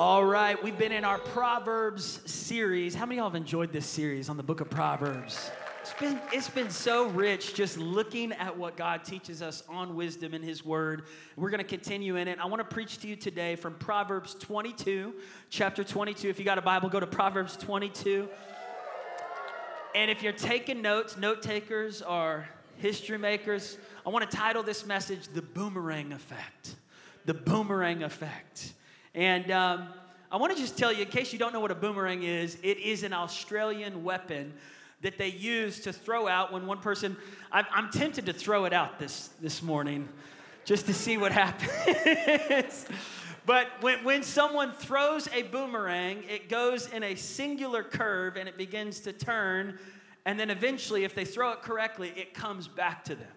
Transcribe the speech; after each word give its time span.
All 0.00 0.24
right, 0.24 0.60
we've 0.64 0.78
been 0.78 0.92
in 0.92 1.04
our 1.04 1.18
Proverbs 1.18 2.22
series. 2.24 2.94
How 2.94 3.04
many 3.04 3.18
of 3.18 3.24
y'all 3.24 3.28
have 3.28 3.36
enjoyed 3.36 3.70
this 3.70 3.84
series 3.84 4.30
on 4.30 4.38
the 4.38 4.42
book 4.42 4.62
of 4.62 4.70
Proverbs? 4.70 5.50
It's 5.82 5.92
been, 5.92 6.18
it's 6.32 6.48
been 6.48 6.70
so 6.70 7.08
rich 7.08 7.52
just 7.52 7.76
looking 7.76 8.32
at 8.32 8.56
what 8.56 8.78
God 8.78 9.04
teaches 9.04 9.42
us 9.42 9.62
on 9.68 9.94
wisdom 9.94 10.32
in 10.32 10.42
His 10.42 10.64
Word. 10.64 11.02
We're 11.36 11.50
going 11.50 11.58
to 11.58 11.64
continue 11.68 12.16
in 12.16 12.28
it. 12.28 12.38
I 12.38 12.46
want 12.46 12.60
to 12.60 12.74
preach 12.74 12.96
to 13.00 13.08
you 13.08 13.14
today 13.14 13.56
from 13.56 13.74
Proverbs 13.74 14.36
22, 14.40 15.12
chapter 15.50 15.84
22. 15.84 16.30
If 16.30 16.38
you 16.38 16.46
got 16.46 16.56
a 16.56 16.62
Bible, 16.62 16.88
go 16.88 17.00
to 17.00 17.06
Proverbs 17.06 17.58
22. 17.58 18.26
And 19.94 20.10
if 20.10 20.22
you're 20.22 20.32
taking 20.32 20.80
notes, 20.80 21.18
note 21.18 21.42
takers 21.42 22.00
are 22.00 22.48
history 22.78 23.18
makers, 23.18 23.76
I 24.06 24.08
want 24.08 24.30
to 24.30 24.34
title 24.34 24.62
this 24.62 24.86
message 24.86 25.28
The 25.28 25.42
Boomerang 25.42 26.14
Effect. 26.14 26.76
The 27.26 27.34
Boomerang 27.34 28.02
Effect. 28.02 28.72
And 29.14 29.50
um, 29.50 29.88
I 30.30 30.36
want 30.36 30.54
to 30.54 30.58
just 30.58 30.78
tell 30.78 30.92
you, 30.92 31.02
in 31.02 31.08
case 31.08 31.32
you 31.32 31.38
don't 31.38 31.52
know 31.52 31.60
what 31.60 31.70
a 31.70 31.76
boomerang 31.76 32.22
is, 32.22 32.56
it 32.62 32.78
is 32.78 33.02
an 33.02 33.12
Australian 33.12 34.04
weapon 34.04 34.52
that 35.02 35.18
they 35.18 35.28
use 35.28 35.80
to 35.80 35.92
throw 35.92 36.28
out 36.28 36.52
when 36.52 36.66
one 36.66 36.78
person, 36.78 37.16
I'm, 37.50 37.66
I'm 37.72 37.90
tempted 37.90 38.26
to 38.26 38.32
throw 38.32 38.64
it 38.66 38.72
out 38.72 38.98
this, 38.98 39.30
this 39.40 39.62
morning 39.62 40.08
just 40.64 40.86
to 40.86 40.94
see 40.94 41.16
what 41.16 41.32
happens. 41.32 42.86
but 43.46 43.68
when, 43.80 44.04
when 44.04 44.22
someone 44.22 44.72
throws 44.72 45.28
a 45.34 45.42
boomerang, 45.42 46.22
it 46.28 46.48
goes 46.48 46.86
in 46.92 47.02
a 47.02 47.14
singular 47.14 47.82
curve 47.82 48.36
and 48.36 48.48
it 48.48 48.56
begins 48.56 49.00
to 49.00 49.12
turn. 49.12 49.78
And 50.26 50.38
then 50.38 50.50
eventually, 50.50 51.04
if 51.04 51.14
they 51.14 51.24
throw 51.24 51.52
it 51.52 51.62
correctly, 51.62 52.12
it 52.14 52.34
comes 52.34 52.68
back 52.68 53.02
to 53.04 53.14
them. 53.14 53.32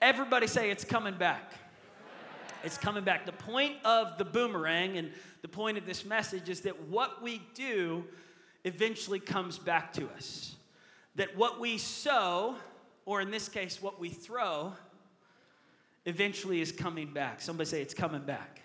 Everybody 0.00 0.46
say 0.46 0.70
it's 0.70 0.84
coming 0.84 1.14
back. 1.14 1.50
It's 2.64 2.78
coming 2.78 3.04
back. 3.04 3.26
The 3.26 3.32
point 3.32 3.74
of 3.84 4.18
the 4.18 4.24
boomerang 4.24 4.96
and 4.96 5.10
the 5.42 5.48
point 5.48 5.76
of 5.76 5.86
this 5.86 6.04
message 6.04 6.48
is 6.48 6.62
that 6.62 6.88
what 6.88 7.22
we 7.22 7.42
do 7.54 8.04
eventually 8.64 9.20
comes 9.20 9.58
back 9.58 9.92
to 9.94 10.08
us. 10.16 10.56
That 11.16 11.36
what 11.36 11.60
we 11.60 11.78
sow, 11.78 12.56
or 13.04 13.20
in 13.20 13.30
this 13.30 13.48
case, 13.48 13.82
what 13.82 14.00
we 14.00 14.08
throw, 14.08 14.72
eventually 16.06 16.60
is 16.60 16.72
coming 16.72 17.12
back. 17.12 17.40
Somebody 17.40 17.68
say 17.68 17.82
it's 17.82 17.94
coming 17.94 18.22
back. 18.22 18.62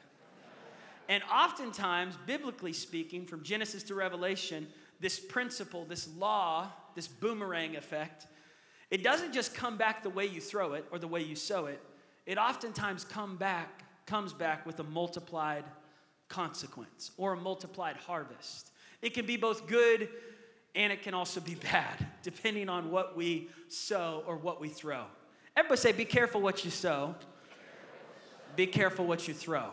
And 1.09 1.23
oftentimes, 1.23 2.15
biblically 2.25 2.73
speaking, 2.73 3.25
from 3.25 3.43
Genesis 3.43 3.83
to 3.83 3.95
Revelation, 3.95 4.67
this 4.99 5.19
principle, 5.19 5.85
this 5.85 6.07
law, 6.17 6.71
this 6.95 7.07
boomerang 7.07 7.75
effect, 7.75 8.27
it 8.91 9.03
doesn't 9.03 9.33
just 9.33 9.53
come 9.53 9.77
back 9.77 10.03
the 10.03 10.09
way 10.09 10.25
you 10.25 10.39
throw 10.39 10.73
it 10.73 10.85
or 10.91 10.99
the 10.99 11.07
way 11.07 11.21
you 11.21 11.35
sow 11.35 11.65
it. 11.65 11.81
It 12.25 12.37
oftentimes 12.37 13.03
come 13.03 13.37
back 13.37 13.83
comes 14.09 14.33
back 14.33 14.65
with 14.65 14.79
a 14.79 14.83
multiplied 14.83 15.63
consequence 16.29 17.11
or 17.17 17.33
a 17.33 17.37
multiplied 17.37 17.95
harvest. 17.95 18.71
It 19.01 19.13
can 19.13 19.25
be 19.25 19.37
both 19.37 19.67
good 19.67 20.09
and 20.75 20.91
it 20.91 21.03
can 21.03 21.13
also 21.13 21.39
be 21.39 21.55
bad, 21.71 22.07
depending 22.23 22.69
on 22.69 22.91
what 22.91 23.15
we 23.15 23.49
sow 23.67 24.23
or 24.25 24.35
what 24.35 24.59
we 24.59 24.69
throw. 24.69 25.03
Everybody 25.55 25.79
say, 25.79 25.91
be 25.91 26.05
careful 26.05 26.41
what 26.41 26.65
you 26.65 26.71
sow, 26.71 27.15
be 28.55 28.65
careful 28.65 29.05
what 29.05 29.27
you 29.27 29.33
throw. 29.33 29.69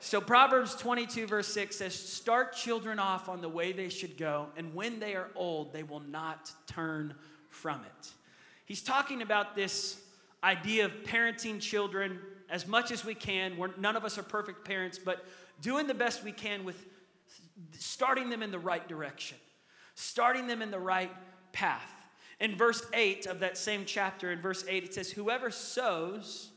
So, 0.00 0.20
Proverbs 0.20 0.74
22, 0.74 1.26
verse 1.26 1.48
6 1.48 1.76
says, 1.76 1.94
Start 1.94 2.54
children 2.54 2.98
off 2.98 3.28
on 3.28 3.40
the 3.40 3.48
way 3.48 3.72
they 3.72 3.88
should 3.88 4.18
go, 4.18 4.48
and 4.56 4.74
when 4.74 5.00
they 5.00 5.14
are 5.14 5.28
old, 5.34 5.72
they 5.72 5.82
will 5.82 6.00
not 6.00 6.52
turn 6.66 7.14
from 7.48 7.80
it. 7.80 8.08
He's 8.66 8.82
talking 8.82 9.22
about 9.22 9.56
this 9.56 9.98
idea 10.42 10.84
of 10.84 10.92
parenting 11.04 11.58
children 11.58 12.18
as 12.54 12.68
much 12.68 12.92
as 12.92 13.04
we 13.04 13.16
can. 13.16 13.56
We're, 13.56 13.70
none 13.78 13.96
of 13.96 14.04
us 14.04 14.16
are 14.16 14.22
perfect 14.22 14.64
parents, 14.64 14.96
but 14.96 15.26
doing 15.60 15.88
the 15.88 15.94
best 15.94 16.22
we 16.22 16.30
can 16.30 16.64
with 16.64 16.86
starting 17.76 18.30
them 18.30 18.44
in 18.44 18.52
the 18.52 18.60
right 18.60 18.86
direction, 18.86 19.38
starting 19.96 20.46
them 20.46 20.62
in 20.62 20.70
the 20.70 20.78
right 20.78 21.10
path. 21.52 21.92
In 22.38 22.56
verse 22.56 22.86
8 22.94 23.26
of 23.26 23.40
that 23.40 23.58
same 23.58 23.84
chapter, 23.84 24.30
in 24.30 24.40
verse 24.40 24.64
8, 24.68 24.84
it 24.84 24.94
says, 24.94 25.10
Whoever 25.10 25.50
sows 25.50 26.50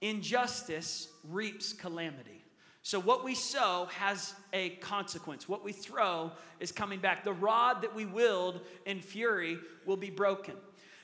injustice 0.00 1.08
reaps 1.28 1.74
calamity. 1.74 2.42
So, 2.82 2.98
what 2.98 3.22
we 3.22 3.34
sow 3.34 3.86
has 3.90 4.34
a 4.54 4.70
consequence. 4.76 5.46
What 5.46 5.62
we 5.62 5.72
throw 5.72 6.32
is 6.58 6.72
coming 6.72 7.00
back. 7.00 7.22
The 7.22 7.34
rod 7.34 7.82
that 7.82 7.94
we 7.94 8.06
wield 8.06 8.62
in 8.86 9.00
fury 9.02 9.58
will 9.84 9.98
be 9.98 10.08
broken. 10.08 10.54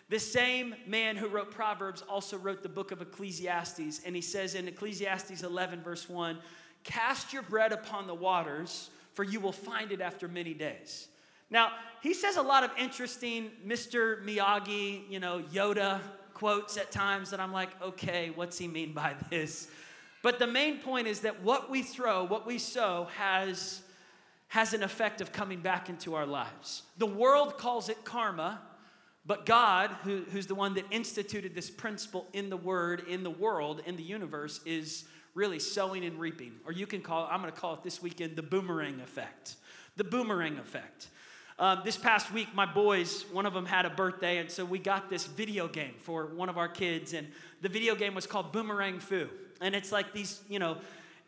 The 0.09 0.19
same 0.19 0.75
man 0.87 1.17
who 1.17 1.29
wrote 1.29 1.51
Proverbs 1.51 2.03
also 2.03 2.37
wrote 2.37 2.63
the 2.63 2.69
book 2.69 2.93
of 2.93 3.01
Ecclesiastes. 3.01 4.03
And 4.05 4.15
he 4.15 4.21
says 4.21 4.55
in 4.55 4.69
Ecclesiastes 4.69 5.43
11, 5.43 5.83
verse 5.83 6.09
1 6.09 6.39
Cast 6.85 7.33
your 7.33 7.43
bread 7.43 7.73
upon 7.73 8.07
the 8.07 8.15
waters, 8.15 8.91
for 9.15 9.25
you 9.25 9.41
will 9.41 9.53
find 9.53 9.91
it 9.91 10.03
after 10.03 10.29
many 10.29 10.53
days. 10.53 11.09
Now, 11.51 11.73
he 12.03 12.13
says 12.13 12.37
a 12.37 12.43
lot 12.43 12.65
of 12.65 12.71
interesting 12.79 13.51
Mr. 13.67 14.23
Miyagi, 14.25 15.09
you 15.09 15.21
know, 15.21 15.43
Yoda 15.53 16.01
quotes 16.35 16.77
at 16.77 16.91
times 16.91 17.31
that 17.31 17.41
I'm 17.41 17.53
like, 17.53 17.71
okay, 17.81 18.33
what's 18.35 18.59
he 18.59 18.69
mean 18.69 18.93
by 18.93 19.15
this? 19.31 19.69
But 20.23 20.39
the 20.39 20.47
main 20.47 20.79
point 20.79 21.07
is 21.07 21.21
that 21.21 21.43
what 21.43 21.71
we 21.71 21.83
throw, 21.83 22.25
what 22.25 22.47
we 22.47 22.59
sow, 22.59 23.09
has, 23.17 23.83
has 24.49 24.75
an 24.75 24.83
effect 24.83 25.21
of 25.21 25.33
coming 25.33 25.61
back 25.61 25.89
into 25.89 26.15
our 26.15 26.27
lives. 26.27 26.83
The 26.99 27.07
world 27.07 27.57
calls 27.57 27.89
it 27.89 28.05
karma, 28.05 28.61
but 29.27 29.47
God, 29.47 29.91
who, 30.03 30.25
who's 30.31 30.47
the 30.47 30.55
one 30.55 30.75
that 30.75 30.85
instituted 30.91 31.55
this 31.55 31.71
principle 31.71 32.27
in 32.33 32.51
the 32.51 32.57
word, 32.57 33.05
in 33.09 33.23
the 33.23 33.31
world, 33.31 33.81
in 33.87 33.97
the 33.97 34.03
universe, 34.03 34.61
is 34.67 35.05
really 35.35 35.59
sowing 35.59 36.05
and 36.05 36.21
reaping. 36.21 36.53
Or 36.67 36.73
you 36.73 36.87
can 36.87 37.01
call 37.01 37.27
I'm 37.31 37.41
going 37.41 37.53
to 37.53 37.59
call 37.59 37.75
it 37.75 37.83
this 37.83 38.03
weekend 38.03 38.37
the 38.37 38.43
boomerang 38.43 39.01
effect. 39.01 39.57
The 39.97 40.05
boomerang 40.05 40.59
effect. 40.59 41.09
Um, 41.59 41.83
this 41.85 41.97
past 41.97 42.33
week, 42.33 42.49
my 42.53 42.67
boys, 42.67 43.25
one 43.31 43.47
of 43.47 43.55
them 43.55 43.65
had 43.65 43.87
a 43.87 43.91
birthday, 43.91 44.39
and 44.39 44.51
so 44.51 44.65
we 44.65 44.81
got 44.81 45.09
this 45.09 45.25
video 45.25 45.69
game 45.69 45.95
for 46.01 46.27
one 46.27 46.49
of 46.49 46.59
our 46.59 46.69
kids, 46.69 47.15
and 47.15 47.29
the 47.63 47.69
video 47.69 47.95
game 47.95 48.13
was 48.13 48.27
called 48.27 48.51
Boomerang 48.51 48.99
Fu. 48.99 49.29
And 49.61 49.73
it's 49.73 49.93
like 49.93 50.13
these, 50.13 50.41
you 50.49 50.59
know, 50.59 50.79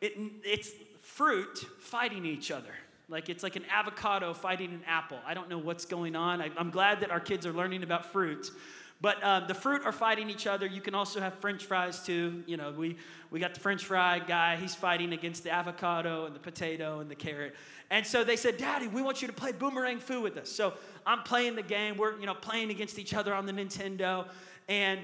it, 0.01 0.15
it's 0.45 0.73
fruit 1.01 1.65
fighting 1.79 2.27
each 2.27 2.51
other. 2.51 2.75
Like 3.09 3.29
it's 3.29 3.43
like 3.43 3.55
an 3.57 3.65
avocado 3.71 4.35
fighting 4.35 4.73
an 4.73 4.83
apple. 4.87 5.19
I 5.25 5.35
don't 5.35 5.49
know 5.49 5.59
what's 5.59 5.85
going 5.85 6.17
on. 6.17 6.41
I, 6.41 6.51
am 6.59 6.71
glad 6.71 7.01
that 7.01 7.11
our 7.11 7.21
kids 7.21 7.47
are 7.47 7.53
learning 7.53 7.85
about 7.85 8.07
fruit. 8.07 8.51
But 9.01 9.23
um, 9.23 9.45
the 9.47 9.55
fruit 9.55 9.83
are 9.85 9.93
fighting 9.93 10.31
each 10.31 10.47
other. 10.47 10.67
You 10.67 10.81
can 10.81 10.95
also 10.95 11.21
have 11.21 11.35
French 11.35 11.67
fries 11.67 12.03
too. 12.03 12.43
You 12.47 12.57
know, 12.57 12.73
we, 12.73 12.97
we 13.31 13.39
got 13.39 13.55
the 13.55 13.61
French 13.61 13.85
fry 13.85 14.19
guy. 14.19 14.57
He's 14.57 14.75
fighting 14.75 15.13
against 15.13 15.45
the 15.45 15.51
avocado 15.51 16.25
and 16.25 16.35
the 16.35 16.41
potato 16.41 17.01
and 17.01 17.11
the 17.11 17.15
carrot. 17.15 17.55
And 17.91 18.07
so 18.07 18.25
they 18.25 18.37
said, 18.37 18.57
Daddy, 18.57 18.89
we 18.89 19.03
want 19.03 19.21
you 19.21 19.29
to 19.29 19.35
play 19.35 19.53
Boomerang 19.53 19.99
Fu 19.99 20.21
with 20.21 20.37
us. 20.39 20.51
So 20.51 20.75
I'm 21.07 21.23
playing 21.23 21.57
the 21.57 21.63
game. 21.63 21.97
We're, 21.99 22.19
you 22.19 22.27
know, 22.27 22.35
playing 22.35 22.71
against 22.71 22.99
each 22.99 23.13
other 23.13 23.35
on 23.35 23.45
the 23.45 23.53
Nintendo. 23.53 24.27
And 24.69 25.01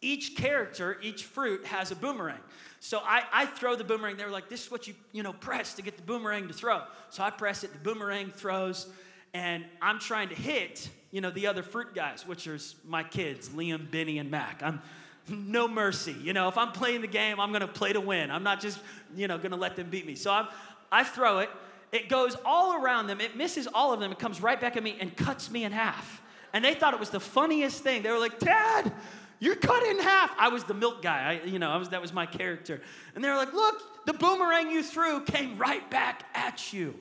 each 0.00 0.36
character, 0.36 0.98
each 1.02 1.24
fruit 1.24 1.66
has 1.66 1.90
a 1.90 1.96
boomerang. 1.96 2.38
So 2.80 3.00
I, 3.00 3.24
I 3.32 3.46
throw 3.46 3.74
the 3.74 3.84
boomerang. 3.84 4.16
They 4.16 4.24
were 4.24 4.30
like, 4.30 4.48
this 4.48 4.64
is 4.64 4.70
what 4.70 4.86
you, 4.86 4.94
you 5.12 5.22
know, 5.22 5.32
press 5.32 5.74
to 5.74 5.82
get 5.82 5.96
the 5.96 6.02
boomerang 6.02 6.46
to 6.48 6.54
throw. 6.54 6.82
So 7.10 7.22
I 7.22 7.30
press 7.30 7.64
it, 7.64 7.72
the 7.72 7.78
boomerang 7.78 8.30
throws, 8.30 8.88
and 9.34 9.64
I'm 9.82 9.98
trying 9.98 10.28
to 10.28 10.34
hit, 10.34 10.88
you 11.10 11.20
know, 11.20 11.30
the 11.30 11.46
other 11.48 11.62
fruit 11.62 11.94
guys, 11.94 12.26
which 12.26 12.46
are 12.46 12.58
my 12.86 13.02
kids, 13.02 13.48
Liam, 13.48 13.90
Benny, 13.90 14.18
and 14.18 14.30
Mac. 14.30 14.62
I'm 14.62 14.80
no 15.28 15.68
mercy. 15.68 16.16
You 16.22 16.32
know, 16.32 16.48
if 16.48 16.56
I'm 16.56 16.72
playing 16.72 17.02
the 17.02 17.08
game, 17.08 17.40
I'm 17.40 17.52
gonna 17.52 17.68
play 17.68 17.92
to 17.92 18.00
win. 18.00 18.30
I'm 18.30 18.42
not 18.42 18.60
just, 18.60 18.78
you 19.16 19.28
know, 19.28 19.38
gonna 19.38 19.56
let 19.56 19.76
them 19.76 19.90
beat 19.90 20.06
me. 20.06 20.14
So 20.14 20.30
I'm, 20.30 20.48
I 20.90 21.04
throw 21.04 21.40
it, 21.40 21.50
it 21.92 22.08
goes 22.08 22.36
all 22.44 22.82
around 22.82 23.06
them, 23.06 23.20
it 23.20 23.36
misses 23.36 23.66
all 23.66 23.92
of 23.92 24.00
them, 24.00 24.12
it 24.12 24.18
comes 24.18 24.40
right 24.40 24.60
back 24.60 24.76
at 24.76 24.82
me 24.82 24.96
and 25.00 25.14
cuts 25.16 25.50
me 25.50 25.64
in 25.64 25.72
half. 25.72 26.22
And 26.52 26.64
they 26.64 26.74
thought 26.74 26.94
it 26.94 27.00
was 27.00 27.10
the 27.10 27.20
funniest 27.20 27.82
thing. 27.82 28.02
They 28.02 28.10
were 28.10 28.18
like, 28.18 28.38
Dad, 28.38 28.90
you're 29.40 29.56
cut 29.56 29.82
in 29.84 29.98
half. 30.00 30.32
I 30.38 30.48
was 30.48 30.64
the 30.64 30.74
milk 30.74 31.02
guy. 31.02 31.40
I, 31.42 31.46
you 31.46 31.58
know, 31.58 31.70
I 31.70 31.76
was, 31.76 31.90
that 31.90 32.02
was 32.02 32.12
my 32.12 32.26
character. 32.26 32.80
And 33.14 33.22
they 33.22 33.28
were 33.28 33.36
like, 33.36 33.52
look, 33.52 34.06
the 34.06 34.12
boomerang 34.12 34.70
you 34.70 34.82
threw 34.82 35.20
came 35.20 35.58
right 35.58 35.88
back 35.90 36.24
at 36.34 36.72
you. 36.72 36.94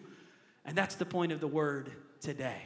And 0.66 0.78
that's 0.78 0.96
the 0.96 1.06
point 1.06 1.32
of 1.32 1.40
the 1.40 1.48
word 1.48 1.92
today. 2.22 2.62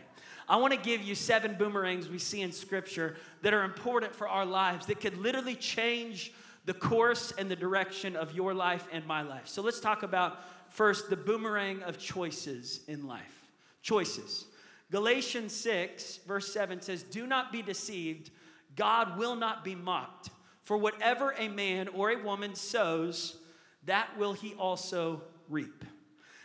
I 0.49 0.57
want 0.57 0.73
to 0.73 0.79
give 0.79 1.01
you 1.01 1.15
seven 1.15 1.55
boomerangs 1.57 2.09
we 2.09 2.19
see 2.19 2.41
in 2.41 2.51
Scripture 2.51 3.15
that 3.41 3.53
are 3.53 3.63
important 3.63 4.13
for 4.13 4.27
our 4.27 4.45
lives, 4.45 4.85
that 4.87 4.99
could 4.99 5.17
literally 5.17 5.55
change 5.55 6.33
the 6.65 6.73
course 6.73 7.31
and 7.37 7.49
the 7.49 7.55
direction 7.55 8.15
of 8.15 8.33
your 8.33 8.53
life 8.53 8.87
and 8.91 9.05
my 9.05 9.21
life. 9.21 9.47
So 9.47 9.61
let's 9.61 9.79
talk 9.79 10.03
about 10.03 10.39
first 10.69 11.09
the 11.09 11.15
boomerang 11.15 11.83
of 11.83 11.97
choices 11.97 12.81
in 12.87 13.07
life. 13.07 13.47
Choices. 13.81 14.45
Galatians 14.91 15.55
6, 15.55 16.17
verse 16.27 16.51
7 16.53 16.81
says, 16.81 17.03
Do 17.03 17.25
not 17.25 17.51
be 17.51 17.61
deceived. 17.61 18.29
God 18.75 19.17
will 19.17 19.35
not 19.35 19.63
be 19.63 19.75
mocked. 19.75 20.29
For 20.63 20.77
whatever 20.77 21.33
a 21.37 21.47
man 21.47 21.87
or 21.89 22.11
a 22.11 22.23
woman 22.23 22.55
sows, 22.55 23.37
that 23.85 24.17
will 24.17 24.33
he 24.33 24.53
also 24.53 25.21
reap. 25.49 25.83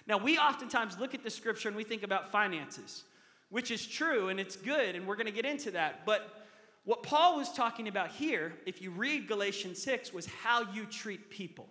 Now, 0.06 0.18
we 0.18 0.38
oftentimes 0.38 0.98
look 0.98 1.14
at 1.14 1.22
the 1.22 1.30
scripture 1.30 1.68
and 1.68 1.76
we 1.76 1.84
think 1.84 2.02
about 2.02 2.30
finances, 2.30 3.04
which 3.50 3.70
is 3.70 3.86
true 3.86 4.28
and 4.28 4.40
it's 4.40 4.56
good, 4.56 4.94
and 4.94 5.06
we're 5.06 5.16
going 5.16 5.26
to 5.26 5.32
get 5.32 5.44
into 5.44 5.70
that. 5.72 6.06
But 6.06 6.46
what 6.84 7.02
Paul 7.02 7.36
was 7.36 7.52
talking 7.52 7.88
about 7.88 8.10
here, 8.10 8.54
if 8.64 8.80
you 8.80 8.90
read 8.90 9.26
Galatians 9.26 9.82
6, 9.82 10.12
was 10.12 10.26
how 10.26 10.62
you 10.72 10.86
treat 10.86 11.30
people. 11.30 11.68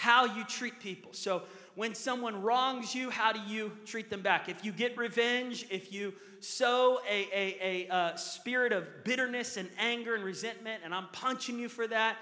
How 0.00 0.24
you 0.24 0.44
treat 0.44 0.80
people. 0.80 1.12
So, 1.12 1.42
when 1.74 1.94
someone 1.94 2.42
wrongs 2.42 2.94
you, 2.94 3.10
how 3.10 3.32
do 3.32 3.40
you 3.46 3.70
treat 3.84 4.08
them 4.08 4.22
back? 4.22 4.48
If 4.48 4.64
you 4.64 4.72
get 4.72 4.96
revenge, 4.96 5.66
if 5.70 5.92
you 5.92 6.14
sow 6.40 7.00
a, 7.08 7.28
a, 7.32 7.86
a, 7.90 7.94
a 7.94 8.18
spirit 8.18 8.72
of 8.72 9.04
bitterness 9.04 9.58
and 9.58 9.68
anger 9.78 10.14
and 10.14 10.24
resentment, 10.24 10.80
and 10.84 10.94
I'm 10.94 11.08
punching 11.12 11.58
you 11.58 11.68
for 11.68 11.86
that, 11.86 12.16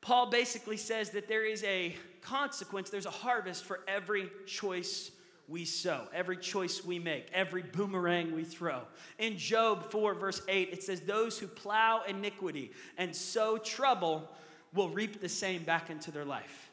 Paul 0.00 0.30
basically 0.30 0.78
says 0.78 1.10
that 1.10 1.28
there 1.28 1.44
is 1.44 1.62
a 1.64 1.94
consequence, 2.22 2.88
there's 2.88 3.06
a 3.06 3.10
harvest 3.10 3.64
for 3.64 3.80
every 3.86 4.30
choice 4.46 5.10
we 5.46 5.66
sow, 5.66 6.08
every 6.14 6.38
choice 6.38 6.84
we 6.84 6.98
make, 6.98 7.28
every 7.34 7.62
boomerang 7.62 8.34
we 8.34 8.44
throw. 8.44 8.80
In 9.18 9.36
Job 9.36 9.90
4, 9.90 10.14
verse 10.14 10.40
8, 10.48 10.70
it 10.72 10.82
says, 10.82 11.02
Those 11.02 11.38
who 11.38 11.48
plow 11.48 12.02
iniquity 12.08 12.72
and 12.96 13.14
sow 13.14 13.58
trouble 13.58 14.30
will 14.74 14.88
reap 14.88 15.20
the 15.20 15.28
same 15.28 15.62
back 15.62 15.90
into 15.90 16.10
their 16.10 16.24
life. 16.24 16.63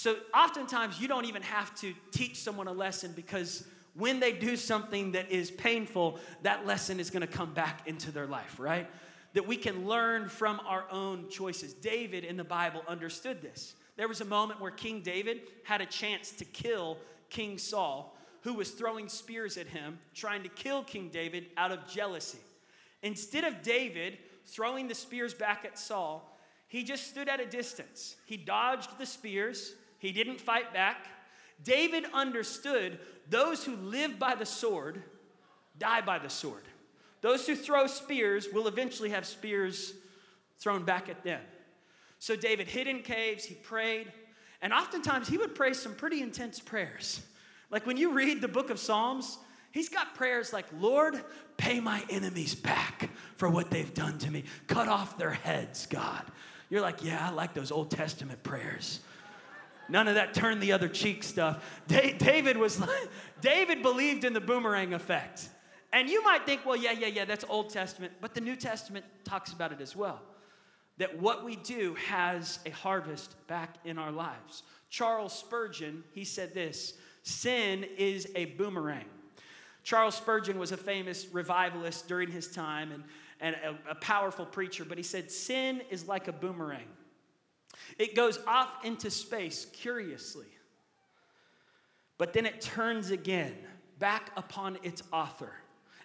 So 0.00 0.16
oftentimes 0.34 0.98
you 0.98 1.08
don't 1.08 1.26
even 1.26 1.42
have 1.42 1.74
to 1.80 1.92
teach 2.10 2.36
someone 2.38 2.68
a 2.68 2.72
lesson 2.72 3.12
because 3.14 3.64
when 3.92 4.18
they 4.18 4.32
do 4.32 4.56
something 4.56 5.12
that 5.12 5.30
is 5.30 5.50
painful, 5.50 6.18
that 6.40 6.64
lesson 6.64 6.98
is 6.98 7.10
going 7.10 7.20
to 7.20 7.26
come 7.26 7.52
back 7.52 7.86
into 7.86 8.10
their 8.10 8.26
life, 8.26 8.58
right? 8.58 8.88
That 9.34 9.46
we 9.46 9.58
can 9.58 9.86
learn 9.86 10.30
from 10.30 10.58
our 10.66 10.86
own 10.90 11.28
choices. 11.28 11.74
David 11.74 12.24
in 12.24 12.38
the 12.38 12.44
Bible 12.44 12.82
understood 12.88 13.42
this. 13.42 13.74
There 13.98 14.08
was 14.08 14.22
a 14.22 14.24
moment 14.24 14.58
where 14.58 14.70
King 14.70 15.02
David 15.02 15.42
had 15.64 15.82
a 15.82 15.86
chance 15.86 16.30
to 16.30 16.46
kill 16.46 16.96
King 17.28 17.58
Saul, 17.58 18.16
who 18.40 18.54
was 18.54 18.70
throwing 18.70 19.06
spears 19.06 19.58
at 19.58 19.66
him, 19.66 19.98
trying 20.14 20.42
to 20.44 20.48
kill 20.48 20.82
King 20.82 21.10
David 21.12 21.48
out 21.58 21.72
of 21.72 21.86
jealousy. 21.86 22.40
Instead 23.02 23.44
of 23.44 23.60
David 23.60 24.16
throwing 24.46 24.88
the 24.88 24.94
spears 24.94 25.34
back 25.34 25.66
at 25.66 25.78
Saul, 25.78 26.26
he 26.68 26.84
just 26.84 27.08
stood 27.08 27.28
at 27.28 27.38
a 27.38 27.44
distance. 27.44 28.16
He 28.24 28.38
dodged 28.38 28.96
the 28.96 29.04
spears, 29.04 29.74
he 30.00 30.10
didn't 30.10 30.40
fight 30.40 30.74
back. 30.74 31.06
David 31.62 32.06
understood 32.12 32.98
those 33.28 33.64
who 33.64 33.76
live 33.76 34.18
by 34.18 34.34
the 34.34 34.46
sword 34.46 35.02
die 35.78 36.00
by 36.00 36.18
the 36.18 36.28
sword. 36.28 36.62
Those 37.20 37.46
who 37.46 37.54
throw 37.54 37.86
spears 37.86 38.48
will 38.52 38.66
eventually 38.66 39.10
have 39.10 39.26
spears 39.26 39.94
thrown 40.58 40.84
back 40.84 41.08
at 41.08 41.22
them. 41.22 41.40
So 42.18 42.36
David 42.36 42.68
hid 42.68 42.86
in 42.86 43.02
caves, 43.02 43.44
he 43.44 43.54
prayed, 43.54 44.12
and 44.62 44.72
oftentimes 44.72 45.28
he 45.28 45.38
would 45.38 45.54
pray 45.54 45.72
some 45.72 45.94
pretty 45.94 46.22
intense 46.22 46.60
prayers. 46.60 47.22
Like 47.70 47.86
when 47.86 47.96
you 47.96 48.12
read 48.12 48.40
the 48.40 48.48
book 48.48 48.70
of 48.70 48.78
Psalms, 48.78 49.38
he's 49.70 49.88
got 49.88 50.14
prayers 50.14 50.52
like, 50.52 50.66
Lord, 50.78 51.22
pay 51.56 51.80
my 51.80 52.02
enemies 52.10 52.54
back 52.54 53.10
for 53.36 53.48
what 53.48 53.70
they've 53.70 53.92
done 53.94 54.18
to 54.18 54.30
me. 54.30 54.44
Cut 54.66 54.88
off 54.88 55.16
their 55.16 55.32
heads, 55.32 55.86
God. 55.86 56.24
You're 56.68 56.82
like, 56.82 57.02
yeah, 57.02 57.28
I 57.28 57.32
like 57.32 57.54
those 57.54 57.70
Old 57.70 57.90
Testament 57.90 58.42
prayers. 58.42 59.00
None 59.90 60.08
of 60.08 60.14
that 60.14 60.34
turn 60.34 60.60
the 60.60 60.72
other 60.72 60.88
cheek 60.88 61.22
stuff. 61.22 61.82
David 61.88 62.56
was 62.56 62.80
like, 62.80 63.08
David 63.40 63.82
believed 63.82 64.24
in 64.24 64.32
the 64.32 64.40
boomerang 64.40 64.94
effect. 64.94 65.48
And 65.92 66.08
you 66.08 66.22
might 66.22 66.46
think, 66.46 66.64
well, 66.64 66.76
yeah, 66.76 66.92
yeah, 66.92 67.08
yeah, 67.08 67.24
that's 67.24 67.44
Old 67.48 67.70
Testament, 67.70 68.12
but 68.20 68.34
the 68.34 68.40
New 68.40 68.54
Testament 68.54 69.04
talks 69.24 69.52
about 69.52 69.72
it 69.72 69.80
as 69.80 69.96
well. 69.96 70.20
That 70.98 71.20
what 71.20 71.44
we 71.44 71.56
do 71.56 71.94
has 72.06 72.60
a 72.64 72.70
harvest 72.70 73.34
back 73.48 73.76
in 73.84 73.98
our 73.98 74.12
lives. 74.12 74.62
Charles 74.88 75.36
Spurgeon, 75.36 76.04
he 76.12 76.24
said 76.24 76.54
this 76.54 76.94
sin 77.22 77.84
is 77.96 78.28
a 78.34 78.46
boomerang. 78.46 79.04
Charles 79.82 80.14
Spurgeon 80.14 80.58
was 80.58 80.72
a 80.72 80.76
famous 80.76 81.26
revivalist 81.32 82.06
during 82.06 82.30
his 82.30 82.48
time 82.48 82.92
and, 82.92 83.04
and 83.40 83.56
a, 83.56 83.92
a 83.92 83.94
powerful 83.96 84.44
preacher, 84.44 84.84
but 84.84 84.98
he 84.98 85.04
said, 85.04 85.30
Sin 85.30 85.80
is 85.90 86.06
like 86.06 86.28
a 86.28 86.32
boomerang. 86.32 86.86
It 88.00 88.14
goes 88.14 88.38
off 88.46 88.82
into 88.82 89.10
space 89.10 89.66
curiously, 89.74 90.46
but 92.16 92.32
then 92.32 92.46
it 92.46 92.62
turns 92.62 93.10
again 93.10 93.54
back 93.98 94.30
upon 94.38 94.78
its 94.82 95.02
author. 95.12 95.52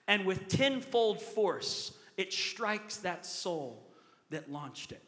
And 0.05 0.25
with 0.25 0.49
tenfold 0.49 1.21
force, 1.21 1.97
it 2.17 2.33
strikes 2.33 2.97
that 2.97 3.25
soul 3.25 3.81
that 4.29 4.51
launched 4.51 4.91
it. 4.91 5.01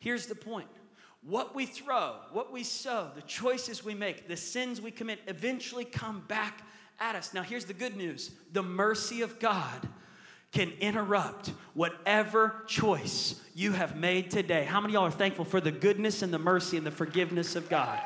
Here's 0.00 0.26
the 0.26 0.34
point 0.34 0.68
what 1.22 1.54
we 1.54 1.64
throw, 1.64 2.16
what 2.30 2.52
we 2.52 2.62
sow, 2.62 3.10
the 3.14 3.22
choices 3.22 3.82
we 3.82 3.94
make, 3.94 4.28
the 4.28 4.36
sins 4.36 4.82
we 4.82 4.90
commit 4.90 5.20
eventually 5.28 5.86
come 5.86 6.20
back 6.28 6.60
at 7.00 7.16
us. 7.16 7.32
Now, 7.32 7.42
here's 7.42 7.64
the 7.64 7.72
good 7.72 7.96
news 7.96 8.32
the 8.52 8.62
mercy 8.62 9.22
of 9.22 9.38
God 9.38 9.88
can 10.52 10.70
interrupt 10.80 11.48
whatever 11.74 12.62
choice 12.66 13.40
you 13.54 13.72
have 13.72 13.96
made 13.96 14.30
today. 14.30 14.64
How 14.64 14.80
many 14.80 14.92
y'all 14.92 15.06
are 15.06 15.10
thankful 15.10 15.46
for 15.46 15.60
the 15.60 15.72
goodness 15.72 16.22
and 16.22 16.32
the 16.32 16.38
mercy 16.38 16.76
and 16.76 16.86
the 16.86 16.90
forgiveness 16.90 17.56
of 17.56 17.68
God? 17.68 17.98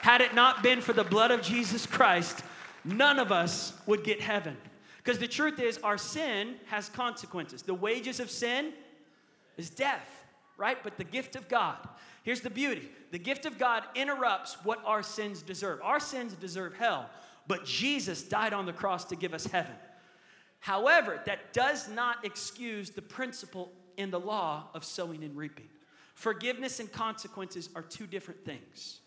Had 0.00 0.22
it 0.22 0.34
not 0.34 0.62
been 0.62 0.80
for 0.80 0.94
the 0.94 1.04
blood 1.04 1.30
of 1.30 1.42
Jesus 1.42 1.84
Christ, 1.86 2.42
none 2.84 3.18
of 3.18 3.30
us 3.30 3.74
would 3.86 4.02
get 4.02 4.20
heaven. 4.20 4.56
Because 4.96 5.18
the 5.18 5.28
truth 5.28 5.60
is, 5.60 5.78
our 5.78 5.98
sin 5.98 6.54
has 6.66 6.88
consequences. 6.88 7.62
The 7.62 7.74
wages 7.74 8.18
of 8.18 8.30
sin 8.30 8.72
is 9.58 9.68
death, 9.68 10.08
right? 10.56 10.82
But 10.82 10.96
the 10.96 11.04
gift 11.04 11.36
of 11.36 11.48
God, 11.48 11.76
here's 12.22 12.40
the 12.40 12.50
beauty 12.50 12.88
the 13.10 13.18
gift 13.18 13.44
of 13.44 13.58
God 13.58 13.82
interrupts 13.94 14.56
what 14.64 14.82
our 14.86 15.02
sins 15.02 15.42
deserve. 15.42 15.80
Our 15.82 16.00
sins 16.00 16.32
deserve 16.34 16.74
hell, 16.74 17.10
but 17.46 17.66
Jesus 17.66 18.22
died 18.22 18.54
on 18.54 18.64
the 18.64 18.72
cross 18.72 19.04
to 19.06 19.16
give 19.16 19.34
us 19.34 19.44
heaven. 19.44 19.74
However, 20.60 21.20
that 21.26 21.52
does 21.52 21.88
not 21.88 22.24
excuse 22.24 22.90
the 22.90 23.02
principle 23.02 23.72
in 23.96 24.10
the 24.10 24.20
law 24.20 24.68
of 24.74 24.84
sowing 24.84 25.24
and 25.24 25.36
reaping. 25.36 25.68
Forgiveness 26.14 26.80
and 26.80 26.92
consequences 26.92 27.70
are 27.74 27.82
two 27.82 28.06
different 28.06 28.44
things. 28.44 29.00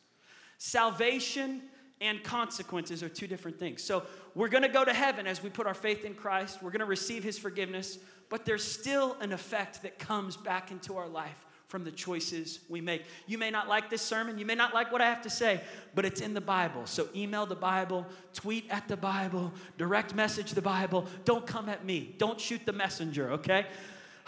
Salvation 0.57 1.61
and 2.01 2.23
consequences 2.23 3.03
are 3.03 3.09
two 3.09 3.27
different 3.27 3.59
things. 3.59 3.83
So 3.83 4.03
we're 4.35 4.49
going 4.49 4.63
to 4.63 4.69
go 4.69 4.83
to 4.83 4.93
heaven 4.93 5.27
as 5.27 5.41
we 5.41 5.49
put 5.49 5.67
our 5.67 5.73
faith 5.73 6.05
in 6.05 6.15
Christ. 6.15 6.61
We're 6.61 6.71
going 6.71 6.79
to 6.79 6.85
receive 6.85 7.23
his 7.23 7.37
forgiveness, 7.37 7.99
but 8.29 8.45
there's 8.45 8.63
still 8.63 9.15
an 9.21 9.31
effect 9.31 9.83
that 9.83 9.99
comes 9.99 10.35
back 10.35 10.71
into 10.71 10.97
our 10.97 11.07
life 11.07 11.42
from 11.73 11.83
the 11.83 11.91
choices 11.91 12.59
we 12.69 12.81
make. 12.81 13.03
You 13.25 13.39
may 13.39 13.49
not 13.49 13.67
like 13.67 13.89
this 13.89 14.03
sermon, 14.03 14.37
you 14.37 14.45
may 14.45 14.53
not 14.53 14.75
like 14.75 14.91
what 14.91 15.01
I 15.01 15.09
have 15.09 15.23
to 15.23 15.29
say, 15.31 15.59
but 15.95 16.05
it's 16.05 16.21
in 16.21 16.35
the 16.35 16.39
Bible. 16.39 16.85
So 16.85 17.07
email 17.15 17.47
the 17.47 17.55
Bible, 17.55 18.05
tweet 18.31 18.67
at 18.69 18.87
the 18.87 18.95
Bible, 18.95 19.51
direct 19.79 20.13
message 20.13 20.51
the 20.51 20.61
Bible. 20.61 21.07
Don't 21.25 21.47
come 21.47 21.69
at 21.69 21.83
me. 21.83 22.13
Don't 22.19 22.39
shoot 22.39 22.63
the 22.67 22.73
messenger, 22.73 23.31
okay? 23.31 23.65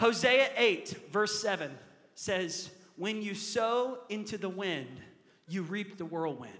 Hosea 0.00 0.48
8, 0.56 1.12
verse 1.12 1.40
7 1.40 1.70
says, 2.16 2.68
When 2.96 3.22
you 3.22 3.36
sow 3.36 3.98
into 4.08 4.38
the 4.38 4.48
wind, 4.48 5.00
you 5.46 5.62
reap 5.62 5.98
the 5.98 6.04
whirlwind. 6.04 6.52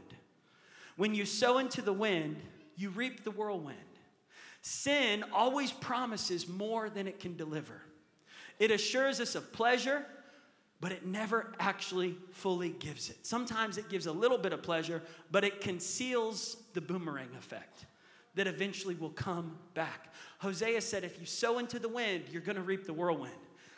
When 0.94 1.16
you 1.16 1.26
sow 1.26 1.58
into 1.58 1.82
the 1.82 1.92
wind, 1.92 2.36
you 2.76 2.90
reap 2.90 3.24
the 3.24 3.32
whirlwind. 3.32 3.76
Sin 4.62 5.24
always 5.32 5.72
promises 5.72 6.46
more 6.46 6.88
than 6.88 7.08
it 7.08 7.18
can 7.18 7.36
deliver. 7.36 7.82
It 8.60 8.70
assures 8.70 9.18
us 9.18 9.34
of 9.34 9.52
pleasure, 9.52 10.06
but 10.80 10.92
it 10.92 11.06
never 11.06 11.52
actually 11.58 12.16
fully 12.30 12.70
gives 12.70 13.08
it. 13.08 13.26
Sometimes 13.26 13.78
it 13.78 13.88
gives 13.88 14.06
a 14.06 14.12
little 14.12 14.38
bit 14.38 14.52
of 14.52 14.62
pleasure, 14.62 15.02
but 15.30 15.44
it 15.44 15.60
conceals 15.60 16.56
the 16.74 16.80
boomerang 16.80 17.28
effect 17.38 17.86
that 18.34 18.46
eventually 18.46 18.94
will 18.94 19.10
come 19.10 19.56
back. 19.74 20.12
Hosea 20.38 20.80
said, 20.82 21.04
If 21.04 21.18
you 21.18 21.26
sow 21.26 21.58
into 21.58 21.78
the 21.78 21.88
wind, 21.88 22.24
you're 22.30 22.42
gonna 22.42 22.60
reap 22.60 22.84
the 22.84 22.92
whirlwind. 22.92 23.32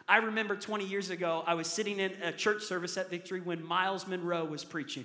I 0.08 0.18
remember 0.18 0.56
20 0.56 0.86
years 0.86 1.10
ago, 1.10 1.44
I 1.46 1.54
was 1.54 1.66
sitting 1.66 2.00
in 2.00 2.12
a 2.22 2.32
church 2.32 2.62
service 2.64 2.96
at 2.96 3.10
Victory 3.10 3.40
when 3.40 3.62
Myles 3.62 4.06
Munroe 4.06 4.44
was 4.44 4.64
preaching. 4.64 5.04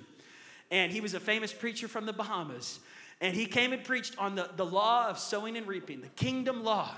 And 0.70 0.90
he 0.90 1.00
was 1.00 1.14
a 1.14 1.20
famous 1.20 1.52
preacher 1.52 1.88
from 1.88 2.06
the 2.06 2.12
Bahamas. 2.12 2.80
And 3.20 3.36
he 3.36 3.46
came 3.46 3.72
and 3.72 3.84
preached 3.84 4.18
on 4.18 4.34
the, 4.34 4.50
the 4.56 4.64
law 4.64 5.08
of 5.08 5.18
sowing 5.18 5.56
and 5.56 5.66
reaping, 5.66 6.00
the 6.00 6.08
kingdom 6.08 6.64
law. 6.64 6.90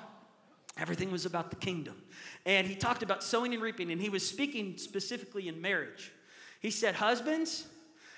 Everything 0.77 1.11
was 1.11 1.25
about 1.25 1.51
the 1.51 1.57
kingdom. 1.57 2.03
And 2.45 2.67
he 2.67 2.75
talked 2.75 3.03
about 3.03 3.25
sowing 3.25 3.55
and 3.55 3.63
reaping, 3.63 3.91
and 3.91 4.01
he 4.01 4.11
was 4.11 4.27
speaking 4.27 4.77
specifically 4.77 5.49
in 5.49 5.61
marriage. 5.61 6.13
He 6.61 6.71
said, 6.71 6.95
Husbands, 6.95 7.67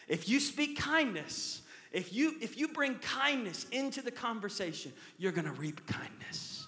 if 0.08 0.28
you 0.28 0.40
speak 0.40 0.78
kindness, 0.78 1.62
if 1.92 2.12
you 2.12 2.34
if 2.40 2.58
you 2.58 2.68
bring 2.68 2.96
kindness 2.96 3.66
into 3.70 4.02
the 4.02 4.10
conversation, 4.10 4.92
you're 5.18 5.32
gonna 5.32 5.52
reap 5.52 5.86
kindness. 5.86 6.66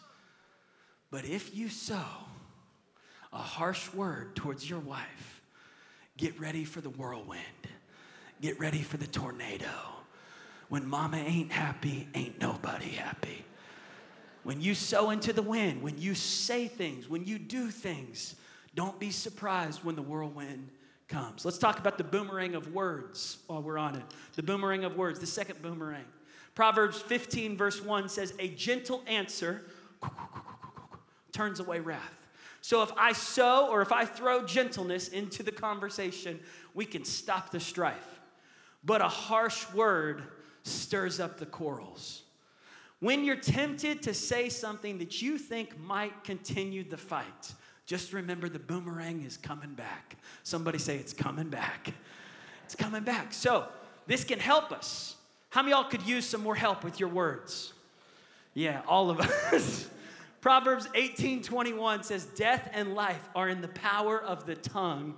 But 1.10 1.24
if 1.24 1.54
you 1.54 1.68
sow 1.68 2.06
a 3.32 3.38
harsh 3.38 3.92
word 3.92 4.36
towards 4.36 4.68
your 4.68 4.78
wife, 4.80 5.42
get 6.16 6.38
ready 6.40 6.64
for 6.64 6.80
the 6.80 6.90
whirlwind. 6.90 7.40
Get 8.40 8.58
ready 8.58 8.80
for 8.80 8.96
the 8.96 9.06
tornado. 9.06 9.68
When 10.68 10.86
mama 10.86 11.18
ain't 11.18 11.52
happy, 11.52 12.08
ain't 12.14 12.40
nobody 12.40 12.88
happy. 12.88 13.44
When 14.42 14.60
you 14.60 14.74
sow 14.74 15.10
into 15.10 15.32
the 15.32 15.42
wind, 15.42 15.82
when 15.82 15.98
you 15.98 16.14
say 16.14 16.66
things, 16.66 17.08
when 17.08 17.24
you 17.24 17.38
do 17.38 17.70
things, 17.70 18.36
don't 18.74 18.98
be 18.98 19.10
surprised 19.10 19.84
when 19.84 19.96
the 19.96 20.02
whirlwind 20.02 20.70
comes. 21.08 21.44
Let's 21.44 21.58
talk 21.58 21.78
about 21.78 21.98
the 21.98 22.04
boomerang 22.04 22.54
of 22.54 22.72
words 22.72 23.38
while 23.46 23.62
we're 23.62 23.78
on 23.78 23.96
it. 23.96 24.04
The 24.36 24.42
boomerang 24.42 24.84
of 24.84 24.96
words, 24.96 25.18
the 25.18 25.26
second 25.26 25.60
boomerang. 25.60 26.04
Proverbs 26.54 27.00
15, 27.00 27.56
verse 27.56 27.82
1 27.82 28.08
says, 28.08 28.32
A 28.38 28.48
gentle 28.48 29.02
answer 29.06 29.62
turns 31.32 31.60
away 31.60 31.80
wrath. 31.80 32.28
So 32.62 32.82
if 32.82 32.92
I 32.96 33.12
sow 33.12 33.68
or 33.70 33.82
if 33.82 33.92
I 33.92 34.04
throw 34.04 34.44
gentleness 34.44 35.08
into 35.08 35.42
the 35.42 35.52
conversation, 35.52 36.38
we 36.74 36.84
can 36.84 37.04
stop 37.04 37.50
the 37.50 37.60
strife. 37.60 38.20
but 38.82 39.02
a 39.02 39.08
harsh 39.08 39.70
word 39.74 40.22
stirs 40.62 41.20
up 41.20 41.38
the 41.38 41.44
quarrels. 41.46 42.22
When 43.00 43.24
you're 43.24 43.36
tempted 43.36 44.02
to 44.02 44.14
say 44.14 44.50
something 44.50 44.98
that 44.98 45.22
you 45.22 45.38
think 45.38 45.78
might 45.80 46.22
continue 46.22 46.84
the 46.84 46.98
fight, 46.98 47.54
just 47.86 48.12
remember 48.12 48.48
the 48.48 48.58
boomerang 48.58 49.24
is 49.24 49.36
coming 49.36 49.74
back. 49.74 50.16
Somebody 50.42 50.78
say, 50.78 50.96
It's 50.96 51.12
coming 51.12 51.48
back. 51.48 51.92
It's 52.64 52.76
coming 52.76 53.02
back. 53.02 53.32
So, 53.32 53.66
this 54.06 54.22
can 54.22 54.38
help 54.38 54.70
us. 54.70 55.16
How 55.48 55.62
many 55.62 55.72
y'all 55.72 55.84
could 55.84 56.02
use 56.02 56.24
some 56.24 56.42
more 56.42 56.54
help 56.54 56.84
with 56.84 57.00
your 57.00 57.08
words? 57.08 57.72
Yeah, 58.54 58.82
all 58.86 59.10
of 59.10 59.20
us. 59.52 59.88
Proverbs 60.40 60.88
18 60.94 61.42
21 61.42 62.02
says, 62.02 62.26
Death 62.26 62.68
and 62.72 62.94
life 62.94 63.28
are 63.34 63.48
in 63.48 63.60
the 63.60 63.68
power 63.68 64.22
of 64.22 64.46
the 64.46 64.54
tongue, 64.54 65.16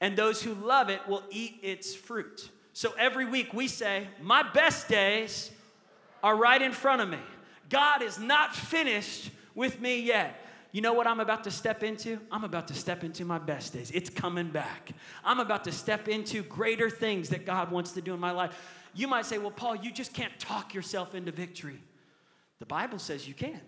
and 0.00 0.16
those 0.16 0.42
who 0.42 0.54
love 0.54 0.90
it 0.90 1.00
will 1.08 1.22
eat 1.30 1.58
its 1.62 1.94
fruit. 1.94 2.50
So 2.74 2.92
every 2.98 3.24
week 3.24 3.54
we 3.54 3.66
say, 3.66 4.08
My 4.20 4.42
best 4.42 4.88
days 4.88 5.50
are 6.24 6.34
right 6.34 6.62
in 6.62 6.72
front 6.72 7.02
of 7.02 7.08
me. 7.10 7.18
God 7.68 8.00
is 8.00 8.18
not 8.18 8.56
finished 8.56 9.30
with 9.54 9.78
me 9.78 10.00
yet. 10.00 10.40
You 10.72 10.80
know 10.80 10.94
what 10.94 11.06
I'm 11.06 11.20
about 11.20 11.44
to 11.44 11.50
step 11.50 11.82
into? 11.82 12.18
I'm 12.32 12.44
about 12.44 12.66
to 12.68 12.74
step 12.74 13.04
into 13.04 13.26
my 13.26 13.38
best 13.38 13.74
days. 13.74 13.90
It's 13.90 14.08
coming 14.08 14.48
back. 14.48 14.92
I'm 15.22 15.38
about 15.38 15.64
to 15.64 15.72
step 15.72 16.08
into 16.08 16.42
greater 16.42 16.88
things 16.88 17.28
that 17.28 17.44
God 17.44 17.70
wants 17.70 17.92
to 17.92 18.00
do 18.00 18.14
in 18.14 18.20
my 18.20 18.30
life. 18.30 18.56
You 18.94 19.06
might 19.06 19.26
say, 19.26 19.36
Well, 19.36 19.50
Paul, 19.50 19.76
you 19.76 19.92
just 19.92 20.14
can't 20.14 20.36
talk 20.40 20.72
yourself 20.72 21.14
into 21.14 21.30
victory. 21.30 21.78
The 22.58 22.66
Bible 22.66 22.98
says 22.98 23.28
you 23.28 23.34
can. 23.34 23.60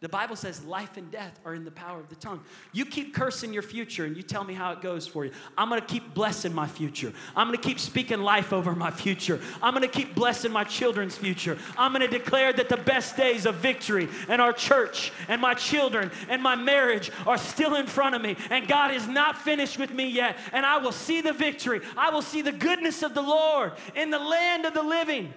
The 0.00 0.10
Bible 0.10 0.36
says 0.36 0.62
life 0.64 0.98
and 0.98 1.10
death 1.10 1.40
are 1.46 1.54
in 1.54 1.64
the 1.64 1.70
power 1.70 1.98
of 1.98 2.10
the 2.10 2.16
tongue. 2.16 2.42
You 2.72 2.84
keep 2.84 3.14
cursing 3.14 3.54
your 3.54 3.62
future 3.62 4.04
and 4.04 4.14
you 4.14 4.22
tell 4.22 4.44
me 4.44 4.52
how 4.52 4.72
it 4.72 4.82
goes 4.82 5.06
for 5.06 5.24
you. 5.24 5.32
I'm 5.56 5.70
gonna 5.70 5.80
keep 5.80 6.12
blessing 6.12 6.52
my 6.52 6.66
future. 6.66 7.14
I'm 7.34 7.46
gonna 7.46 7.56
keep 7.56 7.80
speaking 7.80 8.20
life 8.20 8.52
over 8.52 8.74
my 8.74 8.90
future. 8.90 9.40
I'm 9.62 9.72
gonna 9.72 9.88
keep 9.88 10.14
blessing 10.14 10.52
my 10.52 10.64
children's 10.64 11.16
future. 11.16 11.56
I'm 11.78 11.92
gonna 11.92 12.08
declare 12.08 12.52
that 12.52 12.68
the 12.68 12.76
best 12.76 13.16
days 13.16 13.46
of 13.46 13.54
victory 13.54 14.06
and 14.28 14.42
our 14.42 14.52
church 14.52 15.12
and 15.28 15.40
my 15.40 15.54
children 15.54 16.10
and 16.28 16.42
my 16.42 16.56
marriage 16.56 17.10
are 17.26 17.38
still 17.38 17.76
in 17.76 17.86
front 17.86 18.14
of 18.14 18.20
me. 18.20 18.36
And 18.50 18.68
God 18.68 18.92
is 18.92 19.08
not 19.08 19.38
finished 19.38 19.78
with 19.78 19.92
me 19.92 20.10
yet. 20.10 20.36
And 20.52 20.66
I 20.66 20.76
will 20.76 20.92
see 20.92 21.22
the 21.22 21.32
victory. 21.32 21.80
I 21.96 22.10
will 22.10 22.22
see 22.22 22.42
the 22.42 22.52
goodness 22.52 23.02
of 23.02 23.14
the 23.14 23.22
Lord 23.22 23.72
in 23.94 24.10
the 24.10 24.18
land 24.18 24.66
of 24.66 24.74
the 24.74 24.82
living. 24.82 25.32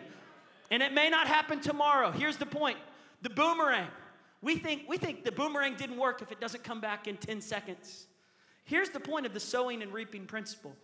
And 0.69 0.83
it 0.83 0.91
may 0.91 1.09
not 1.09 1.27
happen 1.27 1.61
tomorrow. 1.61 2.11
Here's 2.11 2.35
the 2.35 2.45
point 2.45 2.77
the 3.21 3.29
boomerang. 3.29 3.87
We 4.41 4.55
think, 4.55 4.83
we 4.87 4.97
think 4.97 5.23
the 5.25 5.31
boomerang 5.31 5.75
didn't 5.75 5.97
work 5.97 6.21
if 6.21 6.31
it 6.31 6.39
doesn't 6.39 6.63
come 6.63 6.79
back 6.79 7.07
in 7.07 7.17
10 7.17 7.41
seconds. 7.41 8.07
Here's 8.63 8.89
the 8.89 8.99
point 8.99 9.25
of 9.25 9.33
the 9.33 9.39
sowing 9.39 9.81
and 9.81 9.91
reaping 9.91 10.25
principle 10.25 10.75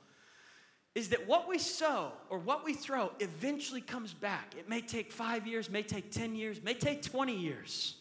is 0.95 1.09
that 1.09 1.27
what 1.27 1.47
we 1.47 1.57
sow 1.57 2.13
or 2.29 2.39
what 2.39 2.63
we 2.63 2.74
throw 2.74 3.12
eventually 3.19 3.81
comes 3.81 4.13
back. 4.13 4.55
It 4.57 4.69
may 4.69 4.79
take 4.79 5.12
five 5.12 5.45
years, 5.45 5.69
may 5.69 5.83
take 5.83 6.09
10 6.09 6.35
years, 6.35 6.63
may 6.63 6.74
take 6.74 7.01
20 7.01 7.35
years. 7.35 7.95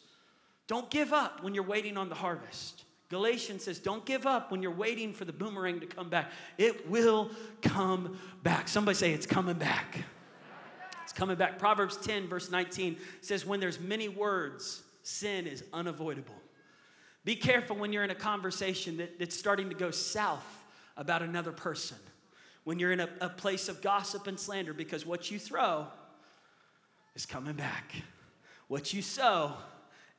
Don't 0.68 0.88
give 0.90 1.12
up 1.12 1.42
when 1.42 1.54
you're 1.54 1.64
waiting 1.64 1.96
on 1.96 2.08
the 2.08 2.14
harvest. 2.14 2.84
Galatians 3.10 3.64
says, 3.64 3.80
Don't 3.80 4.04
give 4.06 4.26
up 4.26 4.52
when 4.52 4.62
you're 4.62 4.70
waiting 4.70 5.12
for 5.12 5.24
the 5.24 5.32
boomerang 5.32 5.80
to 5.80 5.86
come 5.86 6.08
back. 6.08 6.30
It 6.56 6.88
will 6.88 7.30
come 7.62 8.16
back. 8.44 8.68
Somebody 8.68 8.96
say, 8.96 9.12
It's 9.12 9.26
coming 9.26 9.56
back. 9.56 10.04
It's 11.02 11.12
coming 11.12 11.36
back. 11.36 11.58
Proverbs 11.58 11.96
10, 11.98 12.28
verse 12.28 12.50
19 12.50 12.96
says, 13.20 13.44
When 13.44 13.58
there's 13.58 13.80
many 13.80 14.08
words, 14.08 14.83
sin 15.04 15.46
is 15.46 15.62
unavoidable. 15.72 16.34
Be 17.24 17.36
careful 17.36 17.76
when 17.76 17.92
you're 17.92 18.04
in 18.04 18.10
a 18.10 18.14
conversation 18.14 18.98
that, 18.98 19.18
that's 19.18 19.36
starting 19.36 19.68
to 19.68 19.74
go 19.74 19.90
south 19.90 20.44
about 20.96 21.22
another 21.22 21.52
person. 21.52 21.96
When 22.64 22.78
you're 22.78 22.92
in 22.92 23.00
a, 23.00 23.08
a 23.20 23.28
place 23.28 23.68
of 23.68 23.82
gossip 23.82 24.26
and 24.26 24.38
slander, 24.38 24.72
because 24.72 25.06
what 25.06 25.30
you 25.30 25.38
throw 25.38 25.86
is 27.14 27.26
coming 27.26 27.54
back. 27.54 27.94
What 28.68 28.92
you 28.92 29.02
sow 29.02 29.54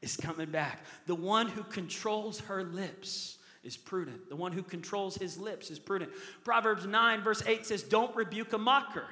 is 0.02 0.16
coming 0.16 0.50
back. 0.50 0.84
The 1.08 1.16
one 1.16 1.48
who 1.48 1.64
controls 1.64 2.40
her 2.42 2.64
lips 2.64 3.38
is 3.64 3.76
prudent. 3.76 4.30
The 4.30 4.36
one 4.36 4.52
who 4.52 4.62
controls 4.62 5.16
his 5.16 5.38
lips 5.38 5.72
is 5.72 5.80
prudent. 5.80 6.12
Proverbs 6.44 6.86
9, 6.86 7.22
verse 7.22 7.44
8 7.46 7.66
says, 7.66 7.84
Don't 7.84 8.16
rebuke 8.16 8.54
a 8.54 8.58
mocker, 8.58 9.08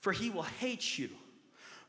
for 0.00 0.12
he 0.12 0.30
will 0.30 0.42
hate 0.42 0.98
you. 0.98 1.08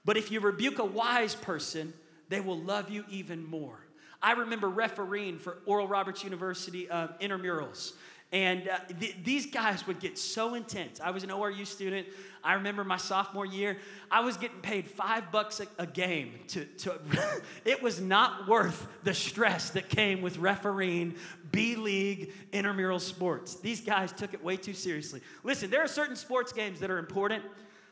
But 0.05 0.17
if 0.17 0.31
you 0.31 0.39
rebuke 0.39 0.79
a 0.79 0.85
wise 0.85 1.33
person, 1.33 1.93
they 2.33 2.41
will 2.41 2.59
love 2.59 2.89
you 2.89 3.05
even 3.09 3.45
more. 3.45 3.77
I 4.19 4.31
remember 4.31 4.67
refereeing 4.67 5.37
for 5.37 5.59
Oral 5.65 5.87
Roberts 5.87 6.23
University 6.23 6.89
uh, 6.89 7.09
intramurals. 7.21 7.93
And 8.31 8.67
uh, 8.67 8.79
th- 8.99 9.17
these 9.23 9.45
guys 9.45 9.85
would 9.85 9.99
get 9.99 10.17
so 10.17 10.55
intense. 10.55 10.99
I 10.99 11.11
was 11.11 11.23
an 11.23 11.29
ORU 11.29 11.67
student. 11.67 12.07
I 12.43 12.55
remember 12.55 12.83
my 12.83 12.97
sophomore 12.97 13.45
year, 13.45 13.77
I 14.09 14.21
was 14.21 14.37
getting 14.37 14.59
paid 14.61 14.87
five 14.87 15.31
bucks 15.31 15.59
a, 15.59 15.67
a 15.77 15.85
game. 15.85 16.31
To, 16.47 16.65
to 16.65 16.99
it 17.65 17.83
was 17.83 18.01
not 18.01 18.47
worth 18.47 18.87
the 19.03 19.13
stress 19.13 19.69
that 19.71 19.89
came 19.89 20.23
with 20.23 20.39
refereeing 20.39 21.13
B 21.51 21.75
League 21.75 22.33
intramural 22.51 22.99
sports. 22.99 23.57
These 23.57 23.81
guys 23.81 24.11
took 24.11 24.33
it 24.33 24.43
way 24.43 24.57
too 24.57 24.73
seriously. 24.73 25.21
Listen, 25.43 25.69
there 25.69 25.83
are 25.83 25.87
certain 25.87 26.15
sports 26.15 26.51
games 26.51 26.79
that 26.79 26.89
are 26.89 26.97
important. 26.97 27.43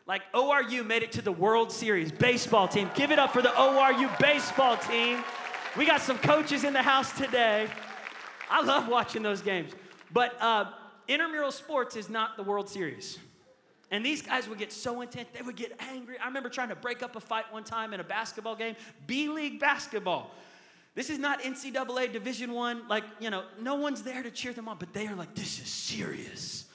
Like 0.08 0.24
ORU 0.34 0.86
made 0.86 1.04
it 1.04 1.12
to 1.14 1.22
the 1.22 1.32
World 1.32 1.72
Series 1.72 2.12
baseball 2.12 2.68
team. 2.68 2.90
Give 2.96 3.12
it 3.12 3.20
up 3.20 3.32
for 3.32 3.42
the 3.42 3.50
ORU 3.50 4.20
baseball 4.20 4.78
team. 4.78 5.24
We 5.78 5.86
got 5.86 6.02
some 6.02 6.18
coaches 6.18 6.64
in 6.64 6.74
the 6.74 6.82
house 6.82 7.12
today. 7.18 7.68
I 8.50 8.62
love 8.62 8.88
watching 8.88 9.24
those 9.24 9.42
games. 9.42 9.72
But 10.12 10.42
uh, 10.42 10.66
intramural 11.08 11.52
sports 11.52 11.96
is 11.96 12.10
not 12.10 12.36
the 12.36 12.44
World 12.44 12.68
Series. 12.68 13.20
And 13.92 14.06
these 14.06 14.22
guys 14.22 14.48
would 14.48 14.58
get 14.58 14.72
so 14.72 15.02
intense, 15.02 15.28
they 15.34 15.42
would 15.42 15.58
get 15.58 15.80
angry. 15.80 16.18
I 16.18 16.26
remember 16.26 16.50
trying 16.50 16.70
to 16.70 16.76
break 16.76 17.04
up 17.04 17.16
a 17.16 17.20
fight 17.20 17.52
one 17.52 17.66
time 17.66 17.94
in 17.94 18.00
a 18.00 18.04
basketball 18.04 18.56
game, 18.56 18.76
B 19.06 19.28
League 19.28 19.60
basketball. 19.60 20.32
This 20.96 21.10
is 21.10 21.20
not 21.20 21.42
NCAA 21.42 22.12
Division 22.12 22.54
One. 22.54 22.88
Like 22.88 23.04
you 23.20 23.30
know, 23.30 23.44
no 23.60 23.76
one's 23.76 24.02
there 24.02 24.24
to 24.24 24.32
cheer 24.32 24.54
them 24.54 24.68
on, 24.68 24.78
but 24.78 24.94
they 24.94 25.08
are 25.08 25.16
like, 25.16 25.36
this 25.36 25.60
is 25.60 25.68
serious. 25.68 26.66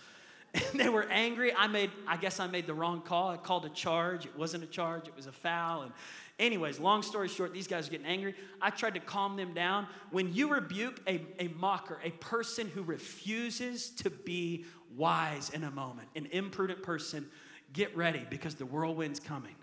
And 0.57 0.81
they 0.81 0.89
were 0.89 1.07
angry. 1.11 1.53
I 1.55 1.67
made, 1.67 1.91
I 2.07 2.17
guess 2.17 2.41
I 2.41 2.47
made 2.47 2.67
the 2.67 2.75
wrong 2.75 3.01
call. 3.01 3.31
I 3.31 3.37
called 3.37 3.65
a 3.65 3.71
charge. 3.71 4.27
It 4.27 4.37
wasn't 4.37 4.65
a 4.65 4.67
charge, 4.67 5.09
it 5.09 5.17
was 5.17 5.27
a 5.27 5.33
foul. 5.33 5.83
And 5.83 5.93
anyways, 6.39 6.79
long 6.79 7.03
story 7.03 7.29
short, 7.29 7.53
these 7.53 7.67
guys 7.67 7.89
are 7.89 7.91
getting 7.91 8.07
angry. 8.07 8.35
I 8.61 8.71
tried 8.71 8.95
to 8.95 9.01
calm 9.01 9.37
them 9.37 9.55
down. 9.55 9.87
When 10.11 10.33
you 10.33 10.53
rebuke 10.53 11.01
a, 11.07 11.21
a 11.39 11.49
mocker, 11.49 11.99
a 12.03 12.11
person 12.13 12.69
who 12.69 12.83
refuses 12.83 13.91
to 13.91 14.11
be 14.11 14.65
wise 14.97 15.51
in 15.51 15.65
a 15.65 15.71
moment, 15.71 16.09
an 16.17 16.27
imprudent 16.33 16.83
person, 16.83 17.27
get 17.73 17.95
ready 17.97 18.25
because 18.31 18.55
the 18.55 18.67
whirlwind's 18.67 19.21
coming. 19.21 19.55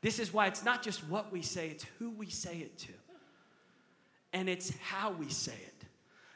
This 0.00 0.18
is 0.18 0.32
why 0.32 0.46
it's 0.46 0.64
not 0.64 0.82
just 0.82 1.06
what 1.08 1.32
we 1.32 1.42
say, 1.42 1.68
it's 1.68 1.84
who 1.98 2.10
we 2.10 2.28
say 2.28 2.58
it 2.58 2.76
to. 2.78 2.92
And 4.32 4.48
it's 4.48 4.76
how 4.78 5.12
we 5.12 5.30
say 5.30 5.54
it. 5.54 5.84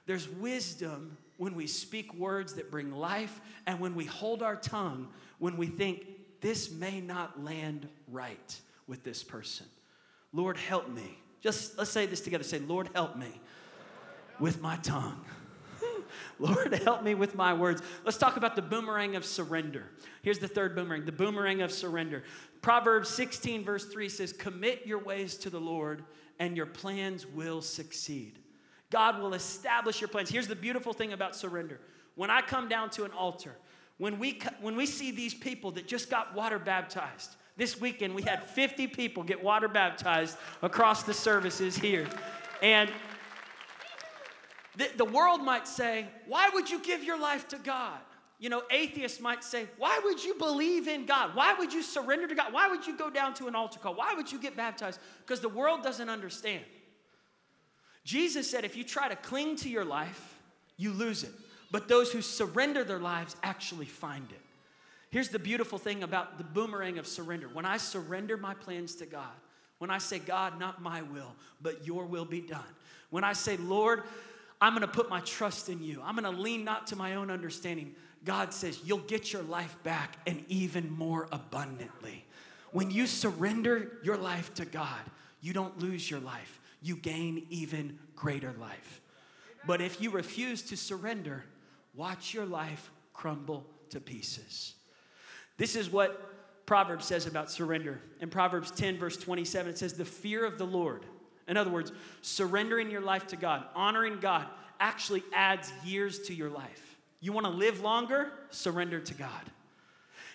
There's 0.07 0.29
wisdom 0.29 1.19
when 1.41 1.55
we 1.55 1.67
speak 1.67 2.13
words 2.13 2.53
that 2.53 2.71
bring 2.71 2.93
life 2.93 3.41
and 3.67 3.81
when 3.81 3.95
we 3.95 4.05
hold 4.05 4.43
our 4.43 4.57
tongue 4.57 5.09
when 5.39 5.57
we 5.57 5.67
think 5.67 6.07
this 6.43 6.71
may 6.71 7.01
not 7.01 7.43
land 7.43 7.89
right 8.09 8.61
with 8.87 9.03
this 9.05 9.25
person. 9.25 9.65
Lord, 10.35 10.59
help 10.59 10.91
me. 10.91 11.19
Just 11.41 11.79
let's 11.79 11.89
say 11.89 12.05
this 12.05 12.21
together. 12.21 12.45
Say, 12.45 12.59
Lord, 12.59 12.91
help 12.95 13.17
me 13.17 13.41
with 14.39 14.61
my 14.61 14.77
tongue. 14.83 15.25
Lord, 16.39 16.75
help 16.75 17.03
me 17.03 17.15
with 17.15 17.35
my 17.35 17.55
words. 17.55 17.81
Let's 18.05 18.19
talk 18.19 18.37
about 18.37 18.55
the 18.55 18.61
boomerang 18.61 19.17
of 19.17 19.25
surrender. 19.25 19.87
Here's 20.21 20.41
the 20.41 20.49
third 20.49 20.77
boomerang 20.77 21.07
the 21.07 21.13
boomerang 21.13 21.63
of 21.63 21.73
surrender. 21.73 22.23
Proverbs 22.61 23.09
16, 23.09 23.65
verse 23.65 23.87
3 23.87 24.11
says, 24.11 24.35
Commit 24.35 24.87
your 24.87 24.99
ways 24.99 25.37
to 25.37 25.49
the 25.49 25.59
Lord, 25.59 26.05
and 26.39 26.55
your 26.55 26.67
plans 26.67 27.27
will 27.27 27.63
succeed. 27.63 28.40
God 28.91 29.21
will 29.21 29.35
establish 29.35 30.01
your 30.01 30.09
plans. 30.09 30.29
Here's 30.29 30.49
the 30.49 30.57
beautiful 30.57 30.93
thing 30.93 31.13
about 31.13 31.37
surrender. 31.37 31.81
When 32.17 32.29
I 32.29 32.43
come 32.43 32.69
down 32.69 32.91
to 32.91 33.05
an 33.05 33.13
altar, 33.13 33.57
when 33.99 34.19
we, 34.19 34.41
when 34.61 34.77
we 34.77 34.87
see 34.87 35.11
these 35.11 35.35
people 35.35 35.71
that 35.73 35.87
just 35.87 36.11
got 36.11 36.35
water 36.35 36.59
baptized, 36.59 37.37
this 37.57 37.81
weekend 37.81 38.15
we 38.15 38.23
had 38.23 38.45
50 38.45 38.89
people 38.89 39.23
get 39.23 39.43
water 39.43 39.69
baptized 39.69 40.37
across 40.63 41.03
the 41.03 41.15
services 41.15 41.77
here. 41.77 42.07
And 42.63 42.91
the, 44.77 44.89
the 44.97 45.05
world 45.05 45.43
might 45.43 45.69
say, 45.69 46.07
Why 46.27 46.51
would 46.53 46.71
you 46.71 46.81
give 46.81 47.05
your 47.05 47.19
life 47.19 47.47
to 47.49 47.59
God? 47.59 47.99
You 48.39 48.49
know, 48.49 48.63
atheists 48.71 49.21
might 49.21 49.45
say, 49.45 49.67
Why 49.77 50.01
would 50.03 50.25
you 50.25 50.35
believe 50.35 50.89
in 50.89 51.05
God? 51.05 51.35
Why 51.35 51.55
would 51.55 51.73
you 51.73 51.83
surrender 51.83 52.27
to 52.27 52.35
God? 52.35 52.53
Why 52.53 52.69
would 52.69 52.87
you 52.87 52.97
go 52.97 53.11
down 53.11 53.35
to 53.35 53.47
an 53.47 53.55
altar 53.55 53.79
call? 53.79 53.95
Why 53.95 54.15
would 54.15 54.33
you 54.33 54.41
get 54.41 54.57
baptized? 54.57 54.99
Because 55.19 55.41
the 55.41 55.49
world 55.51 55.83
doesn't 55.83 56.09
understand. 56.09 56.65
Jesus 58.05 58.51
said, 58.51 58.65
if 58.65 58.77
you 58.77 58.85
try 58.85 59.09
to 59.09 59.17
cling 59.17 59.57
to 59.57 59.69
your 59.69 59.85
life, 59.85 60.39
you 60.77 60.93
lose 60.93 61.23
it. 61.23 61.33
But 61.71 61.89
those 61.89 62.11
who 62.11 62.23
surrender 62.23 62.83
their 62.83 62.99
lives 62.99 63.37
actually 63.43 63.87
find 63.87 64.27
it. 64.31 64.41
Here's 65.11 65.29
the 65.29 65.39
beautiful 65.39 65.79
thing 65.79 66.03
about 66.03 66.39
the 66.39 66.45
boomerang 66.45 66.99
of 66.99 67.07
surrender. 67.07 67.49
When 67.53 67.65
I 67.65 67.77
surrender 67.77 68.37
my 68.37 68.55
plans 68.55 68.95
to 68.97 69.07
God, 69.07 69.29
when 69.79 69.91
I 69.91 69.99
say, 69.99 70.19
God, 70.19 70.59
not 70.61 70.83
my 70.83 71.03
will, 71.03 71.35
but 71.61 71.87
your 71.87 72.05
will 72.05 72.25
be 72.25 72.41
done. 72.41 72.61
When 73.11 73.25
I 73.25 73.33
say, 73.33 73.57
Lord, 73.57 74.03
I'm 74.61 74.75
gonna 74.75 74.87
put 74.87 75.09
my 75.09 75.21
trust 75.21 75.69
in 75.69 75.83
you, 75.83 76.01
I'm 76.05 76.15
gonna 76.15 76.31
lean 76.31 76.65
not 76.65 76.87
to 76.89 76.97
my 76.97 77.15
own 77.15 77.31
understanding. 77.31 77.95
God 78.25 78.53
says 78.53 78.81
you'll 78.85 78.99
get 78.99 79.33
your 79.33 79.43
life 79.43 79.77
back 79.83 80.19
and 80.27 80.45
even 80.49 80.91
more 80.93 81.29
abundantly. 81.33 82.25
When 82.73 82.91
you 82.91 83.07
surrender 83.07 83.99
your 84.05 84.17
life 84.17 84.55
to 84.55 84.65
God, 84.65 85.01
you 85.41 85.53
don't 85.53 85.79
lose 85.79 86.11
your 86.11 86.21
life, 86.21 86.60
you 86.83 86.97
gain 86.97 87.47
even 87.51 87.99
greater 88.15 88.55
life. 88.59 89.01
But 89.67 89.81
if 89.81 90.01
you 90.01 90.11
refuse 90.11 90.63
to 90.63 90.77
surrender, 90.77 91.45
watch 91.95 92.33
your 92.33 92.47
life 92.47 92.91
crumble 93.13 93.67
to 93.91 94.01
pieces. 94.01 94.75
This 95.59 95.77
is 95.77 95.91
what 95.91 96.67
Proverbs 96.67 97.05
says 97.05 97.27
about 97.27 97.51
surrender. 97.51 98.01
In 98.21 98.31
Proverbs 98.31 98.71
10, 98.71 98.97
verse 98.97 99.17
27, 99.17 99.73
it 99.73 99.79
says, 99.79 99.95
The 99.95 100.05
fear 100.05 100.45
of 100.47 100.57
the 100.57 100.67
Lord. 100.67 101.05
In 101.49 101.57
other 101.57 101.71
words, 101.71 101.93
surrendering 102.23 102.91
your 102.91 103.01
life 103.01 103.27
to 103.29 103.37
God, 103.37 103.65
honoring 103.75 104.21
God, 104.21 104.47
actually 104.79 105.23
adds 105.35 105.73
years 105.85 106.21
to 106.21 106.35
your 106.35 106.49
life. 106.49 106.97
You 107.21 107.33
want 107.33 107.47
to 107.47 107.53
live 107.53 107.81
longer? 107.81 108.31
Surrender 108.51 109.01
to 109.01 109.15
God. 109.15 109.43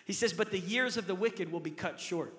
He 0.05 0.13
says, 0.13 0.33
But 0.33 0.51
the 0.51 0.59
years 0.59 0.97
of 0.97 1.07
the 1.07 1.15
wicked 1.15 1.51
will 1.51 1.59
be 1.59 1.71
cut 1.71 1.99
short. 1.99 2.33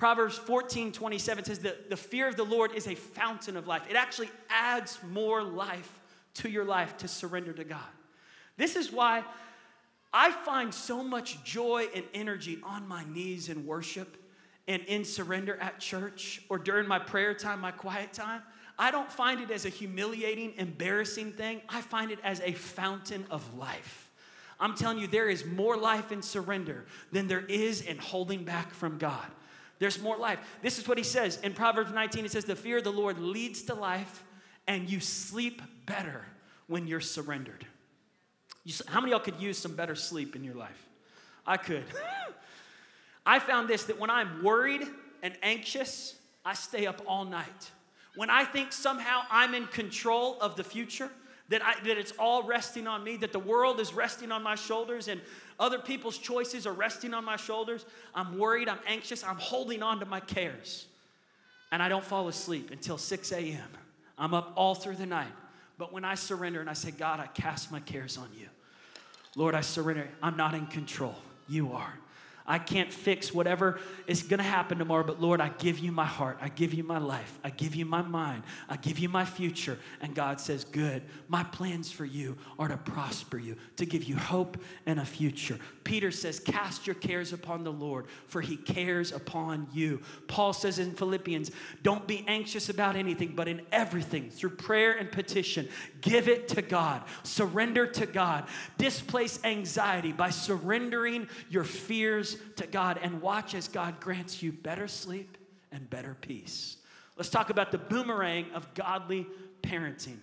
Proverbs 0.00 0.38
14, 0.38 0.92
27 0.92 1.44
says 1.44 1.58
that 1.58 1.90
the 1.90 1.96
fear 1.96 2.26
of 2.26 2.34
the 2.34 2.42
Lord 2.42 2.72
is 2.72 2.86
a 2.86 2.94
fountain 2.94 3.54
of 3.54 3.66
life. 3.66 3.82
It 3.86 3.96
actually 3.96 4.30
adds 4.48 4.98
more 5.10 5.42
life 5.42 6.00
to 6.36 6.48
your 6.48 6.64
life 6.64 6.96
to 6.96 7.06
surrender 7.06 7.52
to 7.52 7.64
God. 7.64 7.84
This 8.56 8.76
is 8.76 8.90
why 8.90 9.22
I 10.10 10.30
find 10.30 10.72
so 10.72 11.04
much 11.04 11.44
joy 11.44 11.88
and 11.94 12.06
energy 12.14 12.60
on 12.62 12.88
my 12.88 13.04
knees 13.12 13.50
in 13.50 13.66
worship 13.66 14.16
and 14.66 14.82
in 14.84 15.04
surrender 15.04 15.58
at 15.60 15.80
church 15.80 16.40
or 16.48 16.56
during 16.56 16.88
my 16.88 16.98
prayer 16.98 17.34
time, 17.34 17.60
my 17.60 17.70
quiet 17.70 18.14
time. 18.14 18.40
I 18.78 18.90
don't 18.90 19.12
find 19.12 19.38
it 19.42 19.50
as 19.50 19.66
a 19.66 19.68
humiliating, 19.68 20.54
embarrassing 20.56 21.32
thing. 21.32 21.60
I 21.68 21.82
find 21.82 22.10
it 22.10 22.20
as 22.24 22.40
a 22.40 22.52
fountain 22.52 23.26
of 23.30 23.54
life. 23.58 24.10
I'm 24.58 24.74
telling 24.74 24.96
you, 24.96 25.08
there 25.08 25.28
is 25.28 25.44
more 25.44 25.76
life 25.76 26.10
in 26.10 26.22
surrender 26.22 26.86
than 27.12 27.28
there 27.28 27.44
is 27.44 27.82
in 27.82 27.98
holding 27.98 28.44
back 28.44 28.72
from 28.72 28.96
God. 28.96 29.26
There's 29.80 30.00
more 30.00 30.16
life. 30.16 30.38
This 30.62 30.78
is 30.78 30.86
what 30.86 30.98
he 30.98 31.04
says 31.04 31.40
in 31.42 31.54
Proverbs 31.54 31.90
19. 31.90 32.26
It 32.26 32.30
says, 32.30 32.44
The 32.44 32.54
fear 32.54 32.78
of 32.78 32.84
the 32.84 32.92
Lord 32.92 33.18
leads 33.18 33.62
to 33.62 33.74
life, 33.74 34.22
and 34.68 34.88
you 34.88 35.00
sleep 35.00 35.62
better 35.86 36.24
when 36.68 36.86
you're 36.86 37.00
surrendered. 37.00 37.66
You, 38.64 38.74
how 38.86 39.00
many 39.00 39.12
y'all 39.12 39.20
could 39.20 39.40
use 39.40 39.56
some 39.56 39.74
better 39.74 39.94
sleep 39.94 40.36
in 40.36 40.44
your 40.44 40.54
life? 40.54 40.86
I 41.46 41.56
could. 41.56 41.84
I 43.26 43.38
found 43.38 43.68
this 43.68 43.84
that 43.84 43.98
when 43.98 44.10
I'm 44.10 44.44
worried 44.44 44.86
and 45.22 45.34
anxious, 45.42 46.14
I 46.44 46.52
stay 46.52 46.86
up 46.86 47.00
all 47.06 47.24
night. 47.24 47.70
When 48.16 48.28
I 48.28 48.44
think 48.44 48.72
somehow 48.72 49.22
I'm 49.30 49.54
in 49.54 49.66
control 49.66 50.38
of 50.42 50.56
the 50.56 50.64
future, 50.64 51.10
that, 51.50 51.64
I, 51.64 51.74
that 51.84 51.98
it's 51.98 52.12
all 52.18 52.44
resting 52.44 52.86
on 52.86 53.04
me, 53.04 53.16
that 53.18 53.32
the 53.32 53.38
world 53.38 53.80
is 53.80 53.92
resting 53.92 54.32
on 54.32 54.42
my 54.42 54.54
shoulders 54.54 55.08
and 55.08 55.20
other 55.58 55.78
people's 55.78 56.16
choices 56.16 56.66
are 56.66 56.72
resting 56.72 57.12
on 57.12 57.24
my 57.24 57.36
shoulders, 57.36 57.84
I'm 58.14 58.38
worried, 58.38 58.68
I'm 58.68 58.78
anxious, 58.86 59.22
I'm 59.22 59.36
holding 59.36 59.82
on 59.82 60.00
to 60.00 60.06
my 60.06 60.20
cares. 60.20 60.86
And 61.72 61.82
I 61.82 61.88
don't 61.88 62.04
fall 62.04 62.28
asleep 62.28 62.70
until 62.70 62.96
6 62.96 63.32
a.m. 63.32 63.68
I'm 64.16 64.32
up 64.32 64.52
all 64.56 64.74
through 64.74 64.96
the 64.96 65.06
night. 65.06 65.32
But 65.76 65.92
when 65.92 66.04
I 66.04 66.14
surrender 66.14 66.60
and 66.60 66.70
I 66.70 66.72
say, 66.72 66.90
God, 66.90 67.20
I 67.20 67.26
cast 67.26 67.70
my 67.70 67.80
cares 67.80 68.16
on 68.16 68.28
you, 68.38 68.46
Lord, 69.36 69.54
I 69.54 69.60
surrender. 69.60 70.08
I'm 70.22 70.36
not 70.36 70.54
in 70.54 70.66
control. 70.66 71.16
You 71.48 71.72
are. 71.72 71.94
I 72.46 72.58
can't 72.58 72.92
fix 72.92 73.32
whatever 73.32 73.78
is 74.06 74.22
going 74.22 74.38
to 74.38 74.44
happen 74.44 74.78
tomorrow, 74.78 75.04
but 75.04 75.20
Lord, 75.20 75.40
I 75.40 75.50
give 75.50 75.78
you 75.78 75.92
my 75.92 76.04
heart. 76.04 76.38
I 76.40 76.48
give 76.48 76.74
you 76.74 76.82
my 76.82 76.98
life. 76.98 77.38
I 77.44 77.50
give 77.50 77.74
you 77.74 77.84
my 77.84 78.02
mind. 78.02 78.42
I 78.68 78.76
give 78.76 78.98
you 78.98 79.08
my 79.08 79.24
future. 79.24 79.78
And 80.00 80.14
God 80.14 80.40
says, 80.40 80.64
Good. 80.64 81.02
My 81.28 81.44
plans 81.44 81.90
for 81.92 82.04
you 82.04 82.36
are 82.58 82.68
to 82.68 82.76
prosper 82.76 83.38
you, 83.38 83.56
to 83.76 83.86
give 83.86 84.04
you 84.04 84.16
hope 84.16 84.58
and 84.86 84.98
a 84.98 85.04
future. 85.04 85.58
Peter 85.84 86.10
says, 86.10 86.40
Cast 86.40 86.86
your 86.86 86.94
cares 86.94 87.32
upon 87.32 87.64
the 87.64 87.72
Lord, 87.72 88.06
for 88.26 88.40
he 88.40 88.56
cares 88.56 89.12
upon 89.12 89.68
you. 89.72 90.00
Paul 90.26 90.52
says 90.52 90.78
in 90.78 90.92
Philippians, 90.92 91.50
Don't 91.82 92.06
be 92.06 92.24
anxious 92.26 92.68
about 92.68 92.96
anything, 92.96 93.34
but 93.34 93.48
in 93.48 93.62
everything, 93.72 94.30
through 94.30 94.50
prayer 94.50 94.92
and 94.92 95.10
petition, 95.10 95.68
give 96.00 96.28
it 96.28 96.48
to 96.48 96.62
God. 96.62 97.02
Surrender 97.22 97.86
to 97.86 98.06
God. 98.06 98.46
Displace 98.78 99.38
anxiety 99.44 100.12
by 100.12 100.30
surrendering 100.30 101.28
your 101.48 101.64
fears 101.64 102.29
to 102.56 102.66
God 102.66 102.98
and 103.02 103.22
watch 103.22 103.54
as 103.54 103.68
God 103.68 104.00
grants 104.00 104.42
you 104.42 104.52
better 104.52 104.88
sleep 104.88 105.38
and 105.72 105.88
better 105.88 106.16
peace. 106.20 106.76
Let's 107.16 107.30
talk 107.30 107.50
about 107.50 107.70
the 107.70 107.78
boomerang 107.78 108.46
of 108.54 108.72
godly 108.74 109.26
parenting. 109.62 110.18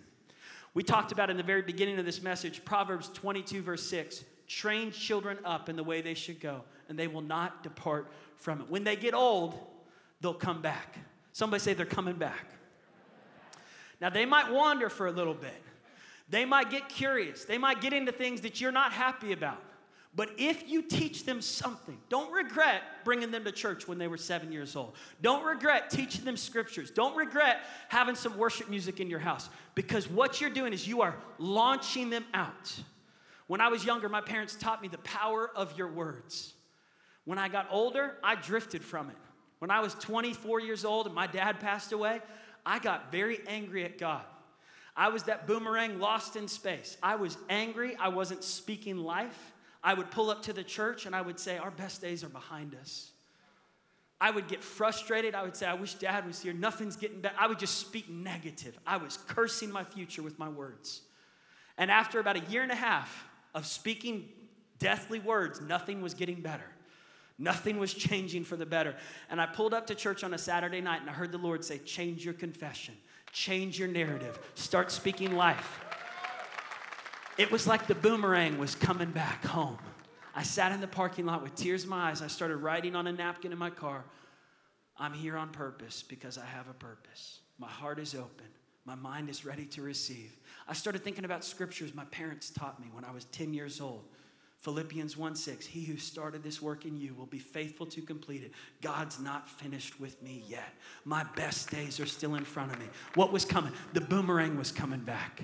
We 0.73 0.83
talked 0.83 1.11
about 1.11 1.29
in 1.29 1.37
the 1.37 1.43
very 1.43 1.61
beginning 1.61 1.99
of 1.99 2.05
this 2.05 2.21
message, 2.21 2.63
Proverbs 2.65 3.09
22, 3.09 3.61
verse 3.61 3.83
6 3.87 4.23
train 4.47 4.91
children 4.91 5.37
up 5.43 5.67
in 5.69 5.75
the 5.75 5.83
way 5.83 6.01
they 6.01 6.13
should 6.13 6.39
go, 6.39 6.61
and 6.87 6.97
they 6.97 7.07
will 7.07 7.21
not 7.21 7.63
depart 7.63 8.11
from 8.37 8.61
it. 8.61 8.69
When 8.69 8.83
they 8.83 8.95
get 8.95 9.13
old, 9.13 9.59
they'll 10.21 10.33
come 10.33 10.61
back. 10.61 10.97
Somebody 11.33 11.61
say 11.61 11.73
they're 11.73 11.85
coming 11.85 12.15
back. 12.15 12.45
Now, 13.99 14.09
they 14.09 14.25
might 14.25 14.51
wander 14.51 14.89
for 14.89 15.07
a 15.07 15.11
little 15.11 15.33
bit. 15.33 15.61
They 16.29 16.45
might 16.45 16.69
get 16.69 16.89
curious. 16.89 17.45
They 17.45 17.57
might 17.57 17.81
get 17.81 17.93
into 17.93 18.11
things 18.11 18.41
that 18.41 18.61
you're 18.61 18.71
not 18.71 18.91
happy 18.91 19.31
about. 19.31 19.61
But 20.17 20.31
if 20.39 20.67
you 20.67 20.81
teach 20.81 21.25
them 21.25 21.41
something, 21.41 21.95
don't 22.09 22.31
regret 22.31 22.81
bringing 23.05 23.29
them 23.29 23.43
to 23.43 23.51
church 23.51 23.87
when 23.87 23.99
they 23.99 24.07
were 24.07 24.17
seven 24.17 24.51
years 24.51 24.75
old. 24.75 24.95
Don't 25.21 25.45
regret 25.45 25.91
teaching 25.91 26.25
them 26.25 26.35
scriptures. 26.35 26.89
Don't 26.89 27.15
regret 27.15 27.59
having 27.87 28.15
some 28.15 28.35
worship 28.35 28.67
music 28.67 28.99
in 28.99 29.11
your 29.11 29.19
house 29.19 29.47
because 29.75 30.09
what 30.09 30.41
you're 30.41 30.49
doing 30.49 30.73
is 30.73 30.87
you 30.87 31.03
are 31.03 31.15
launching 31.37 32.09
them 32.09 32.25
out. 32.33 32.79
When 33.45 33.61
I 33.61 33.67
was 33.67 33.85
younger, 33.85 34.09
my 34.09 34.21
parents 34.21 34.55
taught 34.55 34.81
me 34.81 34.87
the 34.87 34.97
power 34.97 35.51
of 35.55 35.77
your 35.77 35.87
words. 35.87 36.55
When 37.25 37.37
I 37.37 37.47
got 37.47 37.67
older, 37.69 38.15
I 38.23 38.33
drifted 38.33 38.83
from 38.83 39.11
it. 39.11 39.17
When 39.59 39.69
I 39.69 39.81
was 39.81 39.93
24 39.93 40.61
years 40.61 40.83
old 40.83 41.05
and 41.05 41.13
my 41.13 41.27
dad 41.27 41.59
passed 41.59 41.91
away, 41.91 42.21
I 42.65 42.79
got 42.79 43.11
very 43.11 43.41
angry 43.45 43.85
at 43.85 43.99
God. 43.99 44.23
I 44.95 45.09
was 45.09 45.23
that 45.23 45.45
boomerang 45.45 45.99
lost 45.99 46.35
in 46.35 46.47
space. 46.47 46.97
I 47.03 47.17
was 47.17 47.37
angry. 47.51 47.95
I 47.97 48.07
wasn't 48.07 48.43
speaking 48.43 48.97
life. 48.97 49.53
I 49.87 49.93
would 49.93 50.11
pull 50.11 50.29
up 50.29 50.41
to 50.43 50.51
the 50.51 50.65
church 50.65 51.05
and 51.05 51.15
I 51.15 51.21
would 51.21 51.39
say, 51.39 51.57
Our 51.57 51.71
best 51.71 52.01
days 52.01 52.21
are 52.21 52.29
behind 52.29 52.75
us. 52.75 53.11
I 54.19 54.31
would 54.31 54.49
get 54.49 54.61
frustrated. 54.61 55.33
I 55.33 55.43
would 55.43 55.55
say, 55.55 55.65
I 55.65 55.75
wish 55.75 55.93
dad 55.93 56.27
was 56.27 56.41
here. 56.41 56.51
Nothing's 56.51 56.97
getting 56.97 57.21
better. 57.21 57.35
I 57.39 57.47
would 57.47 57.57
just 57.57 57.77
speak 57.77 58.09
negative. 58.09 58.77
I 58.85 58.97
was 58.97 59.17
cursing 59.27 59.71
my 59.71 59.85
future 59.85 60.21
with 60.21 60.37
my 60.37 60.49
words. 60.49 61.03
And 61.77 61.89
after 61.89 62.19
about 62.19 62.35
a 62.35 62.41
year 62.51 62.63
and 62.63 62.71
a 62.71 62.75
half 62.75 63.29
of 63.55 63.65
speaking 63.65 64.27
deathly 64.77 65.19
words, 65.19 65.61
nothing 65.61 66.01
was 66.01 66.13
getting 66.13 66.41
better. 66.41 66.69
Nothing 67.39 67.79
was 67.79 67.93
changing 67.93 68.43
for 68.43 68.57
the 68.57 68.65
better. 68.65 68.93
And 69.29 69.39
I 69.39 69.45
pulled 69.45 69.73
up 69.73 69.87
to 69.87 69.95
church 69.95 70.21
on 70.21 70.33
a 70.33 70.37
Saturday 70.37 70.81
night 70.81 70.99
and 70.99 71.09
I 71.09 71.13
heard 71.13 71.31
the 71.31 71.37
Lord 71.37 71.63
say, 71.63 71.77
Change 71.77 72.25
your 72.25 72.33
confession, 72.33 72.97
change 73.31 73.79
your 73.79 73.87
narrative, 73.87 74.37
start 74.55 74.91
speaking 74.91 75.37
life. 75.37 75.79
It 77.37 77.51
was 77.51 77.67
like 77.67 77.87
the 77.87 77.95
boomerang 77.95 78.57
was 78.57 78.75
coming 78.75 79.11
back 79.11 79.45
home. 79.45 79.77
I 80.35 80.43
sat 80.43 80.71
in 80.71 80.81
the 80.81 80.87
parking 80.87 81.25
lot 81.25 81.41
with 81.43 81.55
tears 81.55 81.83
in 81.83 81.89
my 81.89 82.09
eyes. 82.09 82.21
I 82.21 82.27
started 82.27 82.57
writing 82.57 82.95
on 82.95 83.07
a 83.07 83.11
napkin 83.11 83.51
in 83.51 83.57
my 83.57 83.69
car 83.69 84.05
I'm 84.99 85.13
here 85.13 85.37
on 85.37 85.49
purpose 85.49 86.03
because 86.03 86.37
I 86.37 86.45
have 86.45 86.67
a 86.69 86.73
purpose. 86.73 87.39
My 87.59 87.67
heart 87.67 87.99
is 87.99 88.15
open. 88.15 88.47
My 88.85 88.95
mind 88.95 89.29
is 89.29 89.45
ready 89.45 89.65
to 89.65 89.81
receive. 89.81 90.37
I 90.67 90.73
started 90.73 91.03
thinking 91.03 91.25
about 91.25 91.43
scriptures 91.43 91.93
my 91.93 92.05
parents 92.05 92.49
taught 92.49 92.79
me 92.79 92.87
when 92.91 93.03
I 93.03 93.11
was 93.11 93.25
10 93.25 93.53
years 93.53 93.81
old. 93.81 94.05
Philippians 94.59 95.15
1 95.15 95.35
6, 95.35 95.67
he 95.67 95.83
who 95.83 95.97
started 95.97 96.41
this 96.41 96.61
work 96.61 96.85
in 96.85 96.97
you 96.97 97.13
will 97.13 97.27
be 97.27 97.37
faithful 97.37 97.85
to 97.85 98.01
complete 98.01 98.41
it. 98.41 98.51
God's 98.81 99.19
not 99.19 99.47
finished 99.47 99.99
with 99.99 100.21
me 100.23 100.43
yet. 100.47 100.73
My 101.05 101.23
best 101.35 101.69
days 101.69 101.99
are 101.99 102.07
still 102.07 102.35
in 102.35 102.43
front 102.43 102.73
of 102.73 102.79
me. 102.79 102.87
What 103.13 103.31
was 103.31 103.45
coming? 103.45 103.71
The 103.93 104.01
boomerang 104.01 104.57
was 104.57 104.71
coming 104.71 105.01
back. 105.01 105.43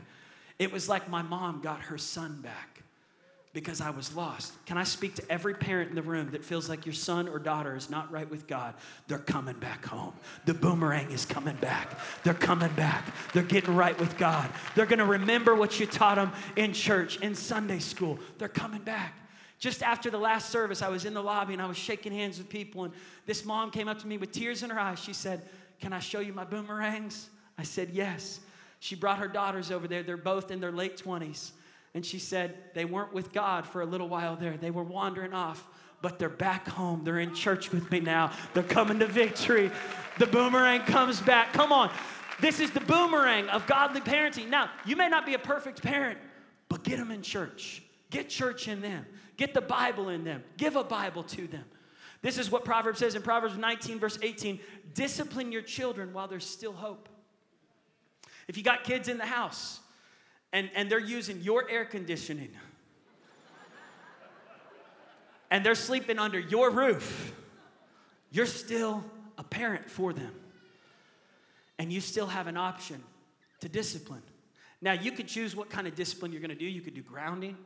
It 0.64 0.72
was 0.72 0.88
like 0.88 1.10
my 1.10 1.22
mom 1.22 1.60
got 1.60 1.82
her 1.82 1.98
son 1.98 2.40
back 2.42 2.82
because 3.52 3.82
I 3.82 3.90
was 3.90 4.16
lost. 4.16 4.54
Can 4.66 4.78
I 4.78 4.86
speak 4.86 5.14
to 5.16 5.24
every 5.30 5.54
parent 5.54 5.90
in 5.90 5.96
the 5.98 6.02
room 6.02 6.32
that 6.32 6.42
feels 6.42 6.70
like 6.70 6.86
your 6.86 6.94
son 6.94 7.28
or 7.28 7.38
daughter 7.38 7.76
is 7.76 7.90
not 7.90 8.10
right 8.14 8.30
with 8.32 8.48
God? 8.48 8.74
They're 9.10 9.18
coming 9.18 9.60
back 9.60 9.86
home. 9.86 10.14
The 10.46 10.54
boomerang 10.54 11.12
is 11.12 11.26
coming 11.26 11.58
back. 11.58 12.00
They're 12.24 12.34
coming 12.34 12.72
back. 12.76 13.14
They're 13.34 13.44
getting 13.44 13.76
right 13.76 14.00
with 14.00 14.18
God. 14.18 14.50
They're 14.74 14.86
going 14.86 15.00
to 15.00 15.06
remember 15.06 15.54
what 15.54 15.82
you 15.82 15.86
taught 15.86 16.16
them 16.16 16.32
in 16.56 16.72
church, 16.72 17.18
in 17.18 17.36
Sunday 17.36 17.80
school. 17.80 18.18
They're 18.38 18.48
coming 18.48 18.84
back. 18.84 19.16
Just 19.60 19.84
after 19.84 20.10
the 20.10 20.18
last 20.18 20.50
service, 20.50 20.82
I 20.82 20.88
was 20.88 21.04
in 21.04 21.14
the 21.14 21.22
lobby 21.22 21.52
and 21.52 21.62
I 21.62 21.66
was 21.66 21.78
shaking 21.78 22.14
hands 22.14 22.38
with 22.38 22.48
people, 22.48 22.86
and 22.86 22.94
this 23.26 23.44
mom 23.44 23.70
came 23.70 23.90
up 23.90 24.00
to 24.00 24.08
me 24.08 24.18
with 24.18 24.32
tears 24.32 24.64
in 24.64 24.70
her 24.70 24.80
eyes. 24.80 25.00
She 25.00 25.14
said, 25.14 25.42
Can 25.82 25.92
I 25.92 26.00
show 26.00 26.22
you 26.22 26.32
my 26.32 26.46
boomerangs? 26.46 27.30
I 27.58 27.64
said, 27.64 27.90
Yes. 27.92 28.40
She 28.84 28.96
brought 28.96 29.20
her 29.20 29.30
daughters 29.30 29.72
over 29.72 29.88
there. 29.88 30.04
They're 30.04 30.18
both 30.18 30.52
in 30.52 30.60
their 30.60 30.70
late 30.70 30.98
20s. 30.98 31.52
And 31.94 32.06
she 32.06 32.20
said 32.20 32.54
they 32.74 32.84
weren't 32.84 33.14
with 33.14 33.32
God 33.32 33.66
for 33.66 33.82
a 33.82 33.86
little 33.86 34.10
while 34.10 34.36
there. 34.36 34.58
They 34.58 34.72
were 34.72 34.84
wandering 34.84 35.34
off, 35.34 35.66
but 36.02 36.20
they're 36.20 36.28
back 36.28 36.68
home. 36.68 37.06
They're 37.06 37.22
in 37.22 37.34
church 37.34 37.72
with 37.72 37.90
me 37.90 38.02
now. 38.02 38.34
They're 38.54 38.62
coming 38.62 39.00
to 39.00 39.08
victory. 39.08 39.72
The 40.20 40.28
boomerang 40.28 40.82
comes 40.82 41.22
back. 41.22 41.54
Come 41.54 41.72
on. 41.72 41.92
This 42.42 42.60
is 42.60 42.72
the 42.72 42.82
boomerang 42.82 43.48
of 43.48 43.66
godly 43.68 44.02
parenting. 44.02 44.50
Now, 44.50 44.70
you 44.86 44.98
may 44.98 45.08
not 45.08 45.26
be 45.26 45.34
a 45.34 45.40
perfect 45.40 45.82
parent, 45.82 46.20
but 46.68 46.84
get 46.84 46.98
them 46.98 47.10
in 47.10 47.22
church. 47.22 47.84
Get 48.10 48.28
church 48.28 48.68
in 48.68 48.82
them. 48.82 49.06
Get 49.38 49.54
the 49.54 49.62
Bible 49.62 50.10
in 50.10 50.26
them. 50.26 50.44
Give 50.58 50.76
a 50.76 50.84
Bible 50.84 51.24
to 51.24 51.48
them. 51.48 51.64
This 52.22 52.38
is 52.38 52.52
what 52.52 52.66
Proverbs 52.66 53.00
says 53.00 53.16
in 53.16 53.22
Proverbs 53.22 53.56
19, 53.56 53.98
verse 53.98 54.20
18 54.22 54.60
discipline 54.94 55.54
your 55.54 55.62
children 55.62 56.12
while 56.12 56.28
there's 56.28 56.46
still 56.46 56.74
hope. 56.74 57.08
If 58.48 58.58
you 58.58 58.64
got 58.64 58.84
kids 58.84 59.08
in 59.08 59.18
the 59.18 59.26
house 59.26 59.80
and, 60.52 60.70
and 60.76 60.90
they're 60.90 61.00
using 61.00 61.42
your 61.42 61.70
air 61.70 61.86
conditioning 61.86 62.52
and 65.50 65.66
they're 65.66 65.76
sleeping 65.76 66.20
under 66.20 66.40
your 66.40 66.70
roof, 66.72 67.34
you're 68.32 68.46
still 68.46 69.04
a 69.38 69.44
parent 69.44 69.90
for 69.90 70.14
them. 70.14 70.34
And 71.80 71.92
you 71.92 72.02
still 72.02 72.28
have 72.28 72.48
an 72.48 72.58
option 72.58 73.04
to 73.62 73.70
discipline. 73.70 74.24
Now, 74.82 74.94
you 74.94 75.12
could 75.12 75.28
choose 75.28 75.56
what 75.56 75.70
kind 75.70 75.88
of 75.88 75.96
discipline 75.96 76.32
you're 76.32 76.42
gonna 76.42 76.56
do. 76.56 76.66
You 76.66 76.82
could 76.82 76.94
do 76.94 77.02
grounding. 77.02 77.58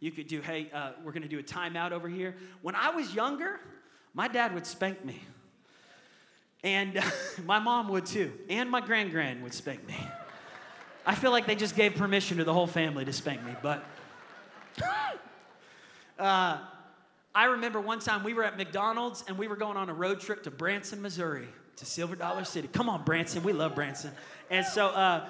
You 0.00 0.10
could 0.10 0.26
do, 0.26 0.40
hey, 0.40 0.70
uh, 0.74 0.92
we're 1.02 1.12
gonna 1.12 1.28
do 1.28 1.38
a 1.38 1.42
timeout 1.42 1.92
over 1.92 2.08
here. 2.08 2.36
When 2.62 2.74
I 2.74 2.90
was 2.90 3.14
younger, 3.14 3.60
my 4.12 4.28
dad 4.28 4.54
would 4.54 4.66
spank 4.66 5.04
me. 5.04 5.22
And 6.62 7.00
my 7.44 7.58
mom 7.58 7.88
would 7.88 8.06
too. 8.06 8.32
And 8.50 8.70
my 8.70 8.80
grand 8.80 9.10
grand 9.10 9.42
would 9.42 9.54
spank 9.54 9.86
me. 9.86 9.96
I 11.06 11.14
feel 11.14 11.30
like 11.30 11.46
they 11.46 11.54
just 11.54 11.76
gave 11.76 11.94
permission 11.94 12.38
to 12.38 12.44
the 12.44 12.52
whole 12.52 12.66
family 12.66 13.04
to 13.04 13.12
spank 13.12 13.44
me, 13.44 13.54
but. 13.62 13.84
Uh, 16.18 16.56
I 17.34 17.44
remember 17.44 17.78
one 17.78 17.98
time 17.98 18.24
we 18.24 18.32
were 18.32 18.42
at 18.42 18.56
McDonald's 18.56 19.22
and 19.28 19.36
we 19.36 19.48
were 19.48 19.56
going 19.56 19.76
on 19.76 19.90
a 19.90 19.92
road 19.92 20.18
trip 20.18 20.44
to 20.44 20.50
Branson, 20.50 21.02
Missouri, 21.02 21.46
to 21.76 21.84
Silver 21.84 22.16
Dollar 22.16 22.44
City. 22.44 22.68
Come 22.68 22.88
on, 22.88 23.04
Branson, 23.04 23.42
we 23.42 23.52
love 23.52 23.74
Branson. 23.74 24.12
And 24.48 24.64
so 24.64 24.86
uh, 24.86 25.28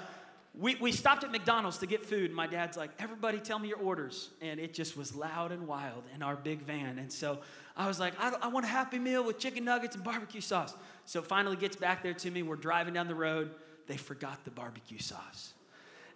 we, 0.55 0.77
we 0.77 0.93
stopped 0.93 1.25
at 1.25 1.33
McDonald's 1.33 1.79
to 1.79 1.87
get 1.87 2.07
food, 2.07 2.27
and 2.27 2.35
my 2.37 2.47
dad's 2.47 2.77
like, 2.77 2.91
Everybody 3.01 3.41
tell 3.41 3.59
me 3.59 3.67
your 3.67 3.79
orders. 3.79 4.31
And 4.41 4.61
it 4.61 4.73
just 4.73 4.97
was 4.97 5.17
loud 5.17 5.51
and 5.51 5.67
wild 5.67 6.05
in 6.15 6.23
our 6.23 6.37
big 6.37 6.61
van. 6.61 7.01
And 7.01 7.13
so 7.13 7.41
I 7.77 7.89
was 7.89 7.99
like, 7.99 8.15
I, 8.21 8.33
I 8.41 8.47
want 8.47 8.65
a 8.65 8.69
Happy 8.69 9.01
Meal 9.01 9.25
with 9.25 9.41
chicken 9.41 9.65
nuggets 9.65 9.97
and 9.97 10.05
barbecue 10.05 10.41
sauce. 10.41 10.73
So 11.07 11.23
finally 11.23 11.57
gets 11.57 11.75
back 11.75 12.05
there 12.05 12.15
to 12.15 12.31
me. 12.31 12.45
We're 12.45 12.55
driving 12.55 12.95
down 12.95 13.09
the 13.09 13.17
road. 13.17 13.51
They 13.89 13.97
forgot 13.97 14.45
the 14.45 14.53
barbecue 14.53 15.01
sauce 15.01 15.55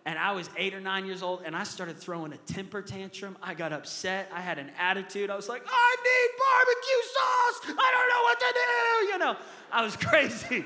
and 0.07 0.19
I 0.19 0.33
was 0.33 0.49
eight 0.57 0.75
or 0.75 0.81
nine 0.81 1.07
years 1.07 1.23
old, 1.23 1.43
and 1.45 1.55
I 1.55 1.65
started 1.65 1.99
throwing 1.99 2.33
a 2.33 2.37
temper 2.39 2.83
tantrum. 2.83 3.37
I 3.43 3.55
got 3.55 3.73
upset. 3.73 4.31
I 4.35 4.41
had 4.41 4.59
an 4.59 4.71
attitude. 4.79 5.31
I 5.31 5.37
was 5.37 5.49
like, 5.49 5.63
I 5.67 5.97
need 6.05 6.31
barbecue 6.39 7.03
sauce. 7.15 7.77
I 7.79 7.91
don't 7.93 8.09
know 8.09 8.23
what 8.23 8.41
to 8.41 8.55
do. 8.55 9.13
You 9.13 9.19
know, 9.19 9.37
I 9.73 9.85
was 9.85 9.97
crazy. 10.09 10.65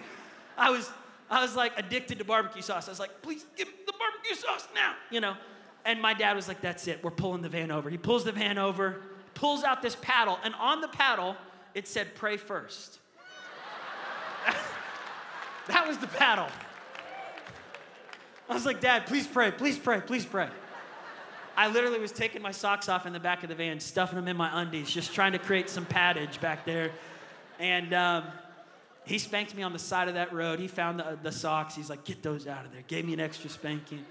I 0.57 0.71
was, 0.71 0.91
I 1.31 1.43
was 1.43 1.57
like 1.57 1.73
addicted 1.77 2.19
to 2.19 2.25
barbecue 2.25 2.63
sauce. 2.63 2.89
I 2.89 2.93
was 2.93 3.01
like, 3.01 3.23
please 3.23 3.45
give 3.57 3.69
me 3.69 3.75
the 3.87 3.95
barbecue 3.99 4.37
sauce 4.37 4.69
now. 4.75 4.95
You 5.11 5.21
know, 5.21 5.37
and 5.85 6.01
my 6.01 6.15
dad 6.15 6.37
was 6.37 6.49
like, 6.49 6.61
that's 6.61 6.87
it. 6.87 7.03
We're 7.03 7.11
pulling 7.11 7.43
the 7.43 7.49
van 7.49 7.71
over. 7.71 7.91
He 7.91 7.99
pulls 7.99 8.25
the 8.25 8.33
van 8.33 8.59
over, 8.59 9.03
pulls 9.35 9.65
out 9.65 9.83
this 9.83 9.97
paddle, 10.01 10.39
and 10.45 10.55
on 10.55 10.81
the 10.81 10.89
paddle 10.89 11.37
it 11.75 11.89
said, 11.89 12.15
"Pray 12.15 12.37
first. 12.37 12.99
that 15.67 15.87
was 15.87 15.99
the 15.99 16.07
paddle. 16.07 16.49
I 18.49 18.55
was 18.55 18.67
like, 18.67 18.81
Dad, 18.81 19.07
please 19.07 19.27
pray, 19.27 19.51
please 19.51 19.79
pray, 19.79 20.01
please 20.01 20.27
pray. 20.27 20.49
I 21.57 21.69
literally 21.69 22.01
was 22.01 22.13
taking 22.13 22.43
my 22.43 22.51
socks 22.51 22.89
off 22.89 23.07
in 23.07 23.13
the 23.13 23.21
back 23.21 23.43
of 23.43 23.49
the 23.49 23.55
van, 23.55 23.81
stuffing 23.81 24.17
them 24.17 24.29
in 24.29 24.37
my 24.37 24.61
undies, 24.61 24.91
just 24.91 25.15
trying 25.15 25.33
to 25.33 25.39
create 25.39 25.71
some 25.71 25.87
paddage 25.87 26.41
back 26.41 26.65
there. 26.65 26.91
And 27.59 27.95
um, 27.95 28.25
he 29.05 29.19
spanked 29.19 29.55
me 29.55 29.63
on 29.63 29.73
the 29.73 29.79
side 29.79 30.09
of 30.09 30.15
that 30.15 30.33
road. 30.33 30.59
He 30.59 30.67
found 30.67 30.99
the, 30.99 31.17
the 31.23 31.31
socks. 31.31 31.77
He's 31.77 31.89
like, 31.89 32.05
get 32.05 32.23
those 32.23 32.47
out 32.49 32.65
of 32.65 32.73
there. 32.73 32.83
Gave 32.87 33.07
me 33.07 33.13
an 33.13 33.21
extra 33.21 33.49
spanking. 33.49 34.05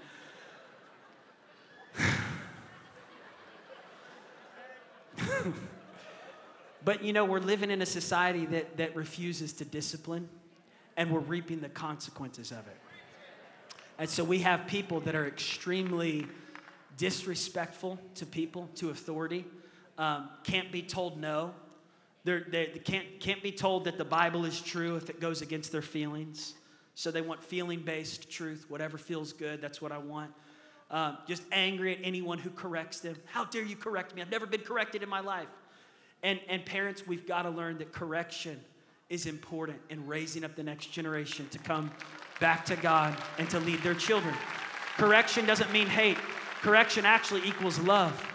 but 6.84 7.04
you 7.04 7.12
know, 7.12 7.24
we're 7.26 7.40
living 7.40 7.70
in 7.70 7.82
a 7.82 7.86
society 7.86 8.46
that, 8.46 8.78
that 8.78 8.96
refuses 8.96 9.52
to 9.54 9.64
discipline, 9.66 10.28
and 10.96 11.10
we're 11.10 11.20
reaping 11.20 11.60
the 11.60 11.68
consequences 11.68 12.50
of 12.50 12.66
it. 12.66 12.76
And 13.98 14.08
so 14.08 14.24
we 14.24 14.40
have 14.40 14.66
people 14.66 15.00
that 15.00 15.14
are 15.14 15.26
extremely 15.26 16.26
disrespectful 16.96 17.98
to 18.16 18.26
people, 18.26 18.68
to 18.76 18.90
authority, 18.90 19.44
um, 19.98 20.28
can't 20.42 20.72
be 20.72 20.82
told 20.82 21.20
no. 21.20 21.54
They're, 22.24 22.44
they 22.48 22.66
can't, 22.84 23.20
can't 23.20 23.42
be 23.42 23.52
told 23.52 23.84
that 23.84 23.98
the 23.98 24.04
Bible 24.04 24.44
is 24.44 24.60
true 24.60 24.96
if 24.96 25.10
it 25.10 25.20
goes 25.20 25.42
against 25.42 25.70
their 25.70 25.82
feelings. 25.82 26.54
So 26.94 27.10
they 27.10 27.20
want 27.20 27.42
feeling 27.42 27.80
based 27.80 28.30
truth, 28.30 28.66
whatever 28.68 28.98
feels 28.98 29.32
good, 29.32 29.60
that's 29.60 29.82
what 29.82 29.92
I 29.92 29.98
want. 29.98 30.32
Um, 30.90 31.18
just 31.26 31.42
angry 31.52 31.94
at 31.96 31.98
anyone 32.02 32.38
who 32.38 32.50
corrects 32.50 33.00
them. 33.00 33.16
How 33.26 33.44
dare 33.44 33.62
you 33.62 33.76
correct 33.76 34.14
me? 34.14 34.22
I've 34.22 34.30
never 34.30 34.46
been 34.46 34.60
corrected 34.60 35.02
in 35.02 35.08
my 35.08 35.20
life. 35.20 35.48
And, 36.22 36.40
and 36.48 36.64
parents, 36.64 37.06
we've 37.06 37.26
got 37.26 37.42
to 37.42 37.50
learn 37.50 37.78
that 37.78 37.92
correction 37.92 38.60
is 39.08 39.26
important 39.26 39.78
in 39.90 40.06
raising 40.06 40.44
up 40.44 40.56
the 40.56 40.62
next 40.62 40.86
generation 40.86 41.48
to 41.50 41.58
come 41.58 41.90
back 42.40 42.64
to 42.66 42.76
God 42.76 43.16
and 43.38 43.48
to 43.50 43.60
lead 43.60 43.80
their 43.82 43.94
children. 43.94 44.34
Correction 44.96 45.46
doesn't 45.46 45.72
mean 45.72 45.86
hate, 45.86 46.18
correction 46.62 47.04
actually 47.04 47.46
equals 47.46 47.78
love. 47.80 48.30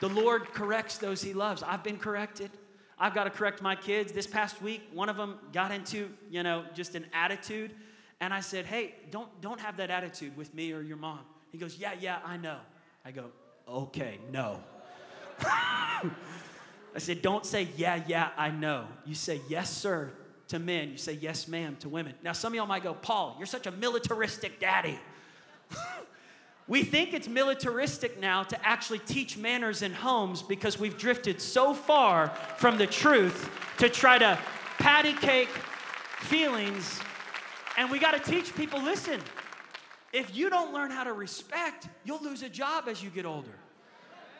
The 0.00 0.08
Lord 0.08 0.46
corrects 0.54 0.98
those 0.98 1.20
he 1.22 1.34
loves. 1.34 1.62
I've 1.62 1.84
been 1.84 1.98
corrected. 1.98 2.50
I've 2.98 3.14
got 3.14 3.24
to 3.24 3.30
correct 3.30 3.62
my 3.62 3.76
kids. 3.76 4.12
This 4.12 4.26
past 4.26 4.60
week, 4.62 4.82
one 4.92 5.08
of 5.08 5.16
them 5.16 5.38
got 5.52 5.72
into, 5.72 6.10
you 6.30 6.42
know, 6.42 6.64
just 6.74 6.94
an 6.94 7.06
attitude. 7.12 7.72
And 8.20 8.32
I 8.32 8.40
said, 8.40 8.66
hey, 8.66 8.94
don't, 9.10 9.28
don't 9.40 9.60
have 9.60 9.76
that 9.78 9.90
attitude 9.90 10.36
with 10.36 10.54
me 10.54 10.72
or 10.72 10.82
your 10.82 10.96
mom. 10.96 11.20
He 11.50 11.58
goes, 11.58 11.78
yeah, 11.78 11.92
yeah, 11.98 12.18
I 12.24 12.36
know. 12.36 12.58
I 13.04 13.10
go, 13.10 13.26
okay, 13.68 14.18
no. 14.30 14.60
I 16.94 16.98
said, 16.98 17.22
don't 17.22 17.46
say, 17.46 17.68
yeah, 17.76 18.02
yeah, 18.06 18.30
I 18.36 18.50
know. 18.50 18.86
You 19.04 19.14
say, 19.14 19.40
yes, 19.48 19.70
sir, 19.70 20.10
to 20.48 20.58
men, 20.58 20.90
you 20.90 20.96
say 20.96 21.12
yes, 21.12 21.46
ma'am 21.46 21.76
to 21.80 21.88
women. 21.88 22.14
Now, 22.22 22.32
some 22.32 22.52
of 22.52 22.56
y'all 22.56 22.66
might 22.66 22.82
go, 22.82 22.94
Paul, 22.94 23.36
you're 23.38 23.46
such 23.46 23.66
a 23.66 23.70
militaristic 23.70 24.58
daddy. 24.58 24.98
we 26.66 26.82
think 26.82 27.14
it's 27.14 27.28
militaristic 27.28 28.18
now 28.18 28.42
to 28.42 28.66
actually 28.66 28.98
teach 28.98 29.36
manners 29.36 29.82
in 29.82 29.92
homes 29.92 30.42
because 30.42 30.78
we've 30.78 30.98
drifted 30.98 31.40
so 31.40 31.72
far 31.72 32.30
from 32.56 32.78
the 32.78 32.86
truth 32.86 33.48
to 33.78 33.88
try 33.88 34.18
to 34.18 34.38
patty 34.78 35.12
cake 35.12 35.50
feelings. 36.18 36.98
And 37.76 37.90
we 37.90 38.00
got 38.00 38.22
to 38.22 38.30
teach 38.30 38.54
people 38.56 38.82
listen, 38.82 39.20
if 40.12 40.34
you 40.34 40.50
don't 40.50 40.74
learn 40.74 40.90
how 40.90 41.04
to 41.04 41.12
respect, 41.12 41.88
you'll 42.04 42.22
lose 42.22 42.42
a 42.42 42.48
job 42.48 42.88
as 42.88 43.02
you 43.02 43.10
get 43.10 43.24
older. 43.24 43.54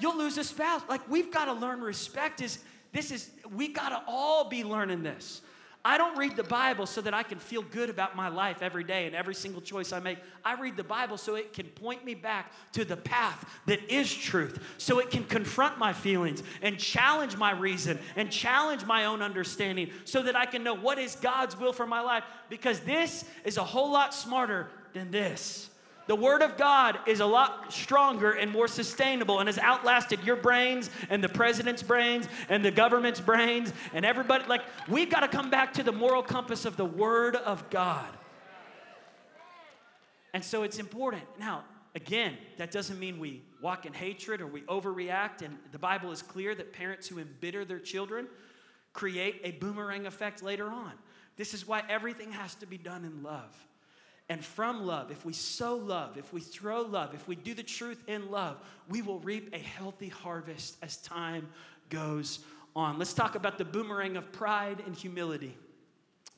You'll 0.00 0.18
lose 0.18 0.38
a 0.38 0.44
spouse. 0.44 0.82
Like 0.88 1.08
we've 1.08 1.30
got 1.30 1.46
to 1.46 1.52
learn 1.52 1.80
respect 1.80 2.40
is 2.40 2.58
this 2.92 3.10
is 3.10 3.30
we 3.54 3.68
got 3.68 3.90
to 3.90 4.02
all 4.06 4.48
be 4.48 4.64
learning 4.64 5.02
this. 5.02 5.42
I 5.82 5.96
don't 5.96 6.18
read 6.18 6.36
the 6.36 6.44
Bible 6.44 6.84
so 6.84 7.00
that 7.00 7.14
I 7.14 7.22
can 7.22 7.38
feel 7.38 7.62
good 7.62 7.88
about 7.88 8.14
my 8.14 8.28
life 8.28 8.60
every 8.60 8.84
day 8.84 9.06
and 9.06 9.16
every 9.16 9.34
single 9.34 9.62
choice 9.62 9.92
I 9.92 10.00
make. 10.00 10.18
I 10.44 10.60
read 10.60 10.76
the 10.76 10.84
Bible 10.84 11.16
so 11.16 11.36
it 11.36 11.54
can 11.54 11.66
point 11.68 12.04
me 12.04 12.14
back 12.14 12.52
to 12.72 12.84
the 12.84 12.98
path 12.98 13.48
that 13.64 13.90
is 13.90 14.12
truth, 14.12 14.62
so 14.76 14.98
it 14.98 15.10
can 15.10 15.24
confront 15.24 15.78
my 15.78 15.94
feelings 15.94 16.42
and 16.60 16.78
challenge 16.78 17.38
my 17.38 17.52
reason 17.52 17.98
and 18.16 18.30
challenge 18.30 18.84
my 18.84 19.06
own 19.06 19.22
understanding 19.22 19.90
so 20.04 20.22
that 20.22 20.36
I 20.36 20.44
can 20.44 20.62
know 20.62 20.74
what 20.74 20.98
is 20.98 21.16
God's 21.16 21.58
will 21.58 21.72
for 21.72 21.86
my 21.86 22.00
life 22.00 22.24
because 22.50 22.80
this 22.80 23.24
is 23.44 23.56
a 23.56 23.64
whole 23.64 23.90
lot 23.90 24.12
smarter 24.12 24.68
than 24.92 25.10
this. 25.10 25.69
The 26.06 26.16
Word 26.16 26.42
of 26.42 26.56
God 26.56 26.98
is 27.06 27.20
a 27.20 27.26
lot 27.26 27.72
stronger 27.72 28.32
and 28.32 28.50
more 28.50 28.66
sustainable 28.66 29.38
and 29.38 29.48
has 29.48 29.58
outlasted 29.58 30.24
your 30.24 30.36
brains 30.36 30.90
and 31.08 31.22
the 31.22 31.28
president's 31.28 31.82
brains 31.82 32.28
and 32.48 32.64
the 32.64 32.70
government's 32.70 33.20
brains 33.20 33.72
and 33.94 34.04
everybody. 34.04 34.44
Like, 34.46 34.62
we've 34.88 35.10
got 35.10 35.20
to 35.20 35.28
come 35.28 35.50
back 35.50 35.72
to 35.74 35.82
the 35.82 35.92
moral 35.92 36.22
compass 36.22 36.64
of 36.64 36.76
the 36.76 36.84
Word 36.84 37.36
of 37.36 37.68
God. 37.70 38.08
And 40.32 40.44
so 40.44 40.62
it's 40.62 40.78
important. 40.78 41.22
Now, 41.38 41.64
again, 41.94 42.36
that 42.56 42.70
doesn't 42.70 42.98
mean 42.98 43.18
we 43.18 43.42
walk 43.62 43.86
in 43.86 43.92
hatred 43.92 44.40
or 44.40 44.46
we 44.46 44.62
overreact. 44.62 45.42
And 45.42 45.58
the 45.72 45.78
Bible 45.78 46.10
is 46.12 46.22
clear 46.22 46.54
that 46.54 46.72
parents 46.72 47.08
who 47.08 47.18
embitter 47.18 47.64
their 47.64 47.78
children 47.78 48.26
create 48.92 49.40
a 49.44 49.52
boomerang 49.52 50.06
effect 50.06 50.42
later 50.42 50.68
on. 50.68 50.92
This 51.36 51.54
is 51.54 51.66
why 51.66 51.82
everything 51.88 52.32
has 52.32 52.54
to 52.56 52.66
be 52.66 52.78
done 52.78 53.04
in 53.04 53.22
love. 53.22 53.56
And 54.30 54.44
from 54.44 54.86
love, 54.86 55.10
if 55.10 55.24
we 55.24 55.32
sow 55.32 55.74
love, 55.74 56.16
if 56.16 56.32
we 56.32 56.40
throw 56.40 56.82
love, 56.82 57.14
if 57.14 57.26
we 57.26 57.34
do 57.34 57.52
the 57.52 57.64
truth 57.64 58.00
in 58.06 58.30
love, 58.30 58.58
we 58.88 59.02
will 59.02 59.18
reap 59.18 59.52
a 59.52 59.58
healthy 59.58 60.08
harvest 60.08 60.76
as 60.82 60.98
time 60.98 61.48
goes 61.88 62.38
on. 62.76 62.96
Let's 62.96 63.12
talk 63.12 63.34
about 63.34 63.58
the 63.58 63.64
boomerang 63.64 64.16
of 64.16 64.30
pride 64.30 64.84
and 64.86 64.94
humility. 64.94 65.58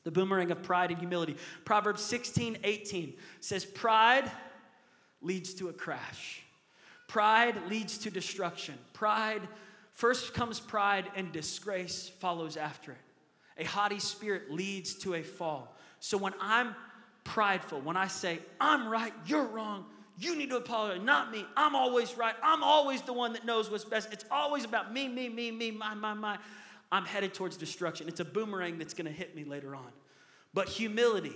The 0.05 0.09
boomerang 0.09 0.49
of 0.49 0.63
pride 0.63 0.89
and 0.89 0.97
humility. 0.97 1.37
Proverbs 1.65 2.01
16, 2.01 2.57
18 2.63 3.13
says, 3.41 3.63
Pride 3.63 4.29
leads 5.21 5.53
to 5.53 5.69
a 5.69 5.73
crash. 5.73 6.41
Pride 7.07 7.55
leads 7.69 7.99
to 7.99 8.09
destruction. 8.09 8.73
Pride, 8.93 9.47
first 9.91 10.33
comes 10.33 10.59
pride, 10.59 11.11
and 11.15 11.31
disgrace 11.31 12.09
follows 12.19 12.57
after 12.57 12.93
it. 12.93 12.97
A 13.59 13.65
haughty 13.65 13.99
spirit 13.99 14.51
leads 14.51 14.95
to 14.95 15.13
a 15.13 15.21
fall. 15.21 15.77
So 15.99 16.17
when 16.17 16.33
I'm 16.41 16.75
prideful, 17.23 17.81
when 17.81 17.97
I 17.97 18.07
say, 18.07 18.39
I'm 18.59 18.87
right, 18.87 19.13
you're 19.25 19.45
wrong, 19.45 19.85
You 20.17 20.35
need 20.35 20.49
to 20.51 20.57
apologize, 20.57 21.03
not 21.03 21.31
me. 21.31 21.45
I'm 21.57 21.75
always 21.75 22.15
right. 22.17 22.35
I'm 22.43 22.63
always 22.63 23.01
the 23.01 23.13
one 23.13 23.33
that 23.33 23.45
knows 23.45 23.71
what's 23.71 23.85
best. 23.85 24.13
It's 24.13 24.25
always 24.29 24.63
about 24.63 24.93
me, 24.93 25.07
me, 25.07 25.27
me, 25.27 25.49
me, 25.51 25.71
my, 25.71 25.95
my, 25.95 26.13
my. 26.13 26.37
I'm 26.91 27.05
headed 27.05 27.33
towards 27.33 27.57
destruction. 27.57 28.07
It's 28.07 28.19
a 28.19 28.25
boomerang 28.25 28.77
that's 28.77 28.93
going 28.93 29.07
to 29.07 29.11
hit 29.11 29.35
me 29.35 29.43
later 29.43 29.75
on. 29.75 29.91
But 30.53 30.69
humility, 30.69 31.33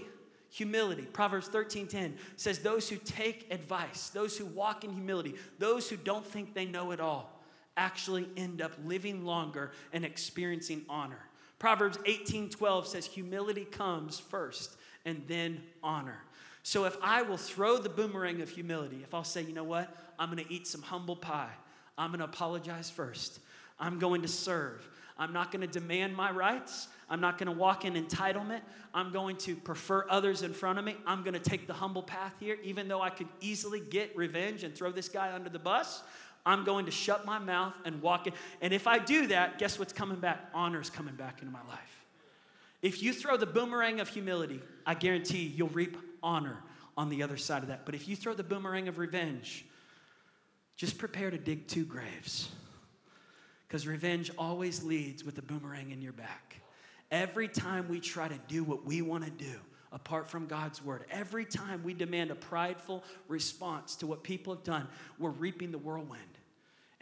humility. 0.50 1.04
Proverbs 1.12 1.50
13:10 1.50 2.14
says 2.36 2.60
those 2.60 2.88
who 2.88 2.98
take 2.98 3.52
advice, 3.52 4.10
those 4.10 4.38
who 4.38 4.46
walk 4.46 4.84
in 4.84 4.94
humility, 4.94 5.34
those 5.58 5.90
who 5.90 5.98
don't 5.98 6.26
think 6.26 6.54
they 6.54 6.66
know 6.66 6.92
it 6.92 7.00
all, 7.00 7.42
actually 7.76 8.30
end 8.38 8.62
up 8.62 8.74
living 8.86 9.26
longer 9.26 9.72
and 9.92 10.06
experiencing 10.06 10.86
honor. 10.88 11.28
Proverbs 11.58 11.98
18:12 12.06 12.86
says 12.86 13.08
humility 13.08 13.66
comes 13.66 14.20
first 14.20 14.77
and 15.08 15.24
then 15.26 15.62
honor. 15.82 16.20
So 16.62 16.84
if 16.84 16.98
I 17.02 17.22
will 17.22 17.38
throw 17.38 17.78
the 17.78 17.90
boomerang 17.90 18.42
of 18.42 18.50
humility, 18.50 19.00
if 19.02 19.14
I'll 19.14 19.24
say, 19.24 19.42
you 19.42 19.54
know 19.54 19.64
what, 19.64 19.96
I'm 20.20 20.30
gonna 20.30 20.44
eat 20.50 20.68
some 20.68 20.82
humble 20.82 21.16
pie, 21.16 21.54
I'm 21.98 22.12
gonna 22.12 22.26
apologize 22.26 22.90
first, 22.90 23.40
I'm 23.80 23.98
going 24.00 24.22
to 24.22 24.28
serve, 24.28 24.88
I'm 25.18 25.32
not 25.32 25.52
gonna 25.52 25.66
demand 25.66 26.14
my 26.14 26.30
rights, 26.30 26.90
I'm 27.10 27.22
not 27.22 27.38
gonna 27.38 27.54
walk 27.54 27.86
in 27.86 27.94
entitlement, 27.94 28.60
I'm 28.94 29.14
going 29.14 29.38
to 29.38 29.56
prefer 29.56 30.06
others 30.10 30.42
in 30.42 30.54
front 30.54 30.78
of 30.78 30.84
me, 30.84 30.98
I'm 31.06 31.24
gonna 31.24 31.40
take 31.40 31.68
the 31.68 31.74
humble 31.74 32.04
path 32.04 32.34
here, 32.38 32.58
even 32.62 32.90
though 32.90 33.02
I 33.02 33.12
could 33.12 33.30
easily 33.40 33.80
get 33.80 34.16
revenge 34.16 34.64
and 34.64 34.76
throw 34.76 34.92
this 34.92 35.08
guy 35.08 35.34
under 35.34 35.50
the 35.50 35.60
bus. 35.60 36.04
I'm 36.46 36.64
going 36.64 36.86
to 36.86 36.92
shut 36.92 37.26
my 37.26 37.40
mouth 37.40 37.74
and 37.84 38.02
walk 38.02 38.28
in. 38.28 38.34
And 38.62 38.74
if 38.74 38.88
I 38.88 39.00
do 39.00 39.28
that, 39.28 39.60
guess 39.60 39.78
what's 39.78 39.92
coming 39.92 40.20
back? 40.20 40.50
Honor's 40.54 40.90
coming 40.90 41.16
back 41.16 41.42
into 41.42 41.52
my 41.52 41.64
life. 41.68 41.97
If 42.82 43.02
you 43.02 43.14
throw 43.14 43.38
the 43.38 43.46
boomerang 43.46 44.00
of 44.00 44.10
humility, 44.10 44.62
I 44.86 44.94
guarantee 44.94 45.54
you'll 45.56 45.70
reap 45.70 45.98
honor 46.22 46.64
on 46.96 47.10
the 47.10 47.24
other 47.24 47.38
side 47.38 47.64
of 47.64 47.70
that. 47.70 47.86
But 47.86 47.96
if 47.96 48.08
you 48.08 48.16
throw 48.16 48.34
the 48.34 48.44
boomerang 48.44 48.88
of 48.88 48.98
revenge, 48.98 49.66
just 50.76 50.98
prepare 50.98 51.32
to 51.32 51.38
dig 51.38 51.68
two 51.68 51.86
graves. 51.86 52.50
Because 53.68 53.86
revenge 53.88 54.32
always 54.38 54.84
leads 54.84 55.24
with 55.24 55.38
a 55.38 55.42
boomerang 55.42 55.92
in 55.92 56.02
your 56.02 56.14
back. 56.14 56.58
Every 57.12 57.48
time 57.48 57.88
we 57.90 58.00
try 58.00 58.28
to 58.28 58.40
do 58.48 58.64
what 58.64 58.86
we 58.86 59.02
want 59.02 59.26
to 59.26 59.32
do, 59.32 59.60
apart 59.92 60.28
from 60.28 60.46
God's 60.46 60.84
word, 60.84 61.06
every 61.10 61.46
time 61.46 61.84
we 61.84 61.94
demand 61.94 62.32
a 62.32 62.36
prideful 62.36 63.04
response 63.28 63.96
to 63.98 64.08
what 64.08 64.24
people 64.24 64.54
have 64.54 64.64
done, 64.64 64.88
we're 65.18 65.32
reaping 65.32 65.72
the 65.72 65.78
whirlwind. 65.78 66.22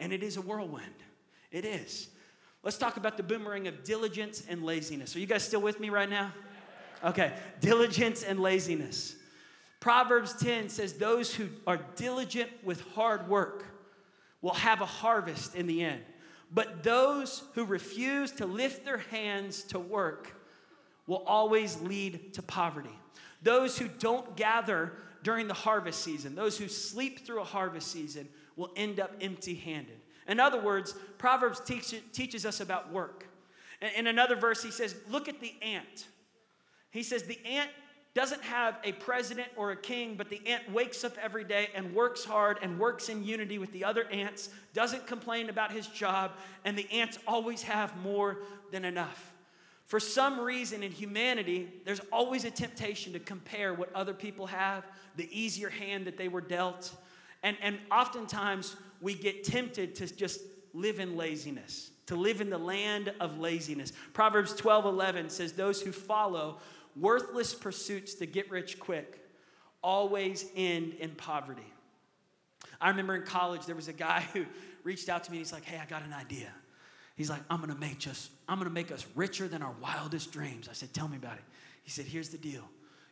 And 0.00 0.12
it 0.12 0.22
is 0.22 0.36
a 0.36 0.42
whirlwind. 0.42 0.94
It 1.50 1.64
is. 1.64 2.08
Let's 2.66 2.78
talk 2.78 2.96
about 2.96 3.16
the 3.16 3.22
boomerang 3.22 3.68
of 3.68 3.84
diligence 3.84 4.42
and 4.48 4.64
laziness. 4.64 5.14
Are 5.14 5.20
you 5.20 5.26
guys 5.26 5.44
still 5.44 5.60
with 5.60 5.78
me 5.78 5.88
right 5.88 6.10
now? 6.10 6.32
Okay, 7.04 7.32
diligence 7.60 8.24
and 8.24 8.40
laziness. 8.40 9.14
Proverbs 9.78 10.34
10 10.40 10.68
says, 10.68 10.94
Those 10.94 11.32
who 11.32 11.46
are 11.64 11.78
diligent 11.94 12.50
with 12.64 12.80
hard 12.96 13.28
work 13.28 13.66
will 14.42 14.54
have 14.54 14.80
a 14.80 14.84
harvest 14.84 15.54
in 15.54 15.68
the 15.68 15.84
end. 15.84 16.02
But 16.52 16.82
those 16.82 17.44
who 17.54 17.64
refuse 17.64 18.32
to 18.32 18.46
lift 18.46 18.84
their 18.84 18.98
hands 18.98 19.62
to 19.66 19.78
work 19.78 20.32
will 21.06 21.22
always 21.24 21.80
lead 21.82 22.34
to 22.34 22.42
poverty. 22.42 22.98
Those 23.42 23.78
who 23.78 23.86
don't 23.86 24.34
gather 24.34 24.90
during 25.22 25.46
the 25.46 25.54
harvest 25.54 26.02
season, 26.02 26.34
those 26.34 26.58
who 26.58 26.66
sleep 26.66 27.24
through 27.24 27.42
a 27.42 27.44
harvest 27.44 27.92
season, 27.92 28.28
will 28.56 28.72
end 28.74 28.98
up 28.98 29.12
empty 29.20 29.54
handed. 29.54 30.00
In 30.28 30.40
other 30.40 30.60
words, 30.60 30.94
Proverbs 31.18 31.60
teach, 31.60 31.94
teaches 32.12 32.44
us 32.44 32.60
about 32.60 32.92
work. 32.92 33.26
In 33.96 34.06
another 34.06 34.36
verse, 34.36 34.62
he 34.62 34.70
says, 34.70 34.96
Look 35.08 35.28
at 35.28 35.40
the 35.40 35.54
ant. 35.62 36.06
He 36.90 37.02
says, 37.02 37.24
The 37.24 37.38
ant 37.44 37.70
doesn't 38.14 38.42
have 38.42 38.78
a 38.82 38.92
president 38.92 39.48
or 39.56 39.72
a 39.72 39.76
king, 39.76 40.14
but 40.16 40.30
the 40.30 40.40
ant 40.46 40.72
wakes 40.72 41.04
up 41.04 41.12
every 41.22 41.44
day 41.44 41.68
and 41.74 41.94
works 41.94 42.24
hard 42.24 42.58
and 42.62 42.78
works 42.78 43.10
in 43.10 43.22
unity 43.22 43.58
with 43.58 43.70
the 43.72 43.84
other 43.84 44.04
ants, 44.10 44.48
doesn't 44.72 45.06
complain 45.06 45.50
about 45.50 45.70
his 45.70 45.86
job, 45.88 46.32
and 46.64 46.78
the 46.78 46.90
ants 46.90 47.18
always 47.28 47.62
have 47.62 47.94
more 47.98 48.38
than 48.72 48.86
enough. 48.86 49.34
For 49.84 50.00
some 50.00 50.40
reason 50.40 50.82
in 50.82 50.90
humanity, 50.90 51.68
there's 51.84 52.00
always 52.10 52.44
a 52.44 52.50
temptation 52.50 53.12
to 53.12 53.18
compare 53.18 53.74
what 53.74 53.94
other 53.94 54.14
people 54.14 54.46
have, 54.46 54.84
the 55.16 55.28
easier 55.30 55.68
hand 55.68 56.06
that 56.06 56.16
they 56.16 56.28
were 56.28 56.40
dealt. 56.40 56.92
And, 57.42 57.56
and 57.60 57.78
oftentimes 57.92 58.76
we 59.00 59.14
get 59.14 59.44
tempted 59.44 59.94
to 59.96 60.14
just 60.14 60.40
live 60.72 61.00
in 61.00 61.16
laziness, 61.16 61.90
to 62.06 62.16
live 62.16 62.40
in 62.40 62.50
the 62.50 62.58
land 62.58 63.12
of 63.20 63.38
laziness. 63.38 63.92
Proverbs 64.12 64.54
12 64.54 64.84
11 64.84 65.30
says, 65.30 65.52
Those 65.52 65.80
who 65.80 65.92
follow 65.92 66.58
worthless 66.94 67.54
pursuits 67.54 68.14
to 68.14 68.26
get 68.26 68.50
rich 68.50 68.78
quick 68.78 69.20
always 69.82 70.46
end 70.56 70.94
in 70.94 71.10
poverty. 71.10 71.72
I 72.80 72.90
remember 72.90 73.14
in 73.14 73.22
college, 73.22 73.66
there 73.66 73.76
was 73.76 73.88
a 73.88 73.92
guy 73.92 74.20
who 74.32 74.44
reached 74.84 75.08
out 75.08 75.24
to 75.24 75.30
me 75.30 75.38
and 75.38 75.46
he's 75.46 75.52
like, 75.52 75.64
Hey, 75.64 75.80
I 75.82 75.86
got 75.86 76.02
an 76.02 76.12
idea. 76.12 76.48
He's 77.16 77.30
like, 77.30 77.40
I'm 77.48 77.60
gonna 77.60 77.74
make 77.74 78.06
us, 78.06 78.28
I'm 78.48 78.58
gonna 78.58 78.70
make 78.70 78.92
us 78.92 79.06
richer 79.14 79.48
than 79.48 79.62
our 79.62 79.74
wildest 79.80 80.32
dreams. 80.32 80.68
I 80.68 80.74
said, 80.74 80.92
Tell 80.92 81.08
me 81.08 81.16
about 81.16 81.36
it. 81.36 81.44
He 81.82 81.90
said, 81.90 82.04
Here's 82.04 82.28
the 82.28 82.38
deal. 82.38 82.62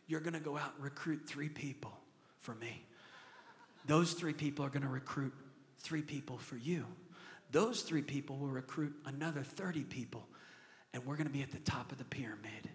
You're 0.07 0.19
gonna 0.19 0.39
go 0.39 0.57
out 0.57 0.73
and 0.75 0.83
recruit 0.83 1.23
three 1.25 1.49
people 1.49 1.97
for 2.39 2.53
me. 2.55 2.83
Those 3.87 4.13
three 4.13 4.33
people 4.33 4.65
are 4.65 4.69
gonna 4.69 4.89
recruit 4.89 5.33
three 5.85 6.01
people 6.01 6.37
for 6.37 6.57
you. 6.57 6.85
Those 7.51 7.83
three 7.83 8.01
people 8.01 8.37
will 8.37 8.47
recruit 8.47 8.93
another 9.05 9.43
30 9.43 9.83
people, 9.83 10.27
and 10.93 11.05
we're 11.05 11.15
gonna 11.15 11.29
be 11.29 11.43
at 11.43 11.51
the 11.51 11.59
top 11.59 11.91
of 11.91 11.99
the 11.99 12.03
pyramid. 12.03 12.69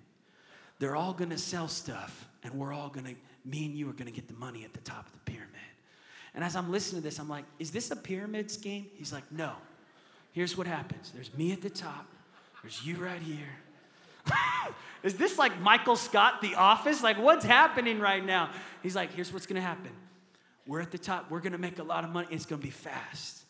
They're 0.78 0.96
all 0.96 1.12
gonna 1.12 1.36
sell 1.36 1.68
stuff, 1.68 2.26
and 2.44 2.54
we're 2.54 2.72
all 2.72 2.88
gonna, 2.88 3.14
me 3.44 3.66
and 3.66 3.74
you 3.74 3.90
are 3.90 3.92
gonna 3.92 4.12
get 4.12 4.28
the 4.28 4.34
money 4.34 4.64
at 4.64 4.72
the 4.72 4.80
top 4.80 5.06
of 5.06 5.12
the 5.12 5.30
pyramid. 5.30 5.50
And 6.34 6.44
as 6.44 6.54
I'm 6.54 6.70
listening 6.70 7.02
to 7.02 7.08
this, 7.08 7.18
I'm 7.18 7.28
like, 7.28 7.44
is 7.58 7.72
this 7.72 7.90
a 7.90 7.96
pyramid 7.96 8.50
scheme? 8.50 8.86
He's 8.94 9.12
like, 9.12 9.30
no. 9.32 9.52
Here's 10.32 10.56
what 10.56 10.68
happens 10.68 11.10
there's 11.10 11.34
me 11.34 11.52
at 11.52 11.60
the 11.60 11.70
top, 11.70 12.06
there's 12.62 12.86
you 12.86 12.96
right 12.96 13.20
here. 13.20 13.48
Is 15.02 15.14
this 15.14 15.38
like 15.38 15.58
Michael 15.60 15.96
Scott, 15.96 16.42
The 16.42 16.54
Office? 16.54 17.02
Like, 17.02 17.18
what's 17.18 17.44
happening 17.44 18.00
right 18.00 18.24
now? 18.24 18.50
He's 18.82 18.94
like, 18.94 19.12
here's 19.12 19.32
what's 19.32 19.46
gonna 19.46 19.60
happen. 19.60 19.90
We're 20.66 20.80
at 20.80 20.90
the 20.90 20.98
top, 20.98 21.30
we're 21.30 21.40
gonna 21.40 21.58
make 21.58 21.78
a 21.78 21.82
lot 21.82 22.04
of 22.04 22.10
money, 22.10 22.28
it's 22.30 22.46
gonna 22.46 22.62
be 22.62 22.70
fast. 22.70 23.44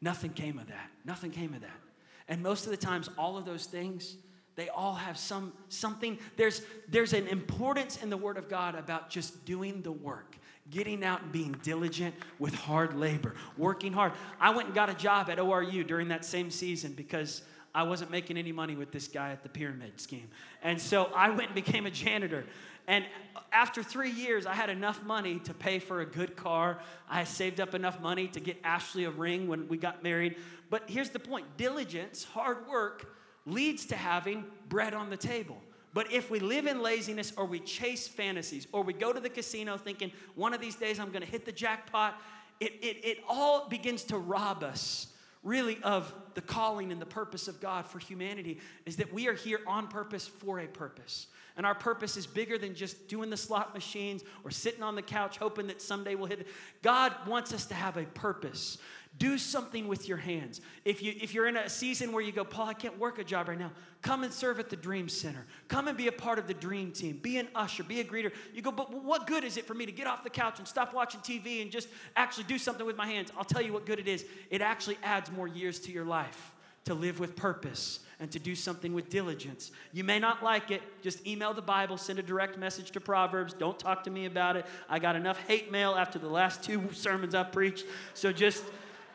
Nothing 0.00 0.32
came 0.32 0.58
of 0.58 0.68
that. 0.68 0.90
Nothing 1.04 1.30
came 1.30 1.54
of 1.54 1.60
that. 1.62 1.80
And 2.28 2.42
most 2.42 2.64
of 2.64 2.70
the 2.70 2.76
times, 2.76 3.08
all 3.16 3.36
of 3.36 3.44
those 3.44 3.66
things, 3.66 4.16
they 4.56 4.68
all 4.68 4.94
have 4.94 5.18
some 5.18 5.52
something. 5.68 6.18
There's 6.36 6.62
there's 6.88 7.12
an 7.12 7.26
importance 7.28 8.02
in 8.02 8.10
the 8.10 8.16
Word 8.16 8.36
of 8.36 8.48
God 8.48 8.74
about 8.74 9.10
just 9.10 9.44
doing 9.44 9.82
the 9.82 9.92
work 9.92 10.36
getting 10.70 11.04
out 11.04 11.22
and 11.22 11.32
being 11.32 11.54
diligent 11.62 12.14
with 12.38 12.54
hard 12.54 12.94
labor, 12.94 13.34
working 13.56 13.92
hard. 13.92 14.12
I 14.40 14.50
went 14.50 14.66
and 14.66 14.74
got 14.74 14.88
a 14.88 14.94
job 14.94 15.28
at 15.28 15.38
ORU 15.38 15.86
during 15.86 16.08
that 16.08 16.24
same 16.24 16.50
season 16.50 16.92
because 16.92 17.42
I 17.74 17.82
wasn't 17.82 18.10
making 18.10 18.36
any 18.36 18.52
money 18.52 18.76
with 18.76 18.92
this 18.92 19.08
guy 19.08 19.30
at 19.30 19.42
the 19.42 19.48
pyramid 19.48 20.00
scheme. 20.00 20.28
And 20.62 20.80
so 20.80 21.10
I 21.14 21.28
went 21.30 21.46
and 21.46 21.54
became 21.54 21.86
a 21.86 21.90
janitor. 21.90 22.44
And 22.86 23.04
after 23.52 23.82
three 23.82 24.10
years, 24.10 24.46
I 24.46 24.54
had 24.54 24.68
enough 24.68 25.04
money 25.04 25.38
to 25.40 25.54
pay 25.54 25.78
for 25.78 26.00
a 26.00 26.06
good 26.06 26.36
car. 26.36 26.78
I 27.08 27.24
saved 27.24 27.60
up 27.60 27.74
enough 27.74 28.00
money 28.00 28.28
to 28.28 28.40
get 28.40 28.58
Ashley 28.62 29.04
a 29.04 29.10
ring 29.10 29.48
when 29.48 29.68
we 29.68 29.76
got 29.76 30.02
married. 30.02 30.36
But 30.70 30.88
here's 30.88 31.10
the 31.10 31.18
point 31.18 31.46
diligence, 31.56 32.24
hard 32.24 32.68
work, 32.68 33.14
leads 33.46 33.86
to 33.86 33.96
having 33.96 34.44
bread 34.68 34.94
on 34.94 35.08
the 35.10 35.16
table. 35.16 35.60
But 35.94 36.12
if 36.12 36.30
we 36.30 36.40
live 36.40 36.66
in 36.66 36.82
laziness 36.82 37.32
or 37.36 37.44
we 37.44 37.60
chase 37.60 38.08
fantasies 38.08 38.66
or 38.72 38.82
we 38.82 38.92
go 38.92 39.12
to 39.12 39.20
the 39.20 39.28
casino 39.28 39.76
thinking 39.76 40.10
one 40.34 40.52
of 40.52 40.60
these 40.60 40.74
days 40.74 40.98
I'm 40.98 41.10
going 41.10 41.22
to 41.22 41.30
hit 41.30 41.44
the 41.44 41.52
jackpot, 41.52 42.20
it, 42.58 42.72
it, 42.82 43.04
it 43.04 43.18
all 43.28 43.68
begins 43.68 44.02
to 44.04 44.18
rob 44.18 44.64
us 44.64 45.13
really 45.44 45.78
of 45.82 46.12
the 46.34 46.40
calling 46.40 46.90
and 46.90 47.00
the 47.00 47.06
purpose 47.06 47.46
of 47.46 47.60
God 47.60 47.86
for 47.86 47.98
humanity 47.98 48.58
is 48.86 48.96
that 48.96 49.12
we 49.12 49.28
are 49.28 49.34
here 49.34 49.60
on 49.66 49.86
purpose 49.86 50.26
for 50.26 50.58
a 50.58 50.66
purpose. 50.66 51.28
And 51.56 51.64
our 51.64 51.74
purpose 51.74 52.16
is 52.16 52.26
bigger 52.26 52.58
than 52.58 52.74
just 52.74 53.06
doing 53.06 53.30
the 53.30 53.36
slot 53.36 53.74
machines 53.74 54.24
or 54.42 54.50
sitting 54.50 54.82
on 54.82 54.96
the 54.96 55.02
couch 55.02 55.36
hoping 55.36 55.68
that 55.68 55.80
someday 55.80 56.16
we'll 56.16 56.26
hit 56.26 56.40
it. 56.40 56.46
God 56.82 57.12
wants 57.26 57.52
us 57.52 57.66
to 57.66 57.74
have 57.74 57.96
a 57.96 58.04
purpose. 58.04 58.78
Do 59.18 59.38
something 59.38 59.86
with 59.86 60.08
your 60.08 60.16
hands. 60.16 60.60
If, 60.84 61.02
you, 61.02 61.14
if 61.20 61.34
you're 61.34 61.46
in 61.46 61.56
a 61.56 61.68
season 61.68 62.10
where 62.10 62.22
you 62.22 62.32
go, 62.32 62.44
Paul, 62.44 62.68
I 62.68 62.74
can't 62.74 62.98
work 62.98 63.18
a 63.18 63.24
job 63.24 63.48
right 63.48 63.58
now, 63.58 63.70
come 64.02 64.24
and 64.24 64.32
serve 64.32 64.58
at 64.58 64.70
the 64.70 64.76
Dream 64.76 65.08
Center. 65.08 65.46
Come 65.68 65.86
and 65.86 65.96
be 65.96 66.08
a 66.08 66.12
part 66.12 66.38
of 66.38 66.48
the 66.48 66.54
Dream 66.54 66.90
Team. 66.90 67.18
Be 67.22 67.38
an 67.38 67.46
usher, 67.54 67.84
be 67.84 68.00
a 68.00 68.04
greeter. 68.04 68.32
You 68.52 68.62
go, 68.62 68.72
but 68.72 68.92
what 68.92 69.26
good 69.28 69.44
is 69.44 69.56
it 69.56 69.66
for 69.66 69.74
me 69.74 69.86
to 69.86 69.92
get 69.92 70.08
off 70.08 70.24
the 70.24 70.30
couch 70.30 70.58
and 70.58 70.66
stop 70.66 70.92
watching 70.92 71.20
TV 71.20 71.62
and 71.62 71.70
just 71.70 71.88
actually 72.16 72.44
do 72.44 72.58
something 72.58 72.84
with 72.84 72.96
my 72.96 73.06
hands? 73.06 73.30
I'll 73.38 73.44
tell 73.44 73.62
you 73.62 73.72
what 73.72 73.86
good 73.86 74.00
it 74.00 74.08
is. 74.08 74.24
It 74.50 74.60
actually 74.60 74.98
adds 75.02 75.30
more 75.30 75.46
years 75.46 75.78
to 75.80 75.92
your 75.92 76.04
life 76.04 76.52
to 76.84 76.94
live 76.94 77.18
with 77.18 77.34
purpose 77.34 78.00
and 78.20 78.30
to 78.30 78.38
do 78.38 78.54
something 78.54 78.94
with 78.94 79.08
diligence. 79.08 79.70
You 79.92 80.04
may 80.04 80.18
not 80.18 80.42
like 80.42 80.70
it. 80.70 80.82
Just 81.02 81.26
email 81.26 81.54
the 81.54 81.62
Bible, 81.62 81.96
send 81.96 82.18
a 82.18 82.22
direct 82.22 82.58
message 82.58 82.90
to 82.92 83.00
Proverbs. 83.00 83.54
Don't 83.54 83.78
talk 83.78 84.04
to 84.04 84.10
me 84.10 84.26
about 84.26 84.56
it. 84.56 84.66
I 84.88 84.98
got 84.98 85.16
enough 85.16 85.38
hate 85.46 85.72
mail 85.72 85.94
after 85.94 86.18
the 86.18 86.28
last 86.28 86.62
two 86.62 86.90
sermons 86.92 87.34
I 87.34 87.42
preached. 87.42 87.86
So 88.12 88.32
just 88.32 88.64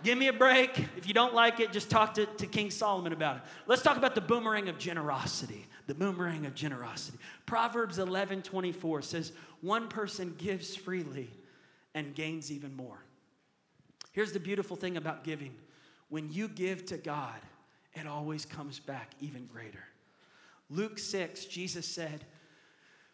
Give 0.03 0.17
me 0.17 0.27
a 0.27 0.33
break. 0.33 0.77
If 0.97 1.07
you 1.07 1.13
don't 1.13 1.33
like 1.33 1.59
it, 1.59 1.71
just 1.71 1.89
talk 1.89 2.13
to, 2.15 2.25
to 2.25 2.47
King 2.47 2.71
Solomon 2.71 3.13
about 3.13 3.38
it. 3.38 3.41
Let's 3.67 3.81
talk 3.81 3.97
about 3.97 4.15
the 4.15 4.21
boomerang 4.21 4.69
of 4.69 4.77
generosity. 4.77 5.65
The 5.88 5.95
boomerang 5.95 6.45
of 6.45 6.55
generosity. 6.55 7.17
Proverbs 7.45 7.99
11 7.99 8.43
24 8.43 9.01
says, 9.01 9.31
One 9.62 9.88
person 9.88 10.35
gives 10.38 10.75
freely, 10.75 11.29
and 11.95 12.15
gains 12.15 12.51
even 12.51 12.75
more. 12.75 13.03
Here's 14.12 14.31
the 14.31 14.39
beautiful 14.39 14.75
thing 14.75 14.97
about 14.97 15.23
giving 15.23 15.55
when 16.09 16.31
you 16.31 16.47
give 16.47 16.85
to 16.88 16.97
God, 16.97 17.39
it 17.93 18.07
always 18.07 18.45
comes 18.45 18.79
back 18.79 19.12
even 19.21 19.45
greater. 19.45 19.83
Luke 20.69 20.99
6, 20.99 21.45
Jesus 21.45 21.85
said, 21.85 22.25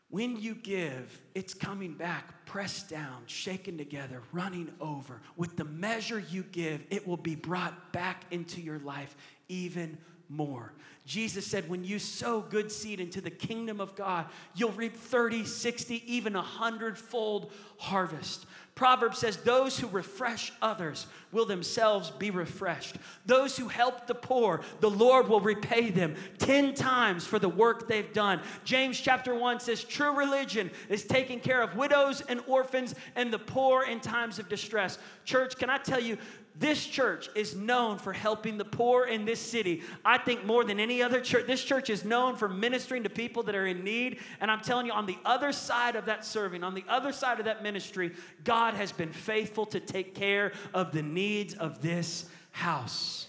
when 0.09 0.37
you 0.37 0.55
give, 0.55 1.21
it's 1.33 1.53
coming 1.53 1.93
back, 1.93 2.45
pressed 2.45 2.89
down, 2.89 3.23
shaken 3.25 3.77
together, 3.77 4.21
running 4.31 4.71
over. 4.79 5.21
With 5.35 5.57
the 5.57 5.65
measure 5.65 6.23
you 6.29 6.43
give, 6.43 6.85
it 6.89 7.07
will 7.07 7.17
be 7.17 7.35
brought 7.35 7.91
back 7.91 8.23
into 8.31 8.61
your 8.61 8.79
life 8.79 9.15
even 9.49 9.97
more. 10.29 10.73
Jesus 11.05 11.45
said, 11.45 11.69
when 11.69 11.83
you 11.83 11.99
sow 11.99 12.41
good 12.41 12.71
seed 12.71 12.99
into 12.99 13.21
the 13.21 13.29
kingdom 13.29 13.79
of 13.79 13.95
God, 13.95 14.27
you'll 14.55 14.71
reap 14.71 14.95
30, 14.95 15.45
60, 15.45 16.03
even 16.11 16.35
a 16.35 16.41
hundredfold 16.41 17.51
harvest. 17.77 18.45
Proverbs 18.75 19.19
says, 19.19 19.37
Those 19.37 19.79
who 19.79 19.87
refresh 19.87 20.51
others 20.61 21.07
will 21.31 21.45
themselves 21.45 22.11
be 22.11 22.29
refreshed. 22.29 22.97
Those 23.25 23.57
who 23.57 23.69
help 23.69 24.05
the 24.05 24.15
poor, 24.15 24.61
the 24.81 24.89
Lord 24.89 25.29
will 25.29 25.39
repay 25.39 25.89
them 25.91 26.15
10 26.39 26.73
times 26.73 27.25
for 27.25 27.39
the 27.39 27.47
work 27.47 27.87
they've 27.87 28.11
done. 28.11 28.41
James 28.65 28.99
chapter 28.99 29.33
1 29.33 29.61
says, 29.61 29.83
True 29.83 30.13
religion 30.13 30.69
is 30.89 31.05
taking 31.05 31.39
care 31.39 31.61
of 31.61 31.77
widows 31.77 32.21
and 32.27 32.41
orphans 32.47 32.95
and 33.15 33.31
the 33.31 33.39
poor 33.39 33.83
in 33.83 34.01
times 34.01 34.39
of 34.39 34.49
distress. 34.49 34.99
Church, 35.23 35.55
can 35.57 35.69
I 35.69 35.77
tell 35.77 36.01
you, 36.01 36.17
this 36.57 36.85
church 36.85 37.29
is 37.35 37.55
known 37.55 37.97
for 37.97 38.13
helping 38.13 38.57
the 38.57 38.65
poor 38.65 39.05
in 39.05 39.25
this 39.25 39.39
city. 39.39 39.83
I 40.05 40.17
think 40.17 40.45
more 40.45 40.63
than 40.63 40.79
any 40.79 41.03
other 41.03 41.19
church, 41.19 41.47
this 41.47 41.63
church 41.63 41.89
is 41.89 42.05
known 42.05 42.35
for 42.35 42.47
ministering 42.47 43.03
to 43.03 43.09
people 43.09 43.43
that 43.43 43.55
are 43.55 43.67
in 43.67 43.83
need. 43.83 44.19
And 44.39 44.49
I'm 44.49 44.61
telling 44.61 44.85
you, 44.85 44.93
on 44.93 45.05
the 45.05 45.17
other 45.25 45.51
side 45.51 45.95
of 45.95 46.05
that 46.05 46.23
serving, 46.23 46.63
on 46.63 46.73
the 46.73 46.85
other 46.87 47.11
side 47.11 47.39
of 47.39 47.45
that 47.45 47.61
ministry, 47.61 48.13
God 48.43 48.73
has 48.73 48.91
been 48.91 49.11
faithful 49.11 49.65
to 49.67 49.79
take 49.81 50.15
care 50.15 50.53
of 50.73 50.91
the 50.91 51.03
needs 51.03 51.55
of 51.55 51.81
this 51.81 52.25
house. 52.51 53.27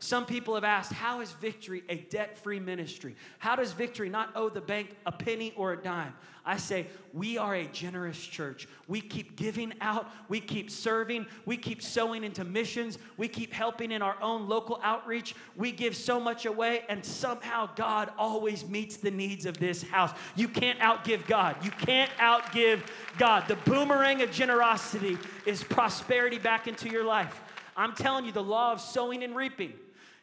Some 0.00 0.26
people 0.26 0.54
have 0.54 0.64
asked, 0.64 0.92
how 0.92 1.20
is 1.20 1.32
victory 1.32 1.82
a 1.88 1.96
debt 1.96 2.36
free 2.36 2.60
ministry? 2.60 3.14
How 3.38 3.56
does 3.56 3.72
victory 3.72 4.10
not 4.10 4.30
owe 4.34 4.50
the 4.50 4.60
bank 4.60 4.96
a 5.06 5.12
penny 5.12 5.54
or 5.56 5.72
a 5.72 5.82
dime? 5.82 6.12
I 6.46 6.58
say, 6.58 6.88
we 7.14 7.38
are 7.38 7.54
a 7.54 7.64
generous 7.64 8.18
church. 8.18 8.68
We 8.86 9.00
keep 9.00 9.34
giving 9.34 9.72
out, 9.80 10.10
we 10.28 10.40
keep 10.40 10.70
serving, 10.70 11.26
we 11.46 11.56
keep 11.56 11.80
sowing 11.80 12.22
into 12.22 12.44
missions, 12.44 12.98
we 13.16 13.28
keep 13.28 13.50
helping 13.50 13.92
in 13.92 14.02
our 14.02 14.20
own 14.20 14.46
local 14.46 14.78
outreach. 14.82 15.34
We 15.56 15.72
give 15.72 15.96
so 15.96 16.20
much 16.20 16.44
away, 16.44 16.82
and 16.90 17.02
somehow 17.02 17.70
God 17.76 18.12
always 18.18 18.68
meets 18.68 18.98
the 18.98 19.10
needs 19.10 19.46
of 19.46 19.58
this 19.58 19.82
house. 19.82 20.10
You 20.36 20.48
can't 20.48 20.78
outgive 20.80 21.26
God. 21.26 21.56
You 21.64 21.70
can't 21.70 22.10
outgive 22.18 22.80
God. 23.16 23.48
The 23.48 23.56
boomerang 23.56 24.20
of 24.20 24.30
generosity 24.30 25.16
is 25.46 25.64
prosperity 25.64 26.38
back 26.38 26.68
into 26.68 26.90
your 26.90 27.04
life. 27.04 27.40
I'm 27.74 27.94
telling 27.94 28.26
you, 28.26 28.32
the 28.32 28.42
law 28.42 28.72
of 28.72 28.82
sowing 28.82 29.22
and 29.22 29.34
reaping. 29.34 29.72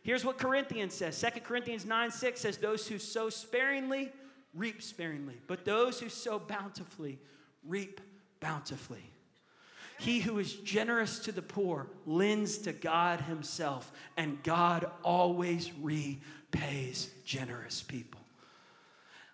Here's 0.04 0.24
what 0.24 0.38
Corinthians 0.38 0.94
says 0.94 1.20
2 1.20 1.42
Corinthians 1.42 1.86
9 1.86 2.12
6 2.12 2.42
says, 2.42 2.58
Those 2.58 2.88
who 2.88 3.00
sow 3.00 3.30
sparingly 3.30 4.12
reap 4.54 4.82
sparingly, 4.82 5.36
but 5.48 5.66
those 5.66 6.00
who 6.00 6.10
sow 6.10 6.40
bountifully 6.40 7.20
reap 7.66 8.02
bountifully. 8.40 9.04
He 10.00 10.20
who 10.20 10.40
is 10.40 10.54
generous 10.54 11.20
to 11.20 11.32
the 11.32 11.44
poor 11.44 11.88
lends 12.08 12.58
to 12.60 12.74
God 12.74 13.22
himself, 13.22 13.92
and 14.18 14.42
God 14.42 14.90
always 15.04 15.72
repays 15.80 17.12
generous 17.24 17.84
people. 17.84 18.20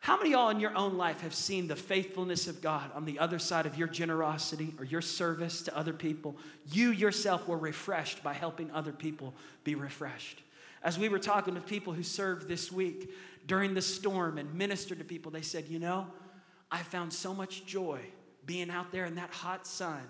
How 0.01 0.17
many 0.17 0.29
of 0.29 0.39
y'all 0.39 0.49
in 0.49 0.59
your 0.59 0.75
own 0.75 0.97
life 0.97 1.21
have 1.21 1.33
seen 1.33 1.67
the 1.67 1.75
faithfulness 1.75 2.47
of 2.47 2.61
God 2.61 2.91
on 2.93 3.05
the 3.05 3.19
other 3.19 3.39
side 3.39 3.65
of 3.65 3.77
your 3.77 3.87
generosity 3.87 4.73
or 4.77 4.85
your 4.85 5.01
service 5.01 5.61
to 5.63 5.77
other 5.77 5.93
people? 5.93 6.37
You 6.71 6.91
yourself 6.91 7.47
were 7.47 7.57
refreshed 7.57 8.23
by 8.23 8.33
helping 8.33 8.71
other 8.71 8.93
people 8.93 9.33
be 9.63 9.75
refreshed. 9.75 10.41
As 10.83 10.99
we 10.99 11.09
were 11.09 11.19
talking 11.19 11.55
with 11.55 11.65
people 11.65 11.91
who 11.91 12.03
served 12.03 12.47
this 12.47 12.71
week 12.71 13.09
during 13.47 13.73
the 13.73 13.81
storm 13.81 14.37
and 14.37 14.53
ministered 14.53 14.99
to 14.99 15.05
people, 15.05 15.31
they 15.31 15.41
said, 15.41 15.65
You 15.67 15.79
know, 15.79 16.07
I 16.69 16.83
found 16.83 17.11
so 17.11 17.33
much 17.33 17.65
joy 17.65 18.01
being 18.45 18.69
out 18.69 18.91
there 18.91 19.05
in 19.05 19.15
that 19.15 19.31
hot 19.31 19.65
sun 19.65 20.01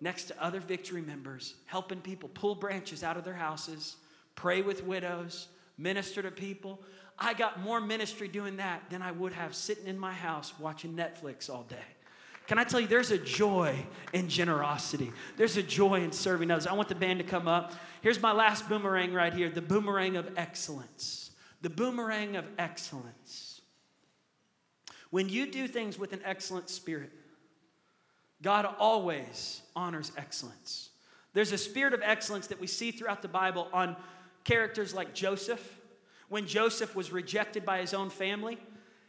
next 0.00 0.24
to 0.24 0.42
other 0.42 0.60
victory 0.60 1.00
members, 1.00 1.54
helping 1.66 2.00
people 2.00 2.28
pull 2.34 2.56
branches 2.56 3.04
out 3.04 3.16
of 3.16 3.24
their 3.24 3.34
houses, 3.34 3.96
pray 4.34 4.60
with 4.60 4.84
widows, 4.84 5.46
minister 5.78 6.22
to 6.22 6.30
people. 6.30 6.82
I 7.18 7.34
got 7.34 7.60
more 7.60 7.80
ministry 7.80 8.26
doing 8.26 8.56
that 8.56 8.82
than 8.90 9.00
I 9.00 9.12
would 9.12 9.32
have 9.32 9.54
sitting 9.54 9.86
in 9.86 9.98
my 9.98 10.12
house 10.12 10.52
watching 10.58 10.94
Netflix 10.94 11.48
all 11.48 11.62
day. 11.64 11.76
Can 12.48 12.58
I 12.58 12.64
tell 12.64 12.80
you, 12.80 12.88
there's 12.88 13.12
a 13.12 13.18
joy 13.18 13.76
in 14.12 14.28
generosity. 14.28 15.12
There's 15.36 15.56
a 15.56 15.62
joy 15.62 16.02
in 16.02 16.10
serving 16.10 16.50
others. 16.50 16.66
I 16.66 16.72
want 16.72 16.88
the 16.88 16.96
band 16.96 17.20
to 17.20 17.24
come 17.24 17.46
up. 17.46 17.72
Here's 18.00 18.20
my 18.20 18.32
last 18.32 18.68
boomerang 18.68 19.12
right 19.12 19.32
here 19.32 19.48
the 19.48 19.62
boomerang 19.62 20.16
of 20.16 20.28
excellence. 20.36 21.31
The 21.62 21.70
boomerang 21.70 22.36
of 22.36 22.44
excellence. 22.58 23.60
When 25.10 25.28
you 25.28 25.50
do 25.50 25.68
things 25.68 25.98
with 25.98 26.12
an 26.12 26.20
excellent 26.24 26.68
spirit, 26.68 27.12
God 28.42 28.66
always 28.78 29.62
honors 29.76 30.10
excellence. 30.16 30.90
There's 31.32 31.52
a 31.52 31.58
spirit 31.58 31.94
of 31.94 32.00
excellence 32.02 32.48
that 32.48 32.60
we 32.60 32.66
see 32.66 32.90
throughout 32.90 33.22
the 33.22 33.28
Bible 33.28 33.68
on 33.72 33.96
characters 34.44 34.92
like 34.92 35.14
Joseph. 35.14 35.78
When 36.28 36.46
Joseph 36.46 36.96
was 36.96 37.12
rejected 37.12 37.64
by 37.64 37.80
his 37.80 37.94
own 37.94 38.10
family, 38.10 38.58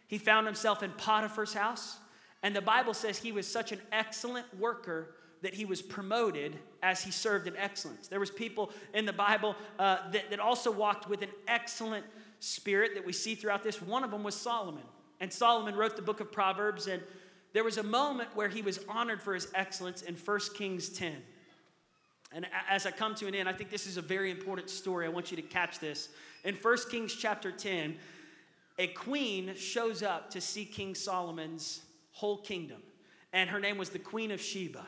he 0.07 0.17
found 0.17 0.45
himself 0.45 0.83
in 0.83 0.91
Potiphar's 0.91 1.53
house. 1.53 1.97
And 2.43 2.55
the 2.55 2.61
Bible 2.61 2.93
says 2.93 3.17
he 3.17 3.31
was 3.31 3.47
such 3.47 3.71
an 3.71 3.81
excellent 3.91 4.45
worker 4.59 5.15
that 5.41 5.53
he 5.53 5.65
was 5.65 5.81
promoted 5.81 6.57
as 6.81 7.03
he 7.03 7.11
served 7.11 7.47
in 7.47 7.55
excellence. 7.57 8.07
There 8.07 8.19
was 8.19 8.31
people 8.31 8.71
in 8.93 9.05
the 9.05 9.13
Bible 9.13 9.55
uh, 9.79 10.09
that, 10.11 10.29
that 10.29 10.39
also 10.39 10.71
walked 10.71 11.09
with 11.09 11.21
an 11.21 11.29
excellent 11.47 12.05
spirit 12.43 12.93
that 12.95 13.05
we 13.05 13.13
see 13.13 13.35
throughout 13.35 13.63
this. 13.63 13.81
One 13.81 14.03
of 14.03 14.11
them 14.11 14.21
was 14.21 14.35
Solomon. 14.35 14.83
And 15.21 15.31
Solomon 15.31 15.75
wrote 15.75 15.95
the 15.95 16.01
book 16.01 16.19
of 16.19 16.31
Proverbs, 16.31 16.87
and 16.87 17.01
there 17.53 17.63
was 17.63 17.77
a 17.77 17.83
moment 17.83 18.35
where 18.35 18.49
he 18.49 18.61
was 18.61 18.79
honored 18.89 19.21
for 19.21 19.33
his 19.33 19.47
excellence 19.55 20.01
in 20.01 20.15
1 20.15 20.39
Kings 20.55 20.89
10. 20.89 21.15
And 22.33 22.45
as 22.69 22.85
I 22.85 22.91
come 22.91 23.15
to 23.15 23.27
an 23.27 23.35
end, 23.35 23.47
I 23.47 23.53
think 23.53 23.69
this 23.69 23.87
is 23.87 23.95
a 23.95 24.01
very 24.01 24.29
important 24.29 24.69
story. 24.69 25.05
I 25.05 25.09
want 25.09 25.31
you 25.31 25.37
to 25.37 25.43
catch 25.43 25.79
this. 25.79 26.09
In 26.43 26.55
1 26.55 26.77
Kings 26.91 27.15
chapter 27.15 27.51
10, 27.51 27.95
a 28.77 28.87
queen 28.87 29.55
shows 29.55 30.03
up 30.03 30.29
to 30.31 30.41
see 30.41 30.65
King 30.65 30.95
Solomon's 30.95 31.81
whole 32.11 32.39
kingdom. 32.39 32.81
And 33.31 33.49
her 33.49 33.59
name 33.59 33.77
was 33.77 33.89
the 33.89 33.99
Queen 33.99 34.31
of 34.31 34.41
Sheba. 34.41 34.85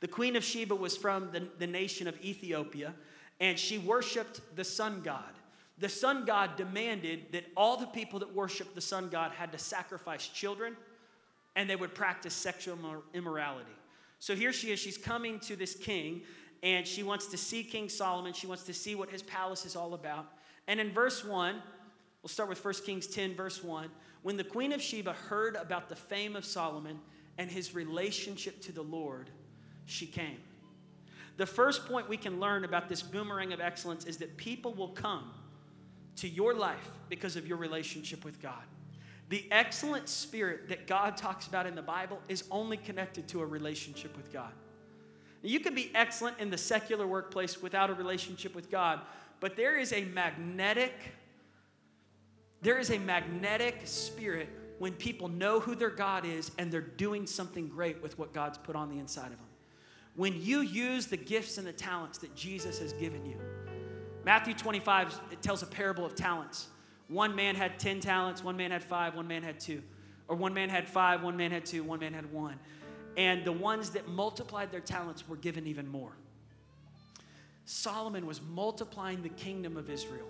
The 0.00 0.08
Queen 0.08 0.36
of 0.36 0.44
Sheba 0.44 0.74
was 0.74 0.96
from 0.96 1.30
the, 1.32 1.46
the 1.58 1.66
nation 1.66 2.06
of 2.06 2.18
Ethiopia, 2.24 2.94
and 3.40 3.58
she 3.58 3.76
worshiped 3.76 4.40
the 4.56 4.64
sun 4.64 5.02
god. 5.02 5.34
The 5.78 5.88
sun 5.88 6.24
god 6.24 6.56
demanded 6.56 7.26
that 7.32 7.44
all 7.56 7.76
the 7.76 7.86
people 7.86 8.18
that 8.20 8.34
worshiped 8.34 8.74
the 8.74 8.80
sun 8.80 9.08
god 9.08 9.32
had 9.32 9.52
to 9.52 9.58
sacrifice 9.58 10.26
children 10.26 10.76
and 11.54 11.68
they 11.68 11.76
would 11.76 11.94
practice 11.94 12.34
sexual 12.34 12.78
immorality. 13.14 13.70
So 14.18 14.34
here 14.34 14.52
she 14.52 14.72
is, 14.72 14.78
she's 14.78 14.98
coming 14.98 15.38
to 15.40 15.56
this 15.56 15.74
king, 15.74 16.22
and 16.62 16.86
she 16.86 17.02
wants 17.02 17.26
to 17.28 17.36
see 17.36 17.62
King 17.62 17.88
Solomon. 17.88 18.32
She 18.32 18.46
wants 18.46 18.64
to 18.64 18.74
see 18.74 18.94
what 18.94 19.10
his 19.10 19.22
palace 19.22 19.64
is 19.64 19.76
all 19.76 19.94
about. 19.94 20.26
And 20.68 20.80
in 20.80 20.90
verse 20.90 21.24
1, 21.24 21.62
we'll 22.22 22.28
start 22.28 22.48
with 22.48 22.62
1 22.62 22.74
Kings 22.84 23.06
10, 23.06 23.34
verse 23.34 23.62
1. 23.62 23.88
When 24.22 24.36
the 24.36 24.44
queen 24.44 24.72
of 24.72 24.82
Sheba 24.82 25.12
heard 25.12 25.56
about 25.56 25.88
the 25.88 25.96
fame 25.96 26.34
of 26.34 26.44
Solomon 26.44 26.98
and 27.38 27.50
his 27.50 27.74
relationship 27.74 28.60
to 28.62 28.72
the 28.72 28.82
Lord, 28.82 29.30
she 29.84 30.06
came. 30.06 30.38
The 31.36 31.46
first 31.46 31.86
point 31.86 32.08
we 32.08 32.16
can 32.16 32.40
learn 32.40 32.64
about 32.64 32.88
this 32.88 33.02
boomerang 33.02 33.52
of 33.52 33.60
excellence 33.60 34.06
is 34.06 34.16
that 34.18 34.36
people 34.36 34.74
will 34.74 34.88
come 34.88 35.30
to 36.16 36.28
your 36.28 36.54
life 36.54 36.90
because 37.08 37.36
of 37.36 37.46
your 37.46 37.58
relationship 37.58 38.24
with 38.24 38.40
God. 38.40 38.62
The 39.28 39.44
excellent 39.50 40.08
spirit 40.08 40.68
that 40.68 40.86
God 40.86 41.16
talks 41.16 41.46
about 41.46 41.66
in 41.66 41.74
the 41.74 41.82
Bible 41.82 42.20
is 42.28 42.44
only 42.50 42.76
connected 42.76 43.26
to 43.28 43.40
a 43.40 43.46
relationship 43.46 44.16
with 44.16 44.32
God. 44.32 44.52
You 45.42 45.60
can 45.60 45.74
be 45.74 45.90
excellent 45.94 46.38
in 46.38 46.50
the 46.50 46.58
secular 46.58 47.06
workplace 47.06 47.60
without 47.60 47.90
a 47.90 47.94
relationship 47.94 48.54
with 48.54 48.70
God, 48.70 49.00
but 49.40 49.56
there 49.56 49.78
is 49.78 49.92
a 49.92 50.04
magnetic 50.04 50.92
there 52.62 52.78
is 52.78 52.90
a 52.90 52.98
magnetic 52.98 53.82
spirit 53.84 54.48
when 54.78 54.92
people 54.94 55.28
know 55.28 55.60
who 55.60 55.74
their 55.74 55.90
God 55.90 56.24
is 56.24 56.50
and 56.58 56.72
they're 56.72 56.80
doing 56.80 57.26
something 57.26 57.68
great 57.68 58.02
with 58.02 58.18
what 58.18 58.32
God's 58.32 58.58
put 58.58 58.74
on 58.74 58.88
the 58.88 58.98
inside 58.98 59.30
of 59.30 59.36
them. 59.36 59.46
When 60.16 60.42
you 60.42 60.60
use 60.60 61.06
the 61.06 61.16
gifts 61.16 61.58
and 61.58 61.66
the 61.66 61.72
talents 61.72 62.18
that 62.18 62.34
Jesus 62.34 62.78
has 62.80 62.92
given 62.94 63.24
you. 63.24 63.36
Matthew 64.26 64.54
25 64.54 65.20
it 65.30 65.40
tells 65.40 65.62
a 65.62 65.66
parable 65.66 66.04
of 66.04 66.16
talents. 66.16 66.66
One 67.06 67.36
man 67.36 67.54
had 67.54 67.78
10 67.78 68.00
talents, 68.00 68.42
one 68.42 68.56
man 68.56 68.72
had 68.72 68.82
5, 68.82 69.14
one 69.14 69.28
man 69.28 69.44
had 69.44 69.60
2. 69.60 69.80
Or 70.26 70.34
one 70.34 70.52
man 70.52 70.68
had 70.68 70.88
5, 70.88 71.22
one 71.22 71.36
man 71.36 71.52
had 71.52 71.64
2, 71.64 71.84
one 71.84 72.00
man 72.00 72.12
had 72.12 72.32
1. 72.32 72.58
And 73.16 73.44
the 73.44 73.52
ones 73.52 73.90
that 73.90 74.08
multiplied 74.08 74.72
their 74.72 74.80
talents 74.80 75.28
were 75.28 75.36
given 75.36 75.68
even 75.68 75.86
more. 75.86 76.10
Solomon 77.66 78.26
was 78.26 78.40
multiplying 78.42 79.22
the 79.22 79.28
kingdom 79.28 79.76
of 79.76 79.88
Israel. 79.88 80.26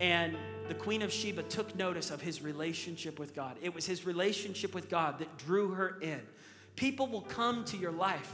And 0.00 0.34
the 0.68 0.74
Queen 0.74 1.02
of 1.02 1.12
Sheba 1.12 1.42
took 1.42 1.76
notice 1.76 2.10
of 2.10 2.22
his 2.22 2.40
relationship 2.40 3.18
with 3.18 3.34
God. 3.34 3.58
It 3.60 3.74
was 3.74 3.84
his 3.84 4.06
relationship 4.06 4.74
with 4.74 4.88
God 4.88 5.18
that 5.18 5.36
drew 5.36 5.72
her 5.72 5.98
in. 6.00 6.22
People 6.74 7.06
will 7.06 7.20
come 7.20 7.66
to 7.66 7.76
your 7.76 7.92
life 7.92 8.32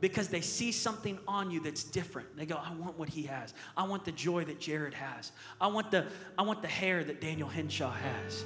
because 0.00 0.28
they 0.28 0.40
see 0.40 0.72
something 0.72 1.18
on 1.28 1.50
you 1.50 1.60
that's 1.60 1.84
different. 1.84 2.36
They 2.36 2.46
go, 2.46 2.56
I 2.56 2.72
want 2.74 2.98
what 2.98 3.08
he 3.08 3.22
has. 3.24 3.54
I 3.76 3.84
want 3.84 4.04
the 4.04 4.12
joy 4.12 4.44
that 4.44 4.60
Jared 4.60 4.94
has. 4.94 5.32
I 5.60 5.66
want 5.66 5.90
the, 5.90 6.06
I 6.38 6.42
want 6.42 6.62
the 6.62 6.68
hair 6.68 7.04
that 7.04 7.20
Daniel 7.20 7.48
Henshaw 7.48 7.92
has. 7.92 8.44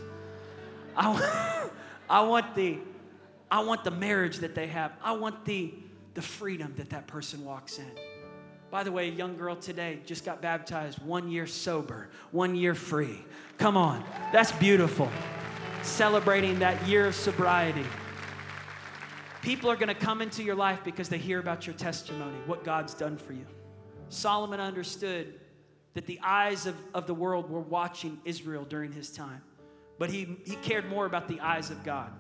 I 0.96 1.09
want, 1.09 1.24
I 2.11 2.20
want 2.22 2.55
the 2.55 2.78
I 3.50 3.61
want 3.61 3.84
the 3.84 3.90
marriage 3.92 4.38
that 4.38 4.57
they 4.57 4.66
have. 4.66 4.92
I 5.00 5.12
want 5.12 5.44
the, 5.44 5.72
the 6.14 6.22
freedom 6.22 6.74
that 6.76 6.90
that 6.90 7.07
person 7.07 7.44
walks 7.44 7.78
in. 7.78 7.90
By 8.68 8.82
the 8.82 8.90
way, 8.90 9.09
a 9.09 9.12
young 9.12 9.36
girl 9.36 9.55
today 9.55 10.00
just 10.05 10.24
got 10.24 10.42
baptized, 10.42 10.98
one 11.05 11.30
year 11.30 11.46
sober, 11.46 12.09
one 12.32 12.57
year 12.57 12.74
free. 12.74 13.24
Come 13.59 13.76
on, 13.76 14.02
that's 14.32 14.50
beautiful. 14.50 15.09
Celebrating 15.82 16.59
that 16.59 16.84
year 16.88 17.07
of 17.07 17.14
sobriety. 17.14 17.84
People 19.45 19.70
are 19.70 19.76
going 19.76 19.88
to 19.88 19.95
come 19.95 20.22
into 20.22 20.42
your 20.42 20.55
life 20.55 20.80
because 20.82 21.11
they 21.11 21.18
hear 21.18 21.38
about 21.38 21.66
your 21.66 21.76
testimony, 21.76 22.38
what 22.47 22.64
God's 22.64 22.95
done 22.95 23.18
for 23.18 23.34
you. 23.34 23.45
Solomon 24.09 24.59
understood 24.59 25.38
that 25.92 26.07
the 26.07 26.18
eyes 26.22 26.64
of, 26.64 26.74
of 26.95 27.07
the 27.07 27.12
world 27.12 27.51
were 27.51 27.61
watching 27.61 28.18
Israel 28.24 28.64
during 28.64 28.90
his 28.90 29.11
time, 29.11 29.42
but 29.99 30.09
he, 30.09 30.38
he 30.47 30.57
cared 30.57 30.88
more 30.88 31.05
about 31.05 31.28
the 31.28 31.40
eyes 31.40 31.70
of 31.70 31.84
God. 31.84 32.11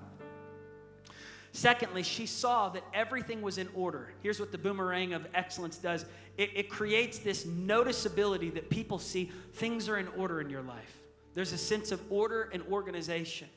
Secondly, 1.52 2.02
she 2.02 2.26
saw 2.26 2.68
that 2.68 2.84
everything 2.92 3.40
was 3.40 3.56
in 3.56 3.70
order. 3.74 4.12
Here's 4.22 4.38
what 4.38 4.52
the 4.52 4.58
boomerang 4.58 5.14
of 5.14 5.26
excellence 5.32 5.78
does 5.78 6.04
it, 6.36 6.50
it, 6.54 6.68
creates 6.68 7.20
this 7.20 7.44
noticeability 7.44 8.52
that 8.52 8.68
people 8.68 8.98
see 8.98 9.32
things 9.54 9.88
are 9.88 9.96
in 9.96 10.08
order 10.08 10.42
in 10.42 10.50
your 10.50 10.62
life. 10.62 10.98
There's 11.34 11.54
a 11.54 11.58
sense 11.58 11.90
of 11.90 12.02
order 12.12 12.50
and 12.52 12.62
organization. 12.70 13.48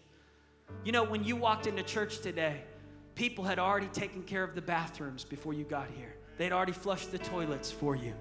You 0.86 0.94
know, 0.94 1.04
when 1.04 1.26
you 1.26 1.36
walked 1.36 1.68
into 1.68 1.84
church 1.84 2.20
today, 2.20 2.62
people 3.18 3.44
had 3.44 3.58
already 3.58 3.88
taken 3.88 4.22
care 4.22 4.44
of 4.44 4.54
the 4.54 4.62
bathrooms 4.62 5.24
before 5.24 5.54
you 5.54 5.64
got 5.64 5.88
here. 5.98 6.14
They'd 6.38 6.52
already 6.52 6.72
flushed 6.72 7.12
the 7.12 7.18
toilets 7.18 7.72
for 7.72 7.96
you. 7.96 8.14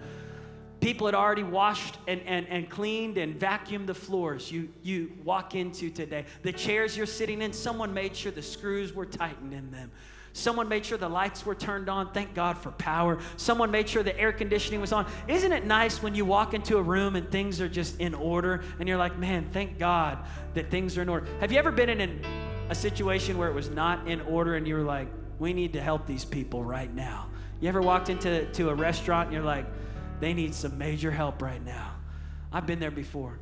People 0.80 1.06
had 1.06 1.14
already 1.14 1.42
washed 1.42 1.98
and, 2.08 2.20
and, 2.26 2.46
and 2.48 2.68
cleaned 2.70 3.18
and 3.18 3.38
vacuumed 3.38 3.86
the 3.86 3.94
floors 3.94 4.50
you, 4.50 4.70
you 4.82 5.12
walk 5.22 5.54
into 5.54 5.90
today. 5.90 6.24
The 6.42 6.52
chairs 6.52 6.96
you're 6.96 7.06
sitting 7.06 7.42
in, 7.42 7.52
someone 7.52 7.92
made 7.92 8.16
sure 8.16 8.32
the 8.32 8.42
screws 8.42 8.94
were 8.94 9.06
tightened 9.06 9.52
in 9.52 9.70
them. 9.70 9.90
Someone 10.32 10.68
made 10.68 10.84
sure 10.84 10.98
the 10.98 11.08
lights 11.08 11.46
were 11.46 11.54
turned 11.54 11.88
on. 11.88 12.12
Thank 12.12 12.34
God 12.34 12.58
for 12.58 12.70
power. 12.72 13.18
Someone 13.36 13.70
made 13.70 13.88
sure 13.88 14.02
the 14.02 14.18
air 14.18 14.32
conditioning 14.32 14.82
was 14.82 14.92
on. 14.92 15.06
Isn't 15.28 15.52
it 15.52 15.64
nice 15.64 16.02
when 16.02 16.14
you 16.14 16.26
walk 16.26 16.52
into 16.52 16.76
a 16.76 16.82
room 16.82 17.16
and 17.16 17.30
things 17.30 17.60
are 17.60 17.68
just 17.68 18.00
in 18.00 18.14
order 18.14 18.62
and 18.78 18.86
you're 18.86 18.98
like, 18.98 19.18
man, 19.18 19.48
thank 19.50 19.78
God 19.78 20.18
that 20.52 20.70
things 20.70 20.98
are 20.98 21.02
in 21.02 21.08
order? 21.08 21.26
Have 21.40 21.52
you 21.52 21.58
ever 21.58 21.72
been 21.72 21.88
in 21.88 22.00
an 22.02 22.45
a 22.68 22.74
situation 22.74 23.38
where 23.38 23.48
it 23.48 23.54
was 23.54 23.70
not 23.70 24.08
in 24.08 24.20
order 24.22 24.56
and 24.56 24.66
you 24.66 24.74
were 24.74 24.82
like, 24.82 25.08
we 25.38 25.52
need 25.52 25.72
to 25.74 25.80
help 25.80 26.06
these 26.06 26.24
people 26.24 26.64
right 26.64 26.92
now? 26.92 27.28
You 27.60 27.68
ever 27.68 27.80
walked 27.80 28.08
into 28.08 28.46
to 28.52 28.70
a 28.70 28.74
restaurant 28.74 29.28
and 29.28 29.34
you're 29.34 29.44
like, 29.44 29.66
they 30.20 30.34
need 30.34 30.54
some 30.54 30.76
major 30.76 31.10
help 31.10 31.42
right 31.42 31.64
now? 31.64 31.94
I've 32.52 32.66
been 32.66 32.80
there 32.80 32.90
before. 32.90 33.38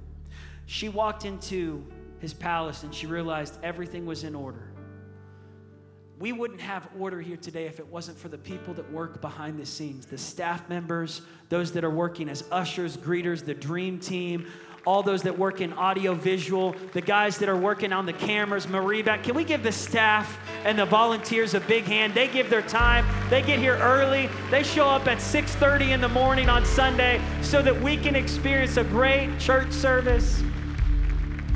She 0.66 0.88
walked 0.88 1.24
into 1.24 1.84
his 2.18 2.34
palace 2.34 2.82
and 2.82 2.94
she 2.94 3.06
realized 3.06 3.58
everything 3.62 4.06
was 4.06 4.24
in 4.24 4.34
order. 4.34 4.70
We 6.18 6.32
wouldn't 6.32 6.60
have 6.60 6.88
order 6.98 7.20
here 7.20 7.36
today 7.36 7.66
if 7.66 7.80
it 7.80 7.86
wasn't 7.86 8.18
for 8.18 8.28
the 8.28 8.38
people 8.38 8.72
that 8.74 8.90
work 8.92 9.20
behind 9.20 9.58
the 9.58 9.66
scenes 9.66 10.06
the 10.06 10.18
staff 10.18 10.68
members, 10.68 11.22
those 11.48 11.72
that 11.72 11.84
are 11.84 11.90
working 11.90 12.28
as 12.28 12.44
ushers, 12.52 12.96
greeters, 12.96 13.44
the 13.44 13.54
dream 13.54 13.98
team, 13.98 14.46
all 14.86 15.02
those 15.02 15.22
that 15.22 15.38
work 15.38 15.60
in 15.60 15.72
audio 15.72 16.14
visual, 16.14 16.74
the 16.92 17.00
guys 17.00 17.38
that 17.38 17.48
are 17.48 17.56
working 17.56 17.92
on 17.92 18.06
the 18.06 18.12
cameras, 18.12 18.68
Marie 18.68 19.02
back. 19.02 19.22
Can 19.22 19.34
we 19.34 19.44
give 19.44 19.62
the 19.62 19.72
staff 19.72 20.38
and 20.64 20.78
the 20.78 20.84
volunteers 20.84 21.54
a 21.54 21.60
big 21.60 21.84
hand? 21.84 22.14
They 22.14 22.28
give 22.28 22.50
their 22.50 22.62
time. 22.62 23.06
They 23.30 23.42
get 23.42 23.58
here 23.58 23.76
early. 23.78 24.28
They 24.50 24.62
show 24.62 24.86
up 24.88 25.06
at 25.06 25.18
6:30 25.18 25.92
in 25.92 26.00
the 26.00 26.08
morning 26.08 26.48
on 26.48 26.64
Sunday 26.64 27.20
so 27.42 27.62
that 27.62 27.80
we 27.80 27.96
can 27.96 28.14
experience 28.14 28.76
a 28.76 28.84
great 28.84 29.38
church 29.38 29.72
service. 29.72 30.42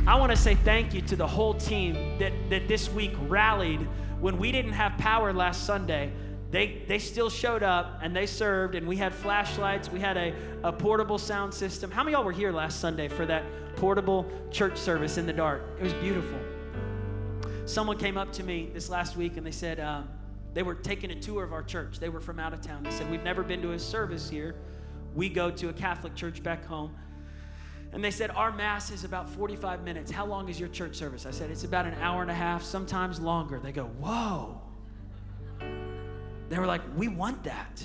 I 0.07 0.19
want 0.19 0.33
to 0.33 0.37
say 0.37 0.55
thank 0.55 0.95
you 0.95 1.03
to 1.03 1.17
the 1.17 1.27
whole 1.27 1.53
team 1.53 2.19
that, 2.19 2.33
that 2.49 2.67
this 2.67 2.91
week 2.91 3.13
rallied 3.29 3.87
when 4.21 4.39
we 4.39 4.51
didn't 4.51 4.73
have 4.73 4.97
power 4.97 5.35
last 5.35 5.67
Sunday 5.67 6.11
they, 6.51 6.83
they 6.89 6.99
still 6.99 7.29
showed 7.29 7.63
up 7.63 8.01
and 8.03 8.17
they 8.17 8.27
served, 8.27 8.75
and 8.75 8.87
we 8.87 8.97
had 8.97 9.15
flashlights. 9.15 9.91
We 9.91 10.01
had 10.01 10.17
a, 10.17 10.35
a 10.65 10.73
portable 10.73 11.19
sound 11.19 11.53
system. 11.53 11.91
How 11.91 12.03
many 12.03 12.15
y'all 12.15 12.25
were 12.25 12.33
here 12.33 12.53
last 12.53 12.81
Sunday 12.81 13.09
for 13.09 13.27
that 13.27 13.45
portable 13.77 14.27
church 14.51 14.79
service 14.79 15.19
in 15.19 15.27
the 15.27 15.33
dark? 15.33 15.63
It 15.79 15.83
was 15.83 15.93
beautiful. 15.95 16.39
Someone 17.67 17.99
came 17.99 18.17
up 18.17 18.33
to 18.33 18.43
me 18.43 18.71
this 18.73 18.89
last 18.89 19.17
week 19.17 19.37
and 19.37 19.47
they 19.47 19.51
said 19.51 19.79
um, 19.79 20.09
they 20.55 20.63
were 20.63 20.75
taking 20.75 21.11
a 21.11 21.21
tour 21.21 21.45
of 21.45 21.53
our 21.53 21.63
church. 21.63 21.99
They 21.99 22.09
were 22.09 22.21
from 22.21 22.39
out 22.39 22.55
of 22.55 22.63
town. 22.63 22.83
They 22.83 22.91
said, 22.93 23.11
We've 23.11 23.23
never 23.23 23.43
been 23.43 23.61
to 23.63 23.73
a 23.73 23.79
service 23.79 24.31
here. 24.31 24.55
We 25.15 25.29
go 25.29 25.51
to 25.51 25.69
a 25.69 25.73
Catholic 25.75 26.15
church 26.15 26.43
back 26.43 26.65
home. 26.65 26.97
And 27.93 28.03
they 28.03 28.11
said, 28.11 28.31
Our 28.31 28.53
Mass 28.53 28.91
is 28.91 29.05
about 29.05 29.29
45 29.29 29.85
minutes. 29.85 30.11
How 30.11 30.25
long 30.25 30.49
is 30.49 30.59
your 30.59 30.71
church 30.71 30.97
service? 30.97 31.27
I 31.27 31.31
said, 31.31 31.51
It's 31.51 31.65
about 31.65 31.85
an 31.85 31.95
hour 32.01 32.23
and 32.23 32.31
a 32.31 32.35
half, 32.35 32.63
sometimes 32.63 33.21
longer. 33.21 33.61
They 33.61 33.73
go, 33.73 33.85
Whoa. 33.85 34.58
They 36.49 36.59
were 36.59 36.67
like, 36.67 36.83
We 36.97 37.09
want 37.09 37.45
that. 37.45 37.83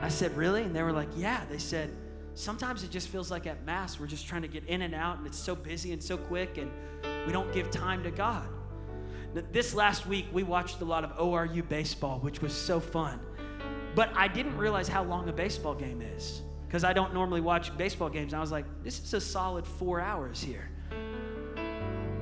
I 0.00 0.08
said, 0.08 0.36
Really? 0.36 0.62
And 0.62 0.74
they 0.74 0.82
were 0.82 0.92
like, 0.92 1.08
Yeah. 1.16 1.42
They 1.50 1.58
said, 1.58 1.94
Sometimes 2.34 2.84
it 2.84 2.90
just 2.90 3.08
feels 3.08 3.30
like 3.30 3.46
at 3.46 3.64
Mass, 3.64 3.98
we're 3.98 4.06
just 4.06 4.26
trying 4.26 4.42
to 4.42 4.48
get 4.48 4.64
in 4.66 4.82
and 4.82 4.94
out, 4.94 5.18
and 5.18 5.26
it's 5.26 5.38
so 5.38 5.54
busy 5.54 5.92
and 5.92 6.02
so 6.02 6.16
quick, 6.16 6.58
and 6.58 6.70
we 7.26 7.32
don't 7.32 7.52
give 7.52 7.70
time 7.70 8.02
to 8.04 8.10
God. 8.10 8.48
Now, 9.34 9.42
this 9.52 9.74
last 9.74 10.06
week, 10.06 10.26
we 10.32 10.42
watched 10.42 10.80
a 10.80 10.84
lot 10.84 11.04
of 11.04 11.16
ORU 11.16 11.68
baseball, 11.68 12.18
which 12.20 12.40
was 12.40 12.52
so 12.52 12.80
fun. 12.80 13.20
But 13.94 14.10
I 14.16 14.28
didn't 14.28 14.56
realize 14.56 14.88
how 14.88 15.02
long 15.02 15.28
a 15.28 15.32
baseball 15.32 15.74
game 15.74 16.00
is 16.00 16.42
because 16.66 16.84
I 16.84 16.92
don't 16.92 17.12
normally 17.12 17.40
watch 17.40 17.76
baseball 17.76 18.08
games. 18.08 18.32
And 18.32 18.38
I 18.38 18.40
was 18.40 18.52
like, 18.52 18.64
this 18.84 19.02
is 19.02 19.12
a 19.14 19.20
solid 19.20 19.66
four 19.66 20.00
hours 20.00 20.40
here. 20.40 20.70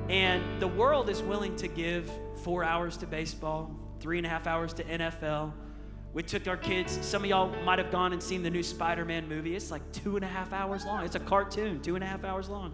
And 0.09 0.59
the 0.59 0.67
world 0.67 1.09
is 1.09 1.21
willing 1.21 1.55
to 1.57 1.67
give 1.67 2.11
four 2.43 2.63
hours 2.63 2.97
to 2.97 3.07
baseball, 3.07 3.71
three 3.99 4.17
and 4.17 4.25
a 4.25 4.29
half 4.29 4.47
hours 4.47 4.73
to 4.73 4.83
NFL. 4.83 5.53
We 6.13 6.23
took 6.23 6.47
our 6.47 6.57
kids. 6.57 6.97
Some 7.05 7.23
of 7.23 7.29
y'all 7.29 7.49
might 7.63 7.79
have 7.79 7.91
gone 7.91 8.13
and 8.13 8.21
seen 8.21 8.41
the 8.41 8.49
new 8.49 8.63
Spider 8.63 9.05
Man 9.05 9.27
movie. 9.27 9.55
It's 9.55 9.71
like 9.71 9.83
two 9.91 10.15
and 10.15 10.25
a 10.25 10.27
half 10.27 10.53
hours 10.53 10.85
long. 10.85 11.05
It's 11.05 11.15
a 11.15 11.19
cartoon, 11.19 11.81
two 11.81 11.95
and 11.95 12.03
a 12.03 12.07
half 12.07 12.23
hours 12.23 12.49
long. 12.49 12.73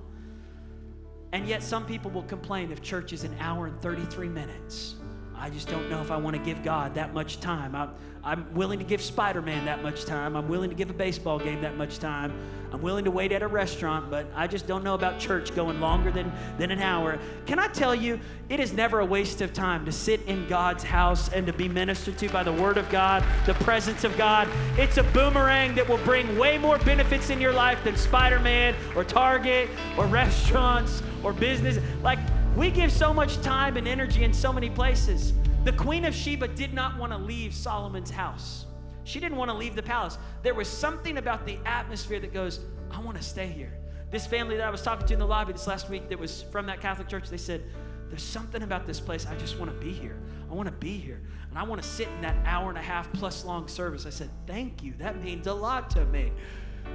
And 1.33 1.47
yet, 1.47 1.61
some 1.61 1.85
people 1.85 2.11
will 2.11 2.23
complain 2.23 2.71
if 2.71 2.81
church 2.81 3.11
is 3.11 3.25
an 3.25 3.35
hour 3.39 3.65
and 3.67 3.81
33 3.81 4.29
minutes. 4.29 4.95
I 5.35 5.49
just 5.49 5.67
don't 5.67 5.89
know 5.89 6.01
if 6.01 6.11
I 6.11 6.17
want 6.17 6.37
to 6.37 6.41
give 6.41 6.63
God 6.63 6.95
that 6.95 7.13
much 7.13 7.41
time. 7.41 7.75
I'm, 7.75 7.89
I'm 8.25 8.51
willing 8.55 8.79
to 8.79 8.85
give 8.85 9.01
Spider 9.01 9.43
Man 9.43 9.65
that 9.65 9.83
much 9.83 10.05
time. 10.05 10.35
I'm 10.35 10.47
willing 10.47 10.71
to 10.71 10.75
give 10.75 10.89
a 10.89 10.93
baseball 10.93 11.37
game 11.37 11.61
that 11.61 11.77
much 11.77 11.99
time. 11.99 12.33
I'm 12.73 12.81
willing 12.81 13.05
to 13.05 13.11
wait 13.11 13.31
at 13.31 13.43
a 13.43 13.47
restaurant, 13.47 14.09
but 14.09 14.25
I 14.35 14.47
just 14.47 14.65
don't 14.65 14.83
know 14.83 14.95
about 14.95 15.19
church 15.19 15.55
going 15.55 15.79
longer 15.79 16.11
than, 16.11 16.31
than 16.57 16.71
an 16.71 16.81
hour. 16.81 17.19
Can 17.45 17.59
I 17.59 17.67
tell 17.67 17.93
you, 17.93 18.19
it 18.49 18.59
is 18.59 18.73
never 18.73 18.99
a 18.99 19.05
waste 19.05 19.41
of 19.41 19.53
time 19.53 19.85
to 19.85 19.91
sit 19.91 20.21
in 20.23 20.47
God's 20.47 20.83
house 20.83 21.31
and 21.31 21.45
to 21.45 21.53
be 21.53 21.69
ministered 21.69 22.17
to 22.17 22.29
by 22.29 22.41
the 22.41 22.51
Word 22.51 22.77
of 22.77 22.89
God, 22.89 23.23
the 23.45 23.53
presence 23.53 24.03
of 24.03 24.17
God. 24.17 24.49
It's 24.75 24.97
a 24.97 25.03
boomerang 25.03 25.75
that 25.75 25.87
will 25.87 25.99
bring 25.99 26.35
way 26.39 26.57
more 26.57 26.79
benefits 26.79 27.29
in 27.29 27.39
your 27.39 27.53
life 27.53 27.83
than 27.83 27.95
Spider 27.95 28.39
Man 28.39 28.73
or 28.95 29.03
Target 29.03 29.69
or 29.99 30.07
restaurants 30.07 31.03
or 31.23 31.31
business. 31.31 31.77
Like, 32.01 32.19
we 32.55 32.71
give 32.71 32.91
so 32.91 33.13
much 33.13 33.39
time 33.41 33.77
and 33.77 33.87
energy 33.87 34.23
in 34.23 34.33
so 34.33 34.51
many 34.51 34.71
places. 34.71 35.33
The 35.65 35.73
Queen 35.73 36.05
of 36.05 36.13
Sheba 36.13 36.47
did 36.49 36.75
not 36.75 36.95
want 36.99 37.11
to 37.11 37.17
leave 37.17 37.51
Solomon's 37.51 38.11
house. 38.11 38.67
She 39.03 39.19
didn't 39.19 39.35
want 39.35 39.49
to 39.49 39.57
leave 39.57 39.75
the 39.75 39.81
palace. 39.81 40.19
There 40.43 40.53
was 40.53 40.67
something 40.67 41.17
about 41.17 41.43
the 41.47 41.57
atmosphere 41.65 42.19
that 42.19 42.31
goes, 42.31 42.59
I 42.91 42.99
want 42.99 43.17
to 43.17 43.23
stay 43.23 43.47
here. 43.47 43.73
This 44.11 44.27
family 44.27 44.57
that 44.57 44.67
I 44.67 44.69
was 44.69 44.83
talking 44.83 45.07
to 45.07 45.13
in 45.13 45.19
the 45.19 45.25
lobby 45.25 45.53
this 45.53 45.65
last 45.65 45.89
week 45.89 46.07
that 46.09 46.19
was 46.19 46.43
from 46.43 46.67
that 46.67 46.81
Catholic 46.81 47.07
church, 47.07 47.31
they 47.31 47.37
said, 47.37 47.63
There's 48.09 48.21
something 48.21 48.61
about 48.61 48.85
this 48.85 48.99
place. 48.99 49.25
I 49.25 49.35
just 49.37 49.57
want 49.57 49.71
to 49.71 49.83
be 49.83 49.91
here. 49.91 50.19
I 50.51 50.53
want 50.53 50.67
to 50.67 50.71
be 50.71 50.99
here. 50.99 51.19
And 51.49 51.57
I 51.57 51.63
want 51.63 51.81
to 51.81 51.87
sit 51.87 52.09
in 52.09 52.21
that 52.21 52.37
hour 52.45 52.69
and 52.69 52.77
a 52.77 52.83
half 52.83 53.11
plus 53.13 53.43
long 53.43 53.67
service. 53.67 54.05
I 54.05 54.11
said, 54.11 54.29
Thank 54.45 54.83
you. 54.83 54.93
That 54.99 55.23
means 55.23 55.47
a 55.47 55.53
lot 55.53 55.89
to 55.91 56.05
me. 56.05 56.31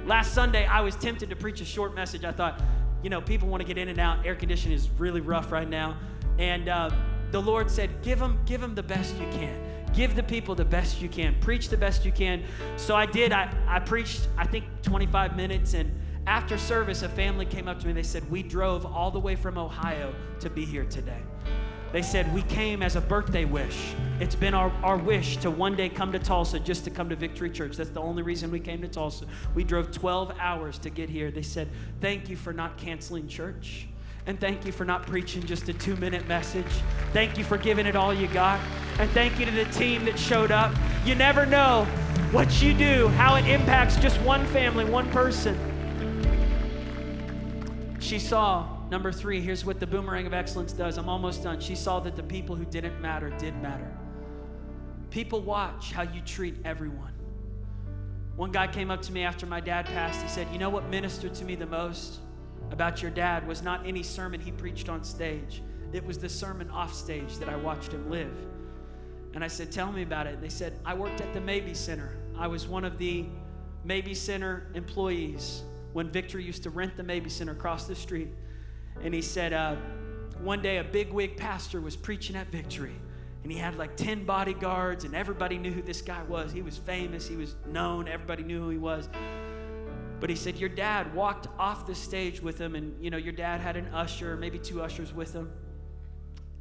Last 0.05 0.33
Sunday, 0.33 0.65
I 0.65 0.79
was 0.79 0.95
tempted 0.95 1.29
to 1.29 1.35
preach 1.35 1.59
a 1.59 1.65
short 1.65 1.93
message. 1.93 2.23
I 2.23 2.31
thought, 2.31 2.61
you 3.03 3.09
know, 3.09 3.19
people 3.19 3.49
want 3.49 3.59
to 3.59 3.67
get 3.67 3.77
in 3.77 3.89
and 3.89 3.99
out. 3.99 4.25
Air 4.25 4.35
conditioning 4.35 4.77
is 4.77 4.89
really 4.91 5.19
rough 5.19 5.51
right 5.51 5.69
now. 5.69 5.97
And 6.39 6.69
uh, 6.69 6.89
the 7.31 7.41
Lord 7.41 7.71
said, 7.71 8.01
give 8.01 8.19
them, 8.19 8.39
give 8.45 8.61
them 8.61 8.75
the 8.75 8.83
best 8.83 9.15
you 9.15 9.27
can. 9.31 9.71
Give 9.93 10.15
the 10.15 10.23
people 10.23 10.55
the 10.55 10.65
best 10.65 11.01
you 11.01 11.09
can. 11.09 11.35
Preach 11.41 11.69
the 11.69 11.77
best 11.77 12.05
you 12.05 12.11
can. 12.11 12.43
So 12.77 12.95
I 12.95 13.05
did. 13.05 13.33
I, 13.33 13.53
I 13.67 13.79
preached, 13.79 14.27
I 14.37 14.45
think, 14.45 14.65
25 14.83 15.35
minutes. 15.35 15.73
And 15.73 15.91
after 16.27 16.57
service, 16.57 17.01
a 17.01 17.09
family 17.09 17.45
came 17.45 17.67
up 17.67 17.79
to 17.81 17.87
me. 17.87 17.93
They 17.93 18.03
said, 18.03 18.29
We 18.31 18.43
drove 18.43 18.85
all 18.85 19.11
the 19.11 19.19
way 19.19 19.35
from 19.35 19.57
Ohio 19.57 20.13
to 20.39 20.49
be 20.49 20.65
here 20.65 20.85
today. 20.85 21.21
They 21.91 22.01
said, 22.01 22.33
We 22.33 22.41
came 22.43 22.81
as 22.81 22.95
a 22.95 23.01
birthday 23.01 23.43
wish. 23.43 23.93
It's 24.21 24.35
been 24.35 24.53
our, 24.53 24.71
our 24.81 24.97
wish 24.97 25.37
to 25.37 25.51
one 25.51 25.75
day 25.75 25.89
come 25.89 26.13
to 26.13 26.19
Tulsa 26.19 26.59
just 26.59 26.85
to 26.85 26.89
come 26.89 27.09
to 27.09 27.17
Victory 27.17 27.49
Church. 27.49 27.75
That's 27.75 27.89
the 27.89 28.01
only 28.01 28.23
reason 28.23 28.49
we 28.49 28.61
came 28.61 28.81
to 28.81 28.87
Tulsa. 28.87 29.25
We 29.55 29.65
drove 29.65 29.91
12 29.91 30.37
hours 30.39 30.77
to 30.79 30.89
get 30.89 31.09
here. 31.09 31.31
They 31.31 31.41
said, 31.41 31.67
Thank 31.99 32.29
you 32.29 32.37
for 32.37 32.53
not 32.53 32.77
canceling 32.77 33.27
church. 33.27 33.87
And 34.27 34.39
thank 34.39 34.65
you 34.65 34.71
for 34.71 34.85
not 34.85 35.07
preaching 35.07 35.43
just 35.45 35.67
a 35.69 35.73
two 35.73 35.95
minute 35.97 36.27
message. 36.27 36.65
Thank 37.13 37.37
you 37.37 37.43
for 37.43 37.57
giving 37.57 37.85
it 37.85 37.95
all 37.95 38.13
you 38.13 38.27
got. 38.27 38.59
And 38.99 39.09
thank 39.11 39.39
you 39.39 39.45
to 39.45 39.51
the 39.51 39.65
team 39.65 40.05
that 40.05 40.19
showed 40.19 40.51
up. 40.51 40.73
You 41.05 41.15
never 41.15 41.45
know 41.45 41.85
what 42.31 42.61
you 42.61 42.73
do, 42.73 43.07
how 43.09 43.35
it 43.35 43.45
impacts 43.45 43.97
just 43.97 44.21
one 44.21 44.45
family, 44.47 44.85
one 44.85 45.09
person. 45.11 45.57
She 47.99 48.19
saw, 48.19 48.67
number 48.89 49.11
three, 49.11 49.41
here's 49.41 49.65
what 49.65 49.79
the 49.79 49.87
boomerang 49.87 50.27
of 50.27 50.33
excellence 50.33 50.73
does. 50.73 50.97
I'm 50.97 51.09
almost 51.09 51.43
done. 51.43 51.59
She 51.59 51.75
saw 51.75 51.99
that 52.01 52.15
the 52.15 52.23
people 52.23 52.55
who 52.55 52.65
didn't 52.65 53.01
matter 53.01 53.31
did 53.31 53.59
matter. 53.61 53.89
People 55.09 55.41
watch 55.41 55.91
how 55.91 56.03
you 56.03 56.21
treat 56.21 56.55
everyone. 56.63 57.13
One 58.35 58.51
guy 58.51 58.67
came 58.67 58.91
up 58.91 59.01
to 59.03 59.11
me 59.11 59.23
after 59.23 59.45
my 59.45 59.59
dad 59.59 59.85
passed. 59.87 60.21
He 60.21 60.29
said, 60.29 60.47
You 60.51 60.59
know 60.59 60.69
what 60.69 60.89
ministered 60.89 61.33
to 61.35 61.45
me 61.45 61.55
the 61.55 61.65
most 61.65 62.19
about 62.71 63.01
your 63.01 63.11
dad 63.11 63.47
was 63.47 63.61
not 63.61 63.85
any 63.85 64.03
sermon 64.03 64.39
he 64.39 64.51
preached 64.51 64.89
on 64.89 65.03
stage, 65.03 65.61
it 65.93 66.05
was 66.05 66.17
the 66.17 66.29
sermon 66.29 66.69
off 66.69 66.93
stage 66.93 67.37
that 67.37 67.49
I 67.49 67.55
watched 67.57 67.91
him 67.91 68.09
live. 68.09 68.33
And 69.33 69.43
I 69.43 69.47
said, 69.47 69.71
Tell 69.71 69.91
me 69.91 70.03
about 70.03 70.27
it. 70.27 70.35
And 70.35 70.43
they 70.43 70.49
said, 70.49 70.79
I 70.85 70.93
worked 70.93 71.21
at 71.21 71.33
the 71.33 71.41
Mabee 71.41 71.73
Center. 71.73 72.17
I 72.37 72.47
was 72.47 72.67
one 72.67 72.85
of 72.85 72.97
the 72.97 73.25
Mabee 73.83 74.13
Center 74.13 74.67
employees 74.73 75.63
when 75.93 76.09
Victor 76.09 76.39
used 76.39 76.63
to 76.63 76.69
rent 76.69 76.95
the 76.95 77.03
Mabee 77.03 77.29
Center 77.29 77.51
across 77.51 77.85
the 77.85 77.95
street. 77.95 78.29
And 79.03 79.13
he 79.13 79.21
said, 79.21 79.53
uh, 79.53 79.75
One 80.41 80.61
day 80.61 80.77
a 80.77 80.83
big 80.83 81.07
bigwig 81.07 81.37
pastor 81.37 81.81
was 81.81 81.95
preaching 81.95 82.35
at 82.35 82.51
Victory. 82.51 82.95
And 83.43 83.51
he 83.51 83.57
had 83.57 83.75
like 83.75 83.95
10 83.95 84.23
bodyguards, 84.25 85.03
and 85.03 85.15
everybody 85.15 85.57
knew 85.57 85.71
who 85.71 85.81
this 85.81 86.01
guy 86.01 86.21
was. 86.23 86.51
He 86.51 86.61
was 86.61 86.77
famous, 86.77 87.27
he 87.27 87.35
was 87.35 87.55
known, 87.67 88.07
everybody 88.07 88.43
knew 88.43 88.59
who 88.61 88.69
he 88.69 88.77
was. 88.77 89.09
But 90.21 90.29
he 90.29 90.37
said, 90.37 90.55
Your 90.55 90.69
dad 90.69 91.13
walked 91.13 91.47
off 91.59 91.85
the 91.85 91.95
stage 91.95 92.41
with 92.41 92.57
him, 92.57 92.75
and 92.75 93.03
you 93.03 93.09
know, 93.09 93.17
your 93.17 93.33
dad 93.33 93.59
had 93.59 93.75
an 93.75 93.87
usher, 93.87 94.37
maybe 94.37 94.57
two 94.57 94.81
ushers 94.81 95.13
with 95.13 95.33
him 95.33 95.51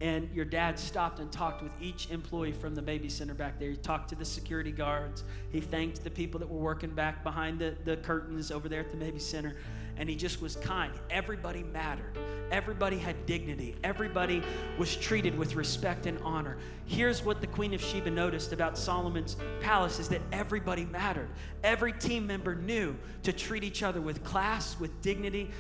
and 0.01 0.31
your 0.35 0.47
dad 0.47 0.79
stopped 0.79 1.19
and 1.21 1.31
talked 1.31 1.63
with 1.63 1.73
each 1.81 2.11
employee 2.11 2.53
from 2.53 2.75
the 2.75 2.81
Mabee 2.81 3.11
Center 3.11 3.35
back 3.35 3.59
there. 3.59 3.71
He 3.71 3.77
talked 3.77 4.09
to 4.11 4.15
the 4.15 4.25
security 4.25 4.73
guards. 4.73 5.25
He 5.53 5.61
thanked 5.61 6.03
the 6.03 6.11
people 6.11 6.41
that 6.41 6.49
were 6.49 6.59
working 6.59 6.91
back 6.91 7.23
behind 7.23 7.59
the, 7.59 7.77
the 7.85 7.99
curtains 7.99 8.51
over 8.51 8.69
there 8.69 8.81
at 8.81 8.91
the 8.91 8.97
Mabee 8.97 9.19
Center. 9.19 9.57
And 10.01 10.09
he 10.09 10.17
just 10.17 10.41
was 10.41 10.57
kind. 10.57 10.95
Everybody 11.11 11.63
mattered. 11.63 12.17
Everybody 12.51 12.97
had 12.97 13.27
dignity. 13.27 13.77
Everybody 13.85 14.43
was 14.79 14.97
treated 14.97 15.37
with 15.37 15.55
respect 15.57 16.07
and 16.07 16.19
honor. 16.25 16.57
Here's 16.87 17.23
what 17.23 17.43
the 17.43 17.47
Queen 17.47 17.75
of 17.75 17.83
Sheba 17.83 18.11
noticed 18.11 18.55
about 18.55 18.79
Solomon's 18.79 19.37
palace 19.61 19.99
is 19.99 20.09
that 20.09 20.23
everybody 20.33 20.87
mattered. 20.87 21.29
Every 21.63 21.93
team 21.93 22.27
member 22.27 22.55
knew 22.55 22.97
to 23.25 23.33
treat 23.35 23.63
each 23.63 23.83
other 23.83 24.01
with 24.01 24.25
class, 24.25 24.81
with 24.81 25.03
dignity. 25.03 25.51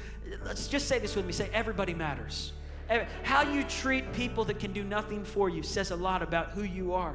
Let's 0.42 0.68
just 0.68 0.88
say 0.88 0.98
this 0.98 1.14
with 1.14 1.26
me. 1.26 1.32
Say, 1.32 1.50
everybody 1.52 1.92
matters. 1.92 2.54
How 3.22 3.42
you 3.42 3.62
treat 3.64 4.10
people 4.14 4.46
that 4.46 4.58
can 4.58 4.72
do 4.72 4.82
nothing 4.82 5.22
for 5.22 5.50
you 5.50 5.62
says 5.62 5.90
a 5.90 5.96
lot 5.96 6.22
about 6.22 6.52
who 6.52 6.62
you 6.62 6.94
are. 6.94 7.14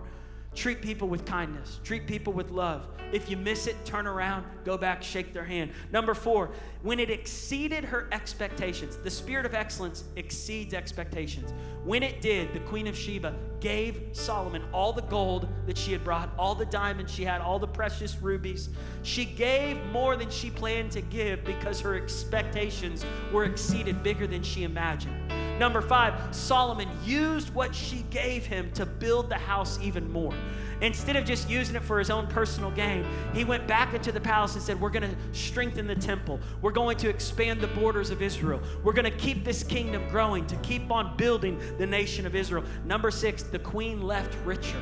Treat 0.53 0.81
people 0.81 1.09
with 1.09 1.25
kindness, 1.25 1.81
treat 1.83 2.07
people 2.07 2.31
with 2.31 2.49
love. 2.49 2.87
If 3.11 3.29
you 3.29 3.35
miss 3.35 3.67
it, 3.67 3.75
turn 3.83 4.07
around, 4.07 4.45
go 4.63 4.77
back, 4.77 5.03
shake 5.03 5.33
their 5.33 5.43
hand. 5.43 5.71
Number 5.91 6.13
four, 6.13 6.51
when 6.85 6.99
it 6.99 7.09
exceeded 7.09 7.83
her 7.83 8.07
expectations, 8.11 8.97
the 8.97 9.09
spirit 9.09 9.43
of 9.43 9.55
excellence 9.55 10.03
exceeds 10.17 10.71
expectations. 10.71 11.51
When 11.83 12.03
it 12.03 12.21
did, 12.21 12.53
the 12.53 12.59
Queen 12.59 12.85
of 12.85 12.95
Sheba 12.95 13.33
gave 13.59 14.09
Solomon 14.11 14.61
all 14.71 14.93
the 14.93 15.01
gold 15.01 15.47
that 15.65 15.79
she 15.79 15.91
had 15.91 16.03
brought, 16.03 16.29
all 16.37 16.53
the 16.53 16.67
diamonds 16.67 17.11
she 17.11 17.23
had, 17.23 17.41
all 17.41 17.57
the 17.57 17.67
precious 17.67 18.21
rubies. 18.21 18.69
She 19.01 19.25
gave 19.25 19.83
more 19.85 20.15
than 20.15 20.29
she 20.29 20.51
planned 20.51 20.91
to 20.91 21.01
give 21.01 21.43
because 21.43 21.81
her 21.81 21.95
expectations 21.95 23.03
were 23.33 23.45
exceeded 23.45 24.03
bigger 24.03 24.27
than 24.27 24.43
she 24.43 24.63
imagined. 24.63 25.15
Number 25.57 25.81
five, 25.81 26.35
Solomon 26.35 26.89
used 27.03 27.51
what 27.55 27.73
she 27.73 28.05
gave 28.11 28.45
him 28.45 28.69
to 28.73 28.85
build 28.85 29.29
the 29.29 29.39
house 29.39 29.79
even 29.81 30.11
more. 30.11 30.35
Instead 30.81 31.15
of 31.15 31.25
just 31.25 31.49
using 31.49 31.75
it 31.75 31.83
for 31.83 31.99
his 31.99 32.09
own 32.09 32.27
personal 32.27 32.71
gain, 32.71 33.05
he 33.33 33.43
went 33.43 33.65
back 33.67 33.93
into 33.93 34.11
the 34.11 34.19
palace 34.19 34.55
and 34.55 34.63
said, 34.63 34.79
We're 34.79 34.89
going 34.89 35.09
to 35.09 35.15
strengthen 35.31 35.87
the 35.87 35.95
temple. 35.95 36.39
We're 36.61 36.71
going 36.71 36.97
to 36.97 37.09
expand 37.09 37.61
the 37.61 37.67
borders 37.67 38.09
of 38.09 38.21
Israel. 38.21 38.61
We're 38.83 38.93
going 38.93 39.09
to 39.11 39.17
keep 39.17 39.45
this 39.45 39.63
kingdom 39.63 40.07
growing, 40.09 40.45
to 40.47 40.55
keep 40.57 40.91
on 40.91 41.15
building 41.17 41.59
the 41.77 41.85
nation 41.85 42.25
of 42.25 42.35
Israel. 42.35 42.63
Number 42.85 43.11
six, 43.11 43.43
the 43.43 43.59
queen 43.59 44.01
left 44.01 44.35
richer. 44.45 44.81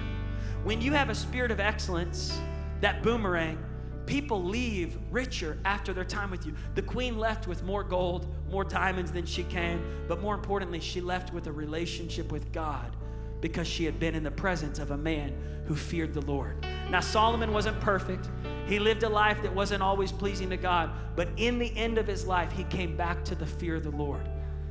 When 0.63 0.81
you 0.81 0.93
have 0.93 1.09
a 1.09 1.15
spirit 1.15 1.51
of 1.51 1.59
excellence, 1.59 2.39
that 2.81 3.03
boomerang, 3.03 3.63
people 4.05 4.43
leave 4.43 4.97
richer 5.11 5.57
after 5.65 5.93
their 5.93 6.03
time 6.03 6.31
with 6.31 6.45
you. 6.45 6.53
The 6.75 6.81
queen 6.81 7.17
left 7.17 7.47
with 7.47 7.63
more 7.63 7.83
gold, 7.83 8.33
more 8.49 8.63
diamonds 8.63 9.11
than 9.11 9.25
she 9.25 9.43
came, 9.43 9.83
but 10.07 10.21
more 10.21 10.35
importantly, 10.35 10.79
she 10.79 11.01
left 11.01 11.33
with 11.33 11.47
a 11.47 11.51
relationship 11.51 12.31
with 12.31 12.51
God 12.51 12.95
because 13.43 13.67
she 13.67 13.83
had 13.83 13.99
been 13.99 14.15
in 14.15 14.23
the 14.23 14.31
presence 14.31 14.79
of 14.79 14.91
a 14.91 14.97
man 14.97 15.33
who 15.65 15.75
feared 15.75 16.13
the 16.13 16.21
Lord. 16.21 16.65
Now, 16.89 17.01
Solomon 17.01 17.51
wasn't 17.51 17.77
perfect. 17.81 18.29
He 18.67 18.79
lived 18.79 19.03
a 19.03 19.09
life 19.09 19.41
that 19.43 19.53
wasn't 19.53 19.83
always 19.83 20.13
pleasing 20.13 20.49
to 20.51 20.55
God, 20.55 20.91
but 21.17 21.27
in 21.35 21.59
the 21.59 21.75
end 21.75 21.97
of 21.97 22.07
his 22.07 22.25
life, 22.25 22.53
he 22.53 22.63
came 22.63 22.95
back 22.95 23.25
to 23.25 23.35
the 23.35 23.45
fear 23.45 23.75
of 23.75 23.83
the 23.83 23.91
Lord. 23.91 24.25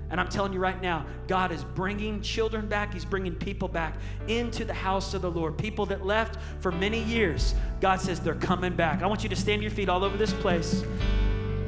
And 0.08 0.18
I'm 0.18 0.28
telling 0.28 0.54
you 0.54 0.58
right 0.58 0.80
now, 0.80 1.04
God 1.28 1.52
is 1.52 1.62
bringing 1.64 2.22
children 2.22 2.66
back. 2.66 2.94
He's 2.94 3.04
bringing 3.04 3.34
people 3.34 3.68
back 3.68 3.98
into 4.26 4.64
the 4.64 4.72
house 4.72 5.12
of 5.12 5.20
the 5.20 5.30
Lord. 5.30 5.58
People 5.58 5.84
that 5.86 6.06
left 6.06 6.38
for 6.60 6.72
many 6.72 7.02
years, 7.02 7.54
God 7.82 8.00
says 8.00 8.20
they're 8.20 8.34
coming 8.34 8.74
back. 8.74 9.02
I 9.02 9.06
want 9.06 9.22
you 9.22 9.28
to 9.28 9.36
stand 9.36 9.60
your 9.60 9.70
feet 9.70 9.90
all 9.90 10.02
over 10.02 10.16
this 10.16 10.32
place. 10.32 10.82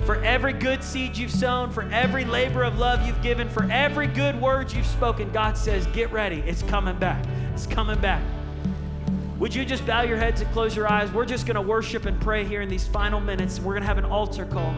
For 0.04 0.22
every 0.22 0.52
good 0.52 0.84
seed 0.84 1.16
you've 1.16 1.30
sown, 1.30 1.70
for 1.70 1.82
every 1.84 2.26
labor 2.26 2.62
of 2.62 2.78
love 2.78 3.06
you've 3.06 3.22
given, 3.22 3.48
for 3.48 3.64
every 3.70 4.06
good 4.06 4.38
word 4.38 4.70
you've 4.70 4.86
spoken, 4.86 5.32
God 5.32 5.56
says, 5.56 5.86
get 5.88 6.12
ready. 6.12 6.40
It's 6.46 6.62
coming 6.62 6.98
back. 6.98 7.24
It's 7.54 7.66
coming 7.66 7.98
back. 8.00 8.22
Would 9.38 9.54
you 9.54 9.64
just 9.64 9.86
bow 9.86 10.02
your 10.02 10.18
heads 10.18 10.42
and 10.42 10.52
close 10.52 10.76
your 10.76 10.90
eyes? 10.90 11.10
We're 11.10 11.24
just 11.24 11.46
going 11.46 11.56
to 11.56 11.62
worship 11.62 12.04
and 12.04 12.20
pray 12.20 12.44
here 12.44 12.60
in 12.60 12.68
these 12.68 12.86
final 12.86 13.18
minutes. 13.18 13.60
We're 13.60 13.72
going 13.72 13.82
to 13.82 13.86
have 13.86 13.98
an 13.98 14.04
altar 14.04 14.44
call. 14.44 14.74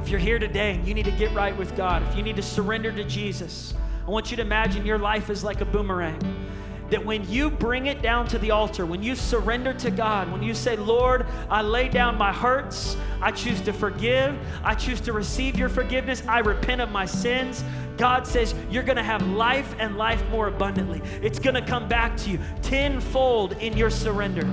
If 0.00 0.08
you're 0.08 0.20
here 0.20 0.38
today 0.38 0.74
and 0.74 0.86
you 0.86 0.94
need 0.94 1.06
to 1.06 1.10
get 1.10 1.34
right 1.34 1.56
with 1.56 1.76
God, 1.76 2.04
if 2.08 2.16
you 2.16 2.22
need 2.22 2.36
to 2.36 2.42
surrender 2.42 2.92
to 2.92 3.02
Jesus, 3.02 3.74
I 4.06 4.10
want 4.10 4.30
you 4.30 4.36
to 4.36 4.42
imagine 4.42 4.86
your 4.86 4.98
life 4.98 5.28
is 5.28 5.42
like 5.42 5.60
a 5.60 5.64
boomerang. 5.64 6.20
That 6.90 7.04
when 7.04 7.28
you 7.28 7.50
bring 7.50 7.86
it 7.86 8.00
down 8.00 8.28
to 8.28 8.38
the 8.38 8.52
altar, 8.52 8.86
when 8.86 9.02
you 9.02 9.16
surrender 9.16 9.72
to 9.74 9.90
God, 9.90 10.30
when 10.30 10.42
you 10.42 10.54
say, 10.54 10.76
Lord, 10.76 11.26
I 11.50 11.62
lay 11.62 11.88
down 11.88 12.16
my 12.16 12.32
hurts, 12.32 12.96
I 13.20 13.32
choose 13.32 13.60
to 13.62 13.72
forgive, 13.72 14.38
I 14.62 14.74
choose 14.74 15.00
to 15.02 15.12
receive 15.12 15.58
your 15.58 15.68
forgiveness, 15.68 16.22
I 16.28 16.40
repent 16.40 16.80
of 16.80 16.90
my 16.90 17.06
sins, 17.06 17.64
God 17.96 18.26
says 18.26 18.54
you're 18.70 18.82
going 18.82 18.96
to 18.96 19.02
have 19.02 19.26
life 19.26 19.74
and 19.78 19.96
life 19.96 20.22
more 20.28 20.48
abundantly. 20.48 21.00
It's 21.22 21.38
going 21.38 21.54
to 21.54 21.62
come 21.62 21.88
back 21.88 22.16
to 22.18 22.30
you 22.30 22.38
tenfold 22.62 23.52
in 23.54 23.76
your 23.76 23.90
surrender. 23.90 24.46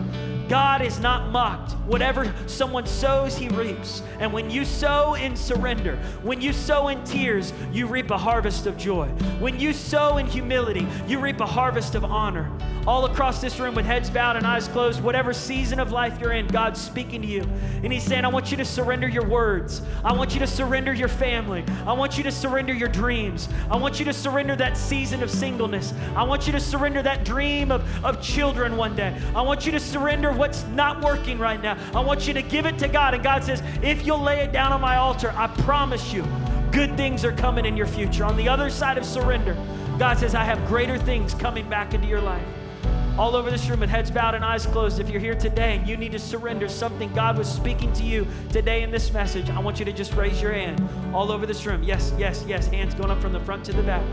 God 0.53 0.83
is 0.83 0.99
not 0.99 1.31
mocked. 1.31 1.71
Whatever 1.87 2.31
someone 2.45 2.85
sows, 2.85 3.35
he 3.35 3.49
reaps. 3.49 4.03
And 4.19 4.31
when 4.31 4.51
you 4.51 4.65
sow 4.65 5.15
in 5.15 5.35
surrender, 5.35 5.95
when 6.21 6.41
you 6.41 6.53
sow 6.53 6.89
in 6.89 7.03
tears, 7.03 7.51
you 7.71 7.87
reap 7.87 8.11
a 8.11 8.17
harvest 8.19 8.67
of 8.67 8.77
joy. 8.77 9.07
When 9.39 9.59
you 9.59 9.73
sow 9.73 10.17
in 10.17 10.27
humility, 10.27 10.85
you 11.07 11.17
reap 11.17 11.39
a 11.39 11.45
harvest 11.47 11.95
of 11.95 12.05
honor. 12.05 12.51
All 12.85 13.05
across 13.05 13.39
this 13.39 13.59
room 13.59 13.75
with 13.75 13.85
heads 13.85 14.09
bowed 14.09 14.35
and 14.35 14.45
eyes 14.45 14.67
closed, 14.67 15.01
whatever 15.01 15.33
season 15.33 15.79
of 15.79 15.93
life 15.93 16.19
you're 16.19 16.33
in, 16.33 16.47
God's 16.47 16.81
speaking 16.81 17.21
to 17.21 17.27
you. 17.27 17.43
And 17.81 17.93
He's 17.93 18.03
saying, 18.03 18.25
I 18.25 18.27
want 18.27 18.51
you 18.51 18.57
to 18.57 18.65
surrender 18.65 19.07
your 19.07 19.25
words. 19.25 19.81
I 20.03 20.11
want 20.11 20.33
you 20.33 20.39
to 20.41 20.47
surrender 20.47 20.93
your 20.93 21.07
family. 21.07 21.63
I 21.85 21.93
want 21.93 22.17
you 22.17 22.23
to 22.23 22.31
surrender 22.31 22.73
your 22.73 22.89
dreams. 22.89 23.47
I 23.71 23.77
want 23.77 23.99
you 23.99 24.05
to 24.05 24.13
surrender 24.13 24.57
that 24.57 24.77
season 24.77 25.23
of 25.23 25.31
singleness. 25.31 25.93
I 26.13 26.23
want 26.23 26.45
you 26.45 26.51
to 26.51 26.59
surrender 26.59 27.01
that 27.03 27.23
dream 27.23 27.71
of, 27.71 28.05
of 28.05 28.21
children 28.21 28.75
one 28.75 28.97
day. 28.97 29.17
I 29.33 29.41
want 29.41 29.65
you 29.65 29.71
to 29.71 29.79
surrender 29.79 30.33
what's 30.43 30.65
not 30.65 31.01
working 31.01 31.39
right 31.39 31.61
now. 31.63 31.77
I 31.95 32.01
want 32.01 32.27
you 32.27 32.33
to 32.33 32.41
give 32.41 32.65
it 32.65 32.77
to 32.79 32.89
God. 32.89 33.13
And 33.13 33.23
God 33.23 33.45
says, 33.45 33.63
if 33.81 34.05
you'll 34.05 34.21
lay 34.21 34.41
it 34.41 34.51
down 34.51 34.73
on 34.73 34.81
my 34.81 34.97
altar, 34.97 35.33
I 35.37 35.47
promise 35.47 36.11
you, 36.11 36.27
good 36.69 36.97
things 36.97 37.23
are 37.23 37.31
coming 37.31 37.65
in 37.65 37.77
your 37.77 37.87
future. 37.87 38.25
On 38.25 38.35
the 38.35 38.49
other 38.49 38.69
side 38.69 38.97
of 38.97 39.05
surrender, 39.05 39.53
God 39.97 40.17
says, 40.17 40.35
I 40.35 40.43
have 40.43 40.67
greater 40.67 40.97
things 40.97 41.33
coming 41.33 41.69
back 41.69 41.93
into 41.93 42.07
your 42.07 42.19
life 42.19 42.45
all 43.17 43.35
over 43.35 43.51
this 43.51 43.69
room 43.69 43.79
with 43.79 43.91
heads 43.91 44.09
bowed 44.09 44.33
and 44.33 44.43
eyes 44.43 44.65
closed, 44.65 44.99
if 44.99 45.07
you're 45.07 45.21
here 45.21 45.35
today 45.35 45.77
and 45.77 45.87
you 45.87 45.95
need 45.95 46.11
to 46.11 46.17
surrender 46.17 46.67
something 46.67 47.13
God 47.13 47.37
was 47.37 47.47
speaking 47.47 47.93
to 47.93 48.03
you 48.03 48.25
today 48.51 48.81
in 48.81 48.89
this 48.89 49.13
message, 49.13 49.51
I 49.51 49.59
want 49.59 49.77
you 49.77 49.85
to 49.85 49.93
just 49.93 50.15
raise 50.15 50.41
your 50.41 50.51
hand 50.51 50.81
all 51.13 51.31
over 51.31 51.45
this 51.45 51.63
room. 51.67 51.83
Yes, 51.83 52.11
yes, 52.17 52.43
yes. 52.47 52.65
Hands 52.67 52.91
going 52.95 53.11
up 53.11 53.21
from 53.21 53.31
the 53.31 53.39
front 53.41 53.63
to 53.65 53.73
the 53.73 53.83
back. 53.83 54.03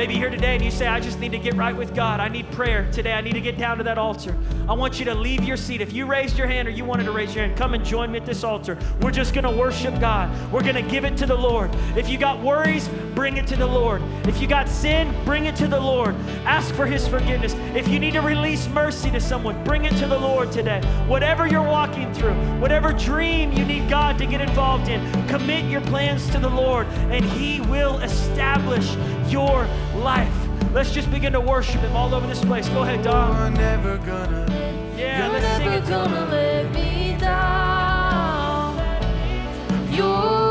Maybe 0.00 0.14
here 0.14 0.30
today 0.30 0.54
and 0.54 0.64
you 0.64 0.70
say, 0.70 0.86
I 0.86 0.98
just 0.98 1.20
need 1.20 1.32
to 1.32 1.38
get 1.38 1.52
right 1.56 1.76
with 1.76 1.94
God. 1.94 2.20
I 2.20 2.28
need 2.28 2.50
prayer 2.52 2.90
today. 2.90 3.12
I 3.12 3.20
need 3.20 3.34
to 3.34 3.40
get 3.42 3.58
down 3.58 3.76
to 3.76 3.84
that 3.84 3.98
altar. 3.98 4.34
I 4.66 4.72
want 4.72 4.98
you 4.98 5.04
to 5.04 5.14
leave 5.14 5.44
your 5.44 5.58
seat. 5.58 5.82
If 5.82 5.92
you 5.92 6.06
raised 6.06 6.38
your 6.38 6.46
hand 6.46 6.66
or 6.66 6.70
you 6.70 6.86
wanted 6.86 7.04
to 7.04 7.12
raise 7.12 7.34
your 7.34 7.44
hand, 7.44 7.58
come 7.58 7.74
and 7.74 7.84
join 7.84 8.10
me 8.10 8.18
at 8.18 8.24
this 8.24 8.42
altar. 8.42 8.78
We're 9.02 9.10
just 9.10 9.34
going 9.34 9.44
to 9.44 9.50
worship 9.50 10.00
God. 10.00 10.30
We're 10.50 10.62
going 10.62 10.82
to 10.82 10.90
give 10.90 11.04
it 11.04 11.18
to 11.18 11.26
the 11.26 11.34
Lord. 11.34 11.70
If 11.98 12.08
you 12.08 12.16
got 12.16 12.40
worries, 12.40 12.88
bring 13.14 13.36
it 13.36 13.46
to 13.48 13.56
the 13.56 13.66
Lord. 13.66 14.00
If 14.26 14.40
you 14.40 14.46
got 14.46 14.70
sin, 14.70 15.14
bring 15.26 15.44
it 15.44 15.56
to 15.56 15.68
the 15.68 15.78
Lord. 15.78 16.14
Ask 16.46 16.74
for 16.74 16.86
His 16.86 17.06
forgiveness. 17.06 17.52
If 17.74 17.86
you 17.86 17.98
need 17.98 18.14
to 18.14 18.22
release 18.22 18.68
mercy 18.68 19.10
to 19.10 19.20
someone, 19.20 19.62
bring 19.64 19.84
it 19.84 19.94
to 19.98 20.06
the 20.06 20.18
Lord 20.18 20.50
today. 20.50 20.80
Whatever 21.08 21.46
you're 21.46 21.62
walking 21.62 22.10
through, 22.14 22.36
whatever 22.58 22.94
dream 22.94 23.52
you 23.52 23.66
need 23.66 23.90
God 23.90 24.16
to 24.16 24.24
get 24.24 24.40
involved 24.40 24.88
in, 24.88 25.28
commit 25.28 25.66
your 25.66 25.82
plans 25.82 26.26
to 26.30 26.38
the 26.38 26.48
Lord 26.48 26.86
and 27.10 27.22
He 27.22 27.60
will 27.60 27.98
establish 27.98 28.96
your 29.30 29.66
life. 29.96 30.34
Let's 30.72 30.92
just 30.92 31.10
begin 31.10 31.32
to 31.32 31.40
worship 31.40 31.80
Him 31.80 31.96
all 31.96 32.14
over 32.14 32.26
this 32.26 32.44
place. 32.44 32.68
Go 32.68 32.82
ahead, 32.82 33.02
Dom. 33.02 33.36
You're 33.36 33.50
never 33.50 33.98
gonna. 33.98 34.46
Yeah, 34.96 35.24
You're 35.24 35.32
let's 35.40 35.56
sing 35.56 35.66
never 35.66 35.76
it 35.78 35.86
to 35.86 36.04
Him. 36.04 36.10
gonna 36.14 36.30
let 36.30 36.72
me 36.72 37.16
down. 37.18 38.76
You're 39.92 40.49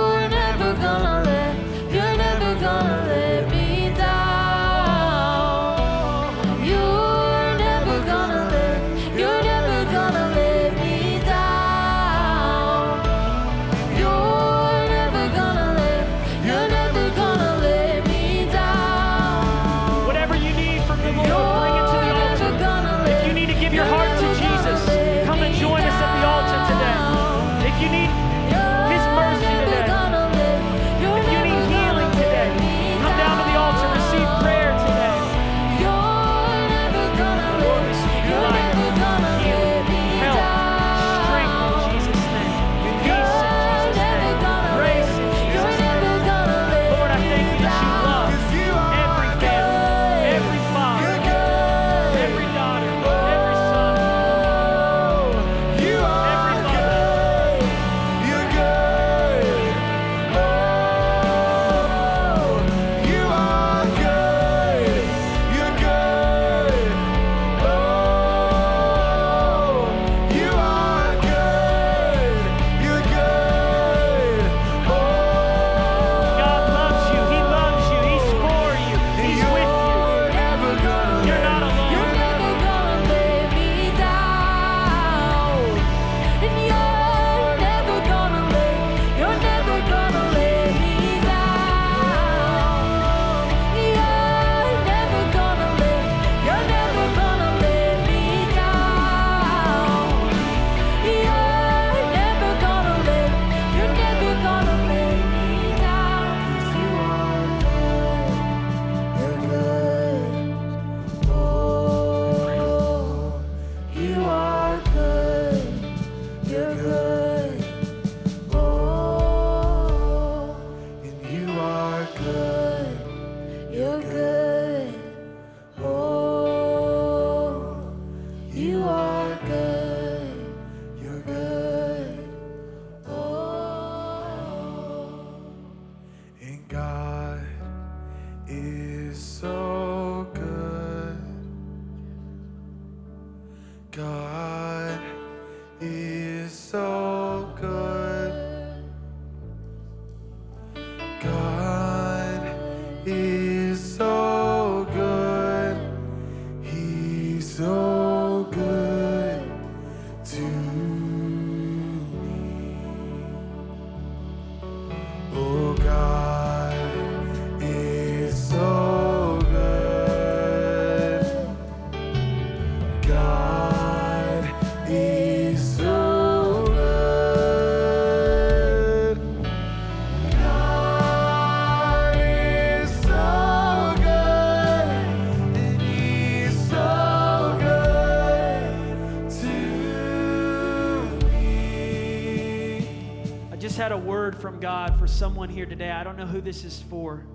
someone 195.10 195.50
here 195.50 195.66
today. 195.66 195.92
I 195.92 196.04
don't 196.04 196.18
know 196.18 196.26
who 196.26 196.42
this 196.42 196.64
is 196.64 196.82
for. 196.90 197.26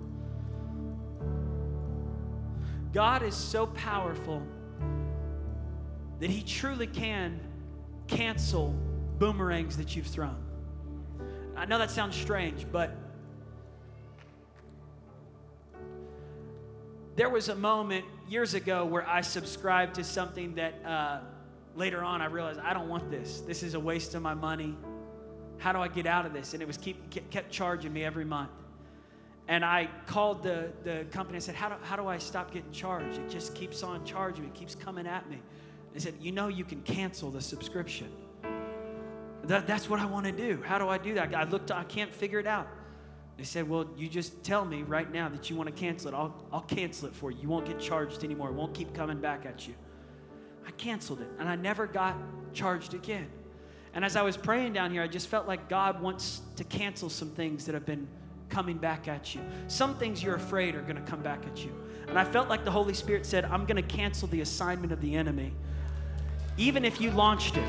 God 2.93 3.23
is 3.23 3.35
so 3.35 3.67
powerful 3.67 4.41
that 6.19 6.29
He 6.29 6.41
truly 6.41 6.87
can 6.87 7.39
cancel 8.07 8.73
boomerangs 9.19 9.77
that 9.77 9.95
you've 9.95 10.07
thrown. 10.07 10.37
I 11.55 11.65
know 11.65 11.77
that 11.77 11.91
sounds 11.91 12.15
strange, 12.15 12.65
but 12.71 12.95
there 17.15 17.29
was 17.29 17.49
a 17.49 17.55
moment 17.55 18.05
years 18.27 18.53
ago 18.53 18.85
where 18.85 19.07
I 19.07 19.21
subscribed 19.21 19.95
to 19.95 20.03
something 20.03 20.55
that 20.55 20.73
uh, 20.85 21.19
later 21.75 22.03
on 22.03 22.21
I 22.21 22.25
realized 22.25 22.59
I 22.59 22.73
don't 22.73 22.89
want 22.89 23.09
this. 23.09 23.41
This 23.41 23.63
is 23.63 23.73
a 23.73 23.79
waste 23.79 24.15
of 24.15 24.21
my 24.21 24.33
money. 24.33 24.75
How 25.57 25.71
do 25.71 25.79
I 25.79 25.87
get 25.87 26.05
out 26.05 26.25
of 26.25 26.33
this? 26.33 26.53
And 26.53 26.61
it 26.61 26.67
was 26.67 26.77
keep 26.77 27.09
kept 27.31 27.51
charging 27.51 27.93
me 27.93 28.03
every 28.03 28.25
month. 28.25 28.51
And 29.47 29.63
I 29.63 29.89
called 30.07 30.41
the, 30.41 30.71
the 30.83 31.05
company 31.11 31.37
and 31.37 31.43
said, 31.43 31.55
how 31.55 31.69
do, 31.69 31.75
how 31.83 31.95
do 31.95 32.07
I 32.07 32.17
stop 32.17 32.51
getting 32.51 32.71
charged? 32.71 33.19
It 33.19 33.29
just 33.29 33.53
keeps 33.53 33.83
on 33.83 34.03
charging 34.03 34.43
me. 34.43 34.49
It 34.49 34.55
keeps 34.55 34.73
coming 34.73 35.05
at 35.05 35.29
me. 35.29 35.39
They 35.93 35.99
said, 35.99 36.15
you 36.19 36.31
know 36.31 36.47
you 36.47 36.65
can 36.65 36.81
cancel 36.81 37.29
the 37.29 37.41
subscription. 37.41 38.09
That, 39.43 39.67
that's 39.67 39.87
what 39.87 39.99
I 39.99 40.05
want 40.05 40.25
to 40.25 40.31
do. 40.31 40.63
How 40.65 40.79
do 40.79 40.89
I 40.89 40.97
do 40.97 41.13
that? 41.13 41.33
I 41.35 41.43
looked, 41.43 41.69
I 41.71 41.83
can't 41.83 42.11
figure 42.11 42.39
it 42.39 42.47
out. 42.47 42.67
They 43.37 43.43
said, 43.43 43.69
well, 43.69 43.85
you 43.95 44.07
just 44.07 44.43
tell 44.43 44.65
me 44.65 44.81
right 44.83 45.11
now 45.11 45.29
that 45.29 45.49
you 45.49 45.55
want 45.55 45.69
to 45.69 45.75
cancel 45.75 46.07
it. 46.07 46.15
I'll, 46.15 46.33
I'll 46.51 46.61
cancel 46.61 47.07
it 47.07 47.13
for 47.13 47.31
you. 47.31 47.43
You 47.43 47.49
won't 47.49 47.65
get 47.65 47.79
charged 47.79 48.23
anymore. 48.23 48.49
It 48.49 48.53
won't 48.53 48.73
keep 48.73 48.93
coming 48.93 49.19
back 49.19 49.45
at 49.45 49.67
you. 49.67 49.75
I 50.65 50.71
canceled 50.71 51.21
it 51.21 51.27
and 51.37 51.47
I 51.47 51.55
never 51.55 51.85
got 51.85 52.15
charged 52.53 52.95
again. 52.95 53.29
And 53.95 54.03
as 54.03 54.17
I 54.17 54.21
was 54.21 54.35
praying 54.35 54.73
down 54.73 54.91
here, 54.91 55.01
I 55.01 55.07
just 55.07 55.29
felt 55.29 55.47
like 55.47 55.69
God 55.69 56.01
wants 56.01 56.41
to 56.57 56.65
cancel 56.65 57.09
some 57.09 57.29
things 57.29 57.65
that 57.65 57.73
have 57.73 57.85
been 57.85 58.07
coming 58.49 58.77
back 58.77 59.07
at 59.07 59.33
you. 59.33 59.41
Some 59.67 59.97
things 59.97 60.21
you're 60.21 60.35
afraid 60.35 60.75
are 60.75 60.81
going 60.81 60.97
to 60.97 61.01
come 61.09 61.21
back 61.21 61.45
at 61.47 61.63
you. 61.63 61.71
And 62.09 62.19
I 62.19 62.25
felt 62.25 62.49
like 62.49 62.65
the 62.65 62.71
Holy 62.71 62.93
Spirit 62.93 63.25
said, 63.25 63.45
I'm 63.45 63.65
going 63.65 63.81
to 63.81 63.95
cancel 63.95 64.27
the 64.27 64.41
assignment 64.41 64.91
of 64.91 65.01
the 65.01 65.15
enemy, 65.15 65.53
even 66.57 66.83
if 66.83 66.99
you 66.99 67.09
launched 67.11 67.57
it. 67.57 67.67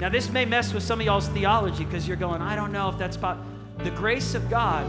Now, 0.00 0.08
this 0.08 0.30
may 0.30 0.44
mess 0.44 0.72
with 0.72 0.82
some 0.82 1.00
of 1.00 1.06
y'all's 1.06 1.28
theology 1.28 1.84
because 1.84 2.08
you're 2.08 2.16
going, 2.16 2.40
I 2.42 2.56
don't 2.56 2.72
know 2.72 2.88
if 2.88 2.98
that's 2.98 3.16
about 3.16 3.38
the 3.84 3.90
grace 3.90 4.34
of 4.34 4.48
God. 4.50 4.84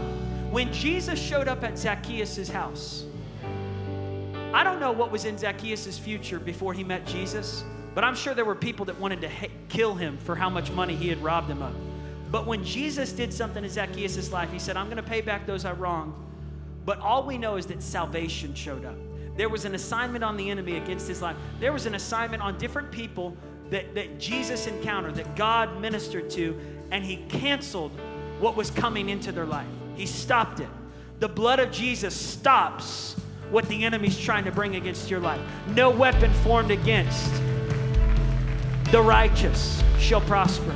When 0.50 0.72
Jesus 0.72 1.20
showed 1.20 1.46
up 1.46 1.62
at 1.62 1.78
Zacchaeus' 1.78 2.48
house, 2.48 3.04
I 4.52 4.64
don't 4.64 4.80
know 4.80 4.92
what 4.92 5.10
was 5.10 5.24
in 5.24 5.36
Zacchaeus' 5.36 5.98
future 5.98 6.40
before 6.40 6.72
he 6.72 6.82
met 6.84 7.06
Jesus, 7.06 7.64
but 7.94 8.04
I'm 8.04 8.16
sure 8.16 8.34
there 8.34 8.44
were 8.44 8.54
people 8.54 8.84
that 8.86 8.98
wanted 8.98 9.20
to 9.20 9.28
ha- 9.28 9.50
kill 9.68 9.94
him 9.94 10.18
for 10.18 10.34
how 10.34 10.50
much 10.50 10.70
money 10.72 10.96
he 10.96 11.08
had 11.08 11.22
robbed 11.22 11.48
them 11.48 11.62
of. 11.62 11.74
But 12.30 12.46
when 12.46 12.64
Jesus 12.64 13.12
did 13.12 13.32
something 13.32 13.62
in 13.62 13.70
Zacchaeus' 13.70 14.32
life, 14.32 14.50
he 14.50 14.58
said, 14.58 14.76
I'm 14.76 14.86
going 14.86 14.96
to 14.96 15.02
pay 15.02 15.20
back 15.20 15.46
those 15.46 15.64
I 15.64 15.72
wronged 15.72 16.14
But 16.84 16.98
all 16.98 17.24
we 17.24 17.38
know 17.38 17.56
is 17.56 17.66
that 17.66 17.82
salvation 17.82 18.54
showed 18.54 18.84
up. 18.84 18.96
There 19.36 19.48
was 19.48 19.64
an 19.64 19.74
assignment 19.74 20.24
on 20.24 20.36
the 20.36 20.50
enemy 20.50 20.76
against 20.76 21.06
his 21.06 21.22
life. 21.22 21.36
There 21.60 21.72
was 21.72 21.86
an 21.86 21.94
assignment 21.94 22.42
on 22.42 22.58
different 22.58 22.90
people 22.90 23.36
that, 23.70 23.94
that 23.94 24.18
Jesus 24.18 24.66
encountered, 24.66 25.14
that 25.14 25.36
God 25.36 25.80
ministered 25.80 26.28
to, 26.30 26.58
and 26.90 27.04
he 27.04 27.18
canceled 27.28 27.92
what 28.40 28.56
was 28.56 28.70
coming 28.70 29.08
into 29.08 29.32
their 29.32 29.46
life. 29.46 29.66
He 29.96 30.06
stopped 30.06 30.60
it. 30.60 30.68
The 31.20 31.28
blood 31.28 31.60
of 31.60 31.70
Jesus 31.70 32.14
stops 32.14 33.14
what 33.50 33.68
the 33.68 33.84
enemy's 33.84 34.18
trying 34.18 34.44
to 34.44 34.52
bring 34.52 34.76
against 34.76 35.10
your 35.10 35.20
life. 35.20 35.40
No 35.68 35.90
weapon 35.90 36.32
formed 36.42 36.70
against 36.70 37.32
the 38.94 39.02
righteous 39.02 39.82
shall 39.98 40.20
prosper. 40.20 40.70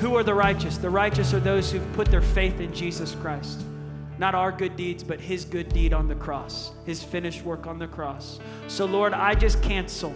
Who 0.00 0.14
are 0.14 0.22
the 0.22 0.34
righteous? 0.34 0.76
The 0.76 0.90
righteous 0.90 1.32
are 1.32 1.40
those 1.40 1.72
who've 1.72 1.92
put 1.94 2.08
their 2.08 2.20
faith 2.20 2.60
in 2.60 2.70
Jesus 2.74 3.14
Christ. 3.14 3.64
Not 4.18 4.34
our 4.34 4.52
good 4.52 4.76
deeds, 4.76 5.02
but 5.02 5.22
his 5.22 5.46
good 5.46 5.70
deed 5.70 5.94
on 5.94 6.06
the 6.06 6.16
cross, 6.16 6.72
his 6.84 7.02
finished 7.02 7.46
work 7.46 7.66
on 7.66 7.78
the 7.78 7.86
cross. 7.86 8.40
So, 8.68 8.84
Lord, 8.84 9.14
I 9.14 9.34
just 9.34 9.62
cancel 9.62 10.14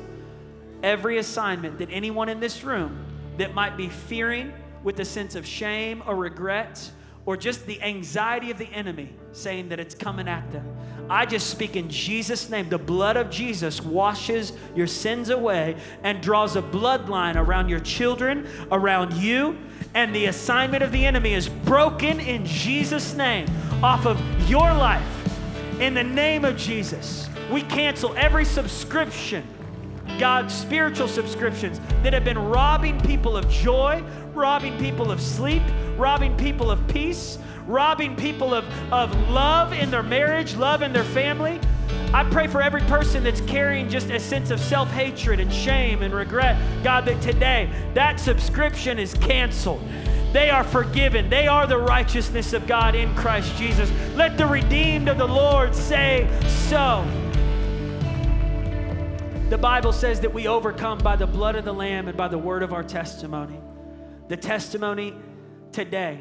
every 0.82 1.16
assignment 1.16 1.78
that 1.78 1.88
anyone 1.91 2.28
in 2.28 2.41
this 2.41 2.62
room 2.62 3.03
that 3.38 3.55
might 3.55 3.74
be 3.74 3.88
fearing 3.88 4.53
with 4.84 5.01
a 5.01 5.05
sense 5.07 5.34
of 5.34 5.47
shame 5.47 6.03
or 6.07 6.16
regret 6.16 6.91
or 7.24 7.38
just 7.38 7.64
the 7.64 7.80
anxiety 7.80 8.51
of 8.51 8.59
the 8.59 8.68
enemy 8.68 9.09
saying 9.32 9.70
that 9.70 9.80
it's 9.80 9.95
coming 9.95 10.28
at 10.28 10.53
them. 10.53 10.76
I 11.11 11.26
just 11.26 11.50
speak 11.50 11.74
in 11.74 11.90
Jesus' 11.90 12.48
name. 12.48 12.68
The 12.68 12.78
blood 12.78 13.16
of 13.16 13.30
Jesus 13.30 13.82
washes 13.82 14.52
your 14.76 14.86
sins 14.86 15.28
away 15.28 15.74
and 16.04 16.22
draws 16.22 16.54
a 16.54 16.62
bloodline 16.62 17.34
around 17.34 17.68
your 17.68 17.80
children, 17.80 18.46
around 18.70 19.14
you, 19.14 19.58
and 19.94 20.14
the 20.14 20.26
assignment 20.26 20.84
of 20.84 20.92
the 20.92 21.04
enemy 21.04 21.34
is 21.34 21.48
broken 21.48 22.20
in 22.20 22.46
Jesus' 22.46 23.14
name 23.14 23.48
off 23.82 24.06
of 24.06 24.20
your 24.48 24.72
life. 24.72 25.04
In 25.80 25.94
the 25.94 26.04
name 26.04 26.44
of 26.44 26.56
Jesus, 26.56 27.28
we 27.50 27.62
cancel 27.62 28.14
every 28.16 28.44
subscription 28.44 29.44
God, 30.18 30.50
spiritual 30.50 31.08
subscriptions 31.08 31.80
that 32.02 32.12
have 32.12 32.24
been 32.24 32.38
robbing 32.38 33.00
people 33.00 33.38
of 33.38 33.48
joy, 33.48 34.04
robbing 34.34 34.76
people 34.78 35.11
of 35.11 35.20
sleep, 35.20 35.62
robbing 35.96 36.36
people 36.36 36.70
of 36.70 36.86
peace, 36.88 37.38
robbing 37.66 38.16
people 38.16 38.54
of, 38.54 38.64
of 38.92 39.14
love 39.30 39.72
in 39.72 39.90
their 39.90 40.02
marriage, 40.02 40.56
love 40.56 40.82
in 40.82 40.92
their 40.92 41.04
family. 41.04 41.61
I 42.12 42.24
pray 42.24 42.46
for 42.46 42.61
every 42.61 42.80
person 42.82 43.22
that's 43.22 43.40
carrying 43.42 43.88
just 43.88 44.11
a 44.11 44.18
sense 44.18 44.50
of 44.50 44.61
self 44.61 44.90
hatred 44.90 45.38
and 45.40 45.52
shame 45.52 46.02
and 46.02 46.12
regret, 46.12 46.58
God, 46.82 47.04
that 47.06 47.20
today 47.22 47.70
that 47.94 48.18
subscription 48.18 48.98
is 48.98 49.14
canceled. 49.14 49.80
They 50.32 50.50
are 50.50 50.64
forgiven. 50.64 51.28
They 51.28 51.48
are 51.48 51.66
the 51.66 51.78
righteousness 51.78 52.52
of 52.52 52.66
God 52.66 52.94
in 52.94 53.14
Christ 53.16 53.56
Jesus. 53.56 53.90
Let 54.14 54.38
the 54.38 54.46
redeemed 54.46 55.08
of 55.08 55.18
the 55.18 55.26
Lord 55.26 55.74
say 55.74 56.28
so. 56.68 57.04
The 59.50 59.58
Bible 59.58 59.92
says 59.92 60.20
that 60.20 60.32
we 60.32 60.46
overcome 60.46 60.98
by 60.98 61.16
the 61.16 61.26
blood 61.26 61.56
of 61.56 61.64
the 61.64 61.74
Lamb 61.74 62.06
and 62.06 62.16
by 62.16 62.28
the 62.28 62.38
word 62.38 62.62
of 62.62 62.72
our 62.72 62.84
testimony. 62.84 63.58
The 64.28 64.36
testimony 64.36 65.14
today 65.72 66.20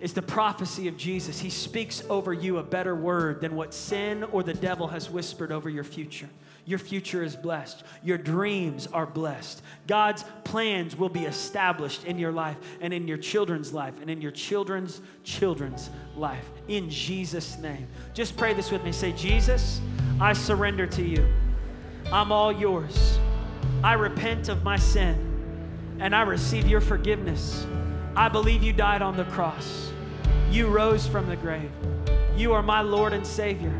is 0.00 0.14
the 0.14 0.22
prophecy 0.22 0.88
of 0.88 0.96
Jesus. 0.96 1.38
He 1.38 1.50
speaks 1.50 2.02
over 2.08 2.32
you 2.32 2.58
a 2.58 2.62
better 2.62 2.94
word 2.94 3.40
than 3.40 3.54
what 3.54 3.74
sin 3.74 4.24
or 4.24 4.42
the 4.42 4.54
devil 4.54 4.88
has 4.88 5.10
whispered 5.10 5.52
over 5.52 5.68
your 5.68 5.84
future. 5.84 6.28
Your 6.64 6.78
future 6.78 7.22
is 7.22 7.36
blessed. 7.36 7.82
Your 8.02 8.18
dreams 8.18 8.86
are 8.86 9.06
blessed. 9.06 9.62
God's 9.86 10.24
plans 10.44 10.96
will 10.96 11.08
be 11.08 11.24
established 11.24 12.04
in 12.04 12.18
your 12.18 12.32
life 12.32 12.56
and 12.80 12.94
in 12.94 13.08
your 13.08 13.16
children's 13.16 13.72
life 13.72 13.94
and 14.00 14.10
in 14.10 14.20
your 14.20 14.30
children's 14.30 15.00
children's 15.24 15.90
life. 16.16 16.48
In 16.68 16.88
Jesus' 16.88 17.58
name. 17.58 17.86
Just 18.14 18.36
pray 18.36 18.54
this 18.54 18.70
with 18.70 18.84
me. 18.84 18.92
Say, 18.92 19.12
Jesus, 19.12 19.80
I 20.20 20.32
surrender 20.32 20.86
to 20.86 21.02
you. 21.02 21.26
I'm 22.12 22.30
all 22.30 22.52
yours. 22.52 23.18
I 23.82 23.94
repent 23.94 24.48
of 24.48 24.62
my 24.62 24.76
sin 24.76 25.26
and 25.98 26.14
I 26.14 26.22
receive 26.22 26.66
your 26.66 26.80
forgiveness. 26.80 27.66
I 28.16 28.28
believe 28.28 28.62
you 28.62 28.72
died 28.72 29.02
on 29.02 29.16
the 29.16 29.24
cross. 29.24 29.92
You 30.50 30.68
rose 30.68 31.06
from 31.06 31.28
the 31.28 31.36
grave. 31.36 31.70
You 32.36 32.52
are 32.52 32.62
my 32.62 32.80
Lord 32.80 33.12
and 33.12 33.26
Savior. 33.26 33.72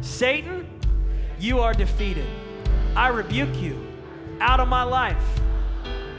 Satan, 0.00 0.68
you 1.38 1.60
are 1.60 1.72
defeated. 1.72 2.26
I 2.94 3.08
rebuke 3.08 3.56
you 3.56 3.78
out 4.40 4.60
of 4.60 4.68
my 4.68 4.82
life. 4.82 5.40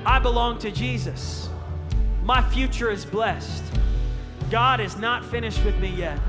I 0.06 0.20
belong 0.20 0.60
to 0.60 0.72
Jesus. 0.72 1.50
My 2.24 2.42
future 2.50 2.90
is 2.90 3.06
blessed. 3.06 3.64
God 4.50 4.80
is 4.80 4.98
not 4.98 5.26
finished 5.26 5.64
with 5.64 5.78
me 5.80 5.90
yet. 5.90 6.20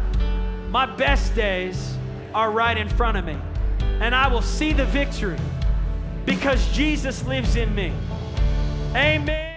My 0.70 0.86
best 0.86 1.34
days 1.34 1.96
are 2.34 2.50
right 2.50 2.76
in 2.76 2.88
front 2.88 3.16
of 3.16 3.24
me 3.24 3.36
and 4.00 4.14
I 4.14 4.28
will 4.28 4.42
see 4.42 4.72
the 4.72 4.84
victory 4.86 5.38
because 6.24 6.66
Jesus 6.72 7.24
lives 7.26 7.56
in 7.56 7.74
me. 7.74 7.92
Amen. 8.94 9.55